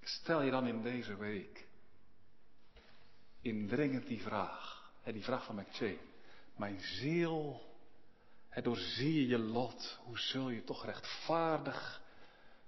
stel 0.00 0.42
je 0.42 0.50
dan 0.50 0.66
in 0.66 0.82
deze 0.82 1.16
week 1.16 1.66
indringend 3.40 4.06
die 4.06 4.22
vraag, 4.22 4.92
hè, 5.02 5.12
die 5.12 5.24
vraag 5.24 5.44
van 5.44 5.54
McChain. 5.54 5.98
Mijn 6.56 6.80
ziel, 6.80 7.62
hè, 8.48 8.62
doorzie 8.62 9.14
je 9.14 9.26
je 9.26 9.38
lot, 9.38 9.98
hoe 10.04 10.18
zul 10.18 10.48
je 10.48 10.64
toch 10.64 10.84
rechtvaardig 10.84 12.02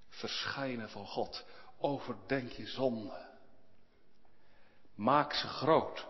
verschijnen 0.09 0.91
van 0.91 1.07
God? 1.07 1.45
Overdenk 1.78 2.51
je 2.51 2.66
zonde. 2.66 3.28
Maak 4.95 5.32
ze 5.32 5.47
groot. 5.47 6.07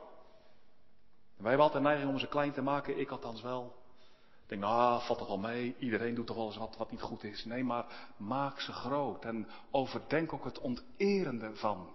Wij 1.41 1.49
hebben 1.49 1.67
altijd 1.67 1.83
neiging 1.83 2.11
om 2.11 2.19
ze 2.19 2.29
klein 2.29 2.53
te 2.53 2.63
maken, 2.63 2.99
ik 2.99 3.11
althans 3.11 3.43
wel. 3.43 3.75
Ik 4.43 4.49
denk, 4.49 4.61
nou, 4.61 5.03
valt 5.03 5.19
toch 5.19 5.29
wel 5.29 5.39
mee, 5.39 5.77
iedereen 5.79 6.15
doet 6.15 6.27
toch 6.27 6.37
wel 6.37 6.47
eens 6.47 6.57
wat, 6.57 6.77
wat 6.77 6.91
niet 6.91 7.01
goed 7.01 7.25
is. 7.25 7.45
Nee, 7.45 7.65
maar 7.65 7.87
maak 8.17 8.61
ze 8.61 8.73
groot 8.73 9.25
en 9.25 9.49
overdenk 9.71 10.33
ook 10.33 10.45
het 10.45 10.59
onterende 10.59 11.55
van. 11.55 11.91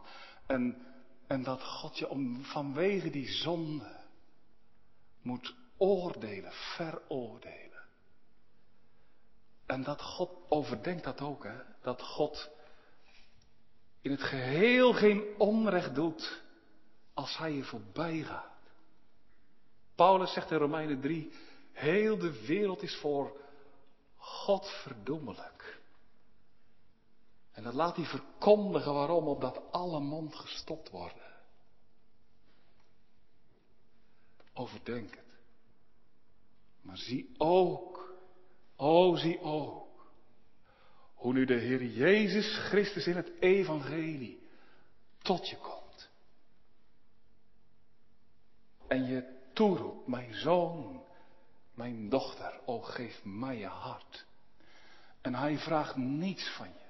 En 0.45 0.85
en 1.27 1.43
dat 1.43 1.63
God 1.63 1.97
je 1.97 2.09
om, 2.09 2.43
vanwege 2.43 3.09
die 3.09 3.27
zonde 3.27 4.03
moet 5.21 5.55
oordelen, 5.77 6.51
veroordelen. 6.51 7.83
En 9.65 9.83
dat 9.83 10.01
God 10.01 10.31
overdenkt 10.49 11.03
dat 11.03 11.21
ook, 11.21 11.43
hè? 11.43 11.57
Dat 11.81 12.01
God 12.01 12.49
in 14.01 14.11
het 14.11 14.23
geheel 14.23 14.93
geen 14.93 15.23
onrecht 15.37 15.95
doet 15.95 16.41
als 17.13 17.37
hij 17.37 17.53
je 17.53 17.63
voorbij 17.63 18.19
gaat. 18.19 18.54
Paulus 19.95 20.33
zegt 20.33 20.51
in 20.51 20.57
Romeinen 20.57 21.01
3, 21.01 21.31
heel 21.71 22.17
de 22.17 22.45
wereld 22.45 22.81
is 22.81 22.95
voor 22.95 23.37
God 24.15 24.67
verdoemelijk. 24.67 25.79
En 27.51 27.63
dat 27.63 27.73
laat 27.73 27.95
hij 27.95 28.05
verkondigen 28.05 28.93
waarom, 28.93 29.27
opdat 29.27 29.71
alle 29.71 29.99
mond 29.99 30.35
gestopt 30.35 30.89
worden. 30.89 31.33
Overdenk 34.53 35.15
het. 35.15 35.37
Maar 36.81 36.97
zie 36.97 37.35
ook, 37.37 38.15
o 38.75 39.15
zie 39.15 39.39
ook, 39.39 40.09
hoe 41.13 41.33
nu 41.33 41.45
de 41.45 41.53
Heer 41.53 41.83
Jezus 41.83 42.57
Christus 42.57 43.07
in 43.07 43.15
het 43.15 43.31
evangelie 43.39 44.47
tot 45.17 45.49
je 45.49 45.57
komt. 45.57 46.09
En 48.87 49.05
je 49.05 49.34
toeroept, 49.55 50.07
mijn 50.07 50.33
zoon, 50.33 51.03
mijn 51.73 52.09
dochter, 52.09 52.59
o 52.65 52.79
geef 52.79 53.23
mij 53.23 53.57
je 53.57 53.67
hart. 53.67 54.25
En 55.21 55.35
hij 55.35 55.57
vraagt 55.57 55.95
niets 55.95 56.49
van 56.49 56.67
je. 56.67 56.85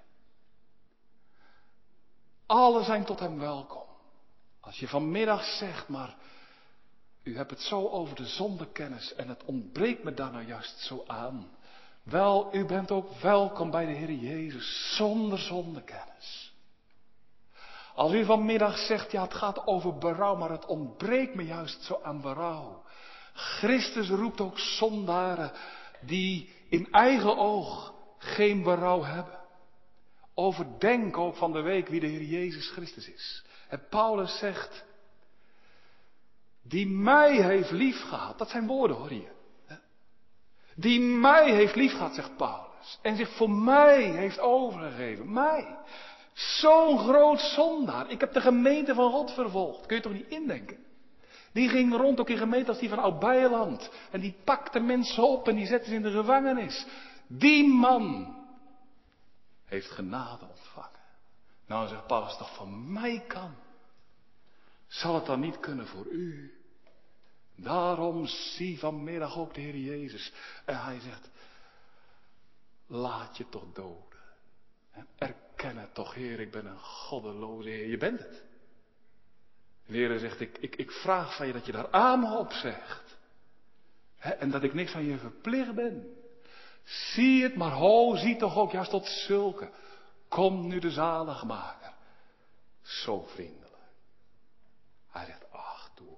Alle 2.46 2.84
zijn 2.84 3.06
tot 3.06 3.20
hem 3.20 3.40
welkom. 3.40 3.88
Als 4.60 4.80
je 4.80 4.88
vanmiddag 4.88 5.44
zegt, 5.44 5.88
maar 5.88 6.16
u 7.24 7.38
hebt 7.38 7.52
het 7.52 7.62
zo 7.62 7.88
over 7.88 8.16
de 8.16 8.26
zondekennis 8.26 9.14
en 9.14 9.28
het 9.28 9.44
ontbreekt 9.44 10.04
me 10.04 10.14
daar 10.14 10.32
nou 10.32 10.46
juist 10.46 10.80
zo 10.80 11.04
aan. 11.08 11.50
Wel, 12.04 12.56
u 12.56 12.66
bent 12.66 12.92
ook 12.92 13.12
welkom 13.22 13.72
bij 13.72 13.86
de 13.86 13.92
Heer 13.92 14.12
Jezus 14.12 14.96
zonder 14.96 15.40
zondekennis. 15.40 16.54
Als 17.96 18.14
u 18.14 18.26
vanmiddag 18.26 18.78
zegt, 18.78 19.12
ja 19.12 19.22
het 19.22 19.34
gaat 19.34 19.68
over 19.68 19.98
berouw, 19.98 20.36
maar 20.36 20.50
het 20.50 20.66
ontbreekt 20.66 21.36
me 21.36 21.46
juist 21.46 21.84
zo 21.84 22.00
aan 22.04 22.22
berouw. 22.22 22.84
Christus 23.34 24.10
roept 24.10 24.42
ook 24.42 24.60
zondaren 24.60 25.52
die 26.02 26.54
in 26.70 26.88
eigen 26.92 27.38
oog 27.38 27.94
geen 28.18 28.64
berouw 28.64 29.04
hebben. 29.04 29.40
Overdenk 30.34 31.18
ook 31.18 31.36
van 31.36 31.52
de 31.52 31.62
week 31.62 31.88
wie 31.88 32.00
de 32.00 32.08
Heer 32.08 32.24
Jezus 32.24 32.70
Christus 32.70 33.10
is. 33.10 33.44
En 33.70 33.88
Paulus 33.90 34.38
zegt, 34.38 34.86
die 36.64 36.88
mij 36.88 37.42
heeft 37.42 37.72
liefgehad, 37.72 38.38
dat 38.38 38.50
zijn 38.50 38.68
woorden 38.68 38.98
hoor 38.98 39.14
je. 39.14 39.34
Die 40.76 41.00
mij 41.00 41.54
heeft 41.54 41.76
liefgehad, 41.76 42.14
zegt 42.14 42.38
Paulus. 42.38 43.00
En 43.02 43.16
zich 43.16 43.30
voor 43.36 43.50
mij 43.50 44.04
heeft 44.04 44.40
overgegeven. 44.40 45.34
Mij. 45.34 45.78
Zo'n 46.36 47.00
groot 47.00 47.40
zondaar. 47.40 48.10
Ik 48.10 48.20
heb 48.20 48.34
de 48.34 48.42
gemeente 48.42 48.94
van 48.94 49.12
God 49.12 49.32
vervolgd. 49.32 49.86
Kun 49.86 49.96
je 49.96 50.02
toch 50.02 50.14
niet 50.14 50.28
indenken? 50.28 50.86
Die 51.52 51.70
ging 51.70 51.96
rond 51.96 52.20
ook 52.20 52.30
in 52.30 52.38
gemeente 52.38 52.70
als 52.70 52.80
die 52.80 52.90
van 52.90 53.00
Oud-Beijerland. 53.00 53.90
En 54.12 54.20
die 54.20 54.36
pakte 54.44 54.80
mensen 54.80 55.24
op 55.24 55.48
en 55.48 55.56
die 55.56 55.66
zette 55.66 55.90
ze 55.90 55.96
in 55.96 56.02
de 56.02 56.12
gevangenis. 56.12 56.86
Die 57.28 57.68
man 57.68 58.36
heeft 59.66 59.92
genade 59.92 60.46
ontvangen. 60.50 61.00
Nou 61.66 61.88
zegt 61.88 62.08
Paulus 62.08 62.38
toch 62.38 62.56
van 62.56 62.92
mij 62.92 63.24
kan. 63.28 63.56
Zal 64.88 65.16
het 65.16 65.26
dan 65.26 65.40
niet 65.40 65.60
kunnen 65.60 65.88
voor 65.88 66.06
u? 66.06 66.54
Daarom 67.56 68.26
zie 68.26 68.80
vanmiddag 68.80 69.38
ook 69.38 69.54
de 69.54 69.62
Heer 69.62 69.78
Jezus. 69.78 70.34
En 70.66 70.84
hij 70.84 71.00
zegt, 71.00 71.30
laat 72.88 73.38
je 73.38 73.50
toch 73.50 73.74
doden. 73.74 74.20
En 74.92 75.08
erken 75.56 75.78
het 75.78 75.94
toch, 75.94 76.14
Heer, 76.14 76.40
ik 76.40 76.52
ben 76.52 76.66
een 76.66 76.80
goddeloze 76.80 77.70
Heer. 77.70 77.88
Je 77.88 77.98
bent 77.98 78.20
het. 78.20 78.44
De 79.86 79.94
Heer 79.94 80.20
zegt, 80.20 80.40
ik, 80.40 80.58
ik, 80.58 80.76
ik 80.76 80.92
vraag 80.92 81.36
van 81.36 81.48
je 81.48 81.54
dat 81.54 81.66
je 81.66 81.72
daar 81.72 81.92
amen 81.92 82.38
op 82.38 82.52
zegt. 82.52 83.18
en 84.18 84.50
dat 84.50 84.64
ik 84.64 84.74
niks 84.74 84.96
aan 84.96 85.06
je 85.06 85.18
verplicht 85.18 85.74
ben. 85.74 86.18
Zie 86.84 87.44
het 87.44 87.56
maar, 87.56 87.72
ho, 87.72 88.16
zie 88.16 88.36
toch 88.36 88.58
ook 88.58 88.72
juist 88.72 88.90
tot 88.90 89.06
zulke. 89.06 89.72
Kom 90.28 90.68
nu 90.68 90.80
de 90.80 90.92
zaligmaker. 90.92 91.94
Zo 92.82 93.24
vriendelijk. 93.24 93.66
Hij 95.10 95.26
zegt, 95.26 95.52
ach 95.52 95.92
toe. 95.96 96.18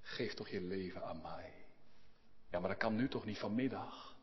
Geef 0.00 0.34
toch 0.34 0.48
je 0.48 0.60
leven 0.60 1.04
aan 1.04 1.20
mij. 1.22 1.52
Ja, 2.50 2.60
maar 2.60 2.68
dat 2.68 2.78
kan 2.78 2.96
nu 2.96 3.08
toch 3.08 3.24
niet 3.24 3.38
vanmiddag. 3.38 4.14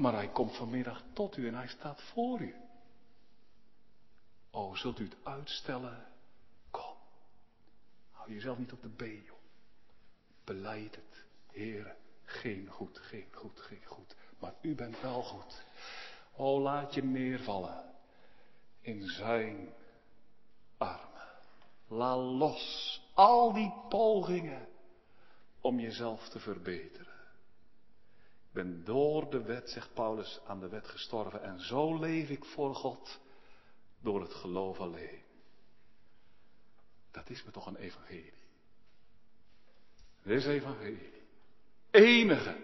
Maar 0.00 0.12
hij 0.12 0.28
komt 0.28 0.56
vanmiddag 0.56 1.02
tot 1.12 1.36
u 1.36 1.46
en 1.46 1.54
hij 1.54 1.68
staat 1.68 2.02
voor 2.02 2.40
u. 2.40 2.54
Oh, 4.50 4.74
zult 4.74 4.98
u 4.98 5.04
het 5.04 5.16
uitstellen? 5.22 6.06
Kom. 6.70 6.96
Hou 8.10 8.32
jezelf 8.32 8.58
niet 8.58 8.72
op 8.72 8.82
de 8.82 8.88
been, 8.88 9.22
joh. 9.26 9.38
Beleid 10.44 10.94
het, 10.94 11.24
heren. 11.46 11.96
Geen 12.24 12.68
goed, 12.68 12.98
geen 12.98 13.28
goed, 13.32 13.60
geen 13.60 13.84
goed. 13.84 14.16
Maar 14.38 14.54
u 14.60 14.74
bent 14.74 15.00
wel 15.00 15.22
goed. 15.22 15.64
Oh, 16.32 16.62
laat 16.62 16.94
je 16.94 17.04
neervallen 17.04 17.94
in 18.80 19.08
zijn 19.08 19.68
armen. 20.78 21.28
La 21.86 22.16
los 22.16 23.00
al 23.14 23.52
die 23.52 23.74
pogingen 23.88 24.68
om 25.60 25.80
jezelf 25.80 26.28
te 26.28 26.38
verbeteren. 26.38 27.09
Ben 28.52 28.84
door 28.84 29.30
de 29.30 29.42
wet, 29.42 29.70
zegt 29.70 29.94
Paulus, 29.94 30.40
aan 30.46 30.60
de 30.60 30.68
wet 30.68 30.88
gestorven 30.88 31.42
en 31.42 31.60
zo 31.60 31.98
leef 31.98 32.28
ik 32.28 32.44
voor 32.44 32.74
God 32.74 33.20
door 34.00 34.20
het 34.20 34.34
geloof 34.34 34.78
alleen. 34.78 35.22
Dat 37.10 37.30
is 37.30 37.44
me 37.44 37.50
toch 37.50 37.66
een 37.66 37.76
evangelie. 37.76 38.32
Dit 40.22 40.38
is 40.38 40.46
evangelie. 40.46 41.12
Enige, 41.90 42.56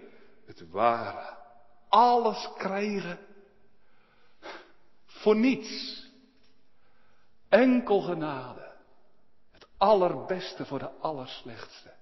het 0.45 0.71
ware. 0.71 1.37
Alles 1.89 2.51
krijgen 2.57 3.19
voor 5.07 5.37
niets. 5.37 6.05
Enkel 7.49 8.01
genade. 8.01 8.75
Het 9.51 9.67
allerbeste 9.77 10.67
voor 10.67 10.79
de 10.79 10.91
allerslechtste. 10.91 11.95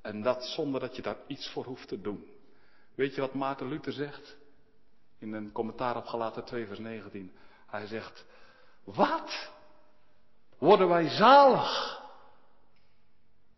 En 0.00 0.22
dat 0.22 0.44
zonder 0.44 0.80
dat 0.80 0.96
je 0.96 1.02
daar 1.02 1.18
iets 1.26 1.48
voor 1.50 1.64
hoeft 1.64 1.88
te 1.88 2.00
doen. 2.00 2.31
Weet 2.94 3.14
je 3.14 3.20
wat 3.20 3.34
Maarten 3.34 3.68
Luther 3.68 3.92
zegt? 3.92 4.36
In 5.18 5.32
een 5.32 5.52
commentaar 5.52 5.96
op 5.96 6.06
Galaten 6.06 6.44
2 6.44 6.66
vers 6.66 6.78
19. 6.78 7.32
Hij 7.66 7.86
zegt, 7.86 8.24
wat? 8.84 9.50
Worden 10.58 10.88
wij 10.88 11.08
zalig? 11.08 12.00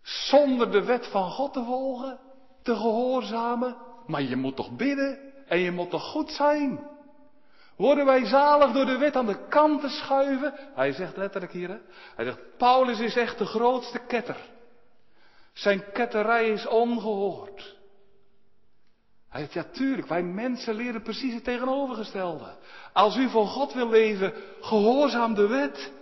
Zonder 0.02 0.70
de 0.70 0.84
wet 0.84 1.06
van 1.06 1.30
God 1.30 1.52
te 1.52 1.64
volgen, 1.64 2.18
te 2.62 2.76
gehoorzamen? 2.76 3.76
Maar 4.06 4.22
je 4.22 4.36
moet 4.36 4.56
toch 4.56 4.76
bidden 4.76 5.32
en 5.46 5.58
je 5.58 5.70
moet 5.70 5.90
toch 5.90 6.10
goed 6.10 6.30
zijn? 6.30 6.92
Worden 7.76 8.04
wij 8.04 8.24
zalig 8.24 8.72
door 8.72 8.86
de 8.86 8.98
wet 8.98 9.16
aan 9.16 9.26
de 9.26 9.46
kant 9.48 9.80
te 9.80 9.88
schuiven? 9.88 10.54
Hij 10.74 10.92
zegt 10.92 11.16
letterlijk 11.16 11.52
hier, 11.52 11.68
hè? 11.68 11.78
hij 12.14 12.24
zegt, 12.24 12.56
Paulus 12.56 13.00
is 13.00 13.16
echt 13.16 13.38
de 13.38 13.46
grootste 13.46 13.98
ketter. 13.98 14.36
Zijn 15.52 15.92
ketterij 15.92 16.48
is 16.48 16.66
ongehoord. 16.66 17.76
Hij 19.34 19.42
zegt, 19.42 19.52
ja 19.52 19.64
tuurlijk, 19.72 20.08
wij 20.08 20.22
mensen 20.22 20.74
leren 20.74 21.02
precies 21.02 21.34
het 21.34 21.44
tegenovergestelde. 21.44 22.54
Als 22.92 23.16
u 23.16 23.28
voor 23.28 23.46
God 23.46 23.72
wil 23.72 23.88
leven, 23.88 24.32
gehoorzaam 24.60 25.34
de 25.34 25.46
wet. 25.46 25.92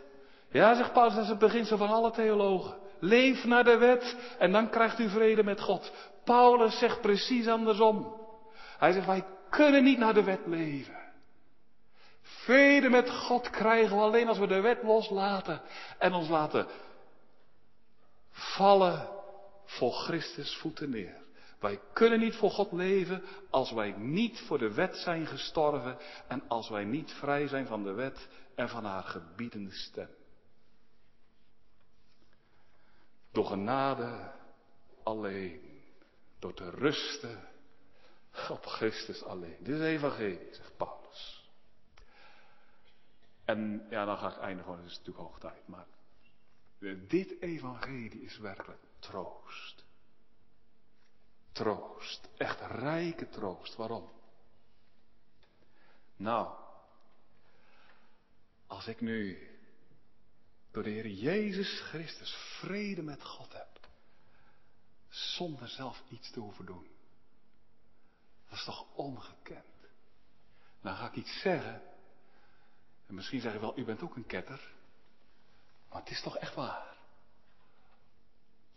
Ja, 0.51 0.75
zegt 0.75 0.93
Paulus, 0.93 1.15
dat 1.15 1.23
is 1.23 1.29
het 1.29 1.39
beginsel 1.39 1.77
van 1.77 1.89
alle 1.89 2.11
theologen. 2.11 2.77
Leef 2.99 3.45
naar 3.45 3.65
de 3.65 3.77
wet 3.77 4.17
en 4.39 4.53
dan 4.53 4.71
krijgt 4.71 4.99
u 4.99 5.09
vrede 5.09 5.45
met 5.45 5.61
God. 5.61 5.93
Paulus 6.25 6.79
zegt 6.79 7.01
precies 7.01 7.47
andersom. 7.47 8.21
Hij 8.79 8.93
zegt, 8.93 9.07
wij 9.07 9.25
kunnen 9.51 9.85
niet 9.85 9.99
naar 9.99 10.15
de 10.15 10.25
wet 10.25 10.47
leven. 10.47 10.97
Vrede 12.23 12.89
met 12.89 13.11
God 13.11 13.51
krijgen 13.51 13.97
we 13.97 14.03
alleen 14.03 14.29
als 14.29 14.39
we 14.39 14.47
de 14.47 14.61
wet 14.61 14.83
loslaten 14.83 15.61
en 15.99 16.13
ons 16.13 16.29
laten 16.29 16.67
vallen 18.31 19.09
voor 19.65 19.93
Christus 19.93 20.57
voeten 20.57 20.91
neer. 20.91 21.22
Wij 21.63 21.81
kunnen 21.93 22.19
niet 22.19 22.35
voor 22.35 22.51
God 22.51 22.73
leven 22.73 23.23
als 23.51 23.73
wij 23.73 23.93
niet 23.93 24.41
voor 24.41 24.59
de 24.59 24.75
wet 24.75 24.97
zijn 24.97 25.27
gestorven 25.27 25.99
en 26.29 26.49
als 26.49 26.69
wij 26.69 26.85
niet 26.85 27.13
vrij 27.13 27.47
zijn 27.49 27.67
van 27.67 27.83
de 27.83 27.93
wet 27.93 28.29
en 28.55 28.69
van 28.69 28.85
haar 28.85 29.03
gebiedende 29.03 29.71
stem. 29.71 30.09
Door 33.33 33.45
genade 33.45 34.33
alleen, 35.03 35.83
door 36.39 36.55
te 36.55 36.71
rusten 36.71 37.49
op 38.49 38.67
Christus 38.67 39.23
alleen. 39.23 39.57
Dit 39.61 39.75
is 39.75 39.87
evangelie, 39.87 40.55
zegt 40.55 40.77
Paulus. 40.77 41.51
En 43.45 43.87
ja, 43.91 44.05
dan 44.05 44.17
ga 44.17 44.31
ik 44.31 44.39
eindigen, 44.39 44.71
want 44.71 44.83
het 44.83 44.91
is 44.91 44.99
natuurlijk 44.99 45.27
hoog 45.27 45.39
tijd. 45.39 45.69
Maar 45.69 45.87
dit 47.09 47.41
evangelie 47.41 48.23
is 48.23 48.39
werkelijk 48.39 48.81
troost. 48.99 49.82
Troost. 51.53 52.29
Echt 52.37 52.61
rijke 52.61 53.29
troost. 53.29 53.77
Waarom? 53.77 54.11
Nou, 56.17 56.57
als 58.67 58.87
ik 58.87 59.01
nu 59.01 59.51
door 60.71 60.83
de 60.83 60.91
Heer 60.91 61.09
Jezus 61.09 61.81
Christus 61.81 62.35
vrede 62.61 63.03
met 63.03 63.25
God 63.25 63.53
heb, 63.53 63.89
zonder 65.09 65.69
zelf 65.69 66.03
iets 66.09 66.31
te 66.31 66.41
hoeven 66.41 66.67
doen. 66.67 66.87
Dat 68.49 68.59
is 68.59 68.65
toch 68.65 68.87
ongekend. 68.95 69.65
Nou 70.81 70.97
ga 70.97 71.07
ik 71.07 71.15
iets 71.15 71.41
zeggen. 71.41 71.83
En 73.07 73.15
misschien 73.15 73.41
zeg 73.41 73.53
je 73.53 73.61
wel, 73.61 73.79
u 73.79 73.85
bent 73.85 74.03
ook 74.03 74.17
een 74.17 74.27
ketter. 74.27 74.75
Maar 75.89 76.01
het 76.01 76.11
is 76.11 76.23
toch 76.23 76.37
echt 76.37 76.55
waar 76.55 76.92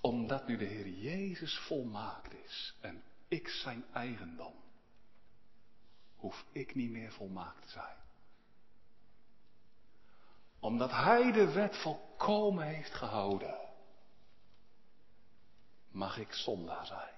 omdat 0.05 0.47
nu 0.47 0.57
de 0.57 0.65
Heer 0.65 0.87
Jezus 0.87 1.57
volmaakt 1.57 2.33
is 2.33 2.75
en 2.81 3.03
ik 3.27 3.47
zijn 3.47 3.85
eigendom, 3.93 4.53
hoef 6.15 6.45
ik 6.51 6.75
niet 6.75 6.89
meer 6.89 7.11
volmaakt 7.11 7.61
te 7.61 7.69
zijn. 7.69 7.97
Omdat 10.59 10.91
Hij 10.91 11.31
de 11.31 11.51
wet 11.51 11.77
volkomen 11.77 12.65
heeft 12.65 12.93
gehouden, 12.93 13.59
mag 15.91 16.17
ik 16.17 16.33
zondaar 16.33 16.85
zijn. 16.85 17.15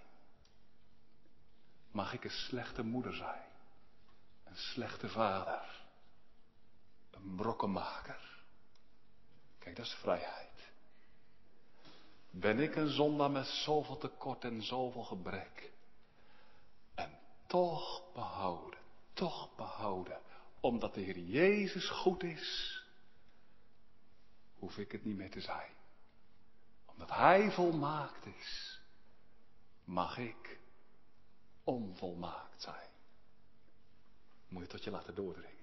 Mag 1.92 2.14
ik 2.14 2.24
een 2.24 2.30
slechte 2.30 2.84
moeder 2.84 3.16
zijn, 3.16 3.50
een 4.44 4.58
slechte 4.58 5.10
vader, 5.10 5.84
een 7.12 7.36
brokkenmaker. 7.36 8.44
dat 9.60 9.86
is 9.86 9.94
vrijheid. 9.94 10.47
Ben 12.40 12.60
ik 12.60 12.76
een 12.76 12.90
zondaar 12.90 13.32
met 13.32 13.46
zoveel 13.46 13.98
tekort 13.98 14.44
en 14.44 14.64
zoveel 14.64 15.04
gebrek. 15.04 15.72
En 16.96 17.20
toch 17.48 18.12
behouden, 18.14 18.80
toch 19.14 19.56
behouden, 19.56 20.22
omdat 20.60 20.94
de 20.94 21.02
Heer 21.02 21.20
Jezus 21.20 21.90
goed 21.90 22.24
is, 22.24 22.84
hoef 24.60 24.78
ik 24.78 24.92
het 24.92 25.06
niet 25.06 25.16
meer 25.16 25.32
te 25.32 25.42
zijn. 25.42 25.72
Omdat 26.86 27.10
Hij 27.10 27.52
volmaakt 27.52 28.26
is, 28.26 28.82
mag 29.84 30.18
ik 30.18 30.60
onvolmaakt 31.64 32.62
zijn. 32.62 32.90
Moet 34.48 34.62
je 34.62 34.68
tot 34.68 34.84
je 34.84 34.92
laten 34.92 35.16
doordringen. 35.16 35.56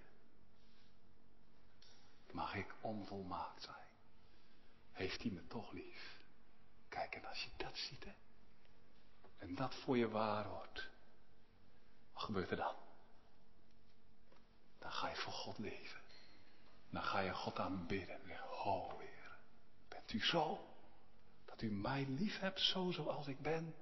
Mag 2.30 2.54
ik 2.54 2.74
onvolmaakt 2.80 3.62
zijn? 3.62 3.86
Heeft 4.92 5.22
hij 5.22 5.30
me 5.30 5.46
toch 5.46 5.72
lief? 5.72 6.23
Kijk, 6.94 7.14
en 7.14 7.24
als 7.24 7.42
je 7.42 7.50
dat 7.56 7.76
ziet, 7.76 8.04
hè, 8.04 8.12
en 9.38 9.54
dat 9.54 9.74
voor 9.74 9.96
je 9.96 10.08
waar 10.08 10.48
wordt, 10.48 10.88
wat 12.12 12.22
gebeurt 12.22 12.50
er 12.50 12.56
dan? 12.56 12.74
Dan 14.78 14.92
ga 14.92 15.08
je 15.08 15.16
voor 15.16 15.32
God 15.32 15.58
leven. 15.58 16.00
Dan 16.90 17.02
ga 17.02 17.20
je 17.20 17.34
God 17.34 17.58
aanbidden. 17.58 18.30
En 18.30 18.42
oh 18.64 19.00
Heer, 19.00 19.36
bent 19.88 20.12
u 20.12 20.24
zo? 20.24 20.68
Dat 21.44 21.62
u 21.62 21.70
mij 21.70 22.06
lief 22.08 22.38
hebt, 22.38 22.60
zo 22.60 22.90
zoals 22.90 23.26
ik 23.26 23.40
ben? 23.40 23.74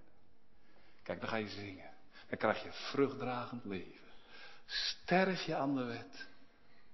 Kijk, 1.03 1.21
dan 1.21 1.29
ga 1.29 1.37
je 1.37 1.49
zingen. 1.49 1.95
Dan 2.29 2.39
krijg 2.39 2.63
je 2.63 2.73
vruchtdragend 2.73 3.65
leven. 3.65 4.09
Sterf 4.67 5.43
je 5.43 5.55
aan 5.55 5.77
de 5.77 5.85
wet. 5.85 6.29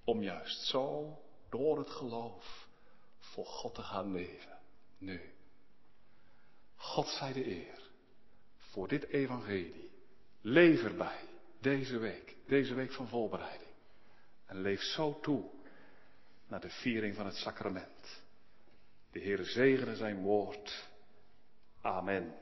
Om 0.04 0.22
juist 0.22 0.64
zo, 0.66 1.18
door 1.48 1.78
het 1.78 1.90
geloof, 1.90 2.68
voor 3.18 3.46
God 3.46 3.74
te 3.74 3.82
gaan 3.82 4.12
leven. 4.12 4.58
Nu. 4.98 5.36
God 6.78 7.08
zij 7.08 7.32
de 7.32 7.46
eer. 7.46 7.80
Voor 8.56 8.88
dit 8.88 9.06
evangelie. 9.06 9.90
Leef 10.40 10.82
erbij. 10.82 11.28
Deze 11.60 11.98
week. 11.98 12.36
Deze 12.46 12.74
week 12.74 12.92
van 12.92 13.08
voorbereiding. 13.08 13.70
En 14.46 14.60
leef 14.60 14.80
zo 14.80 15.18
toe 15.20 15.50
naar 16.48 16.60
de 16.60 16.70
viering 16.70 17.14
van 17.14 17.26
het 17.26 17.34
sacrament. 17.36 18.22
De 19.10 19.20
Heere 19.20 19.44
zegene 19.44 19.96
zijn 19.96 20.22
woord. 20.22 20.88
Amen. 21.80 22.34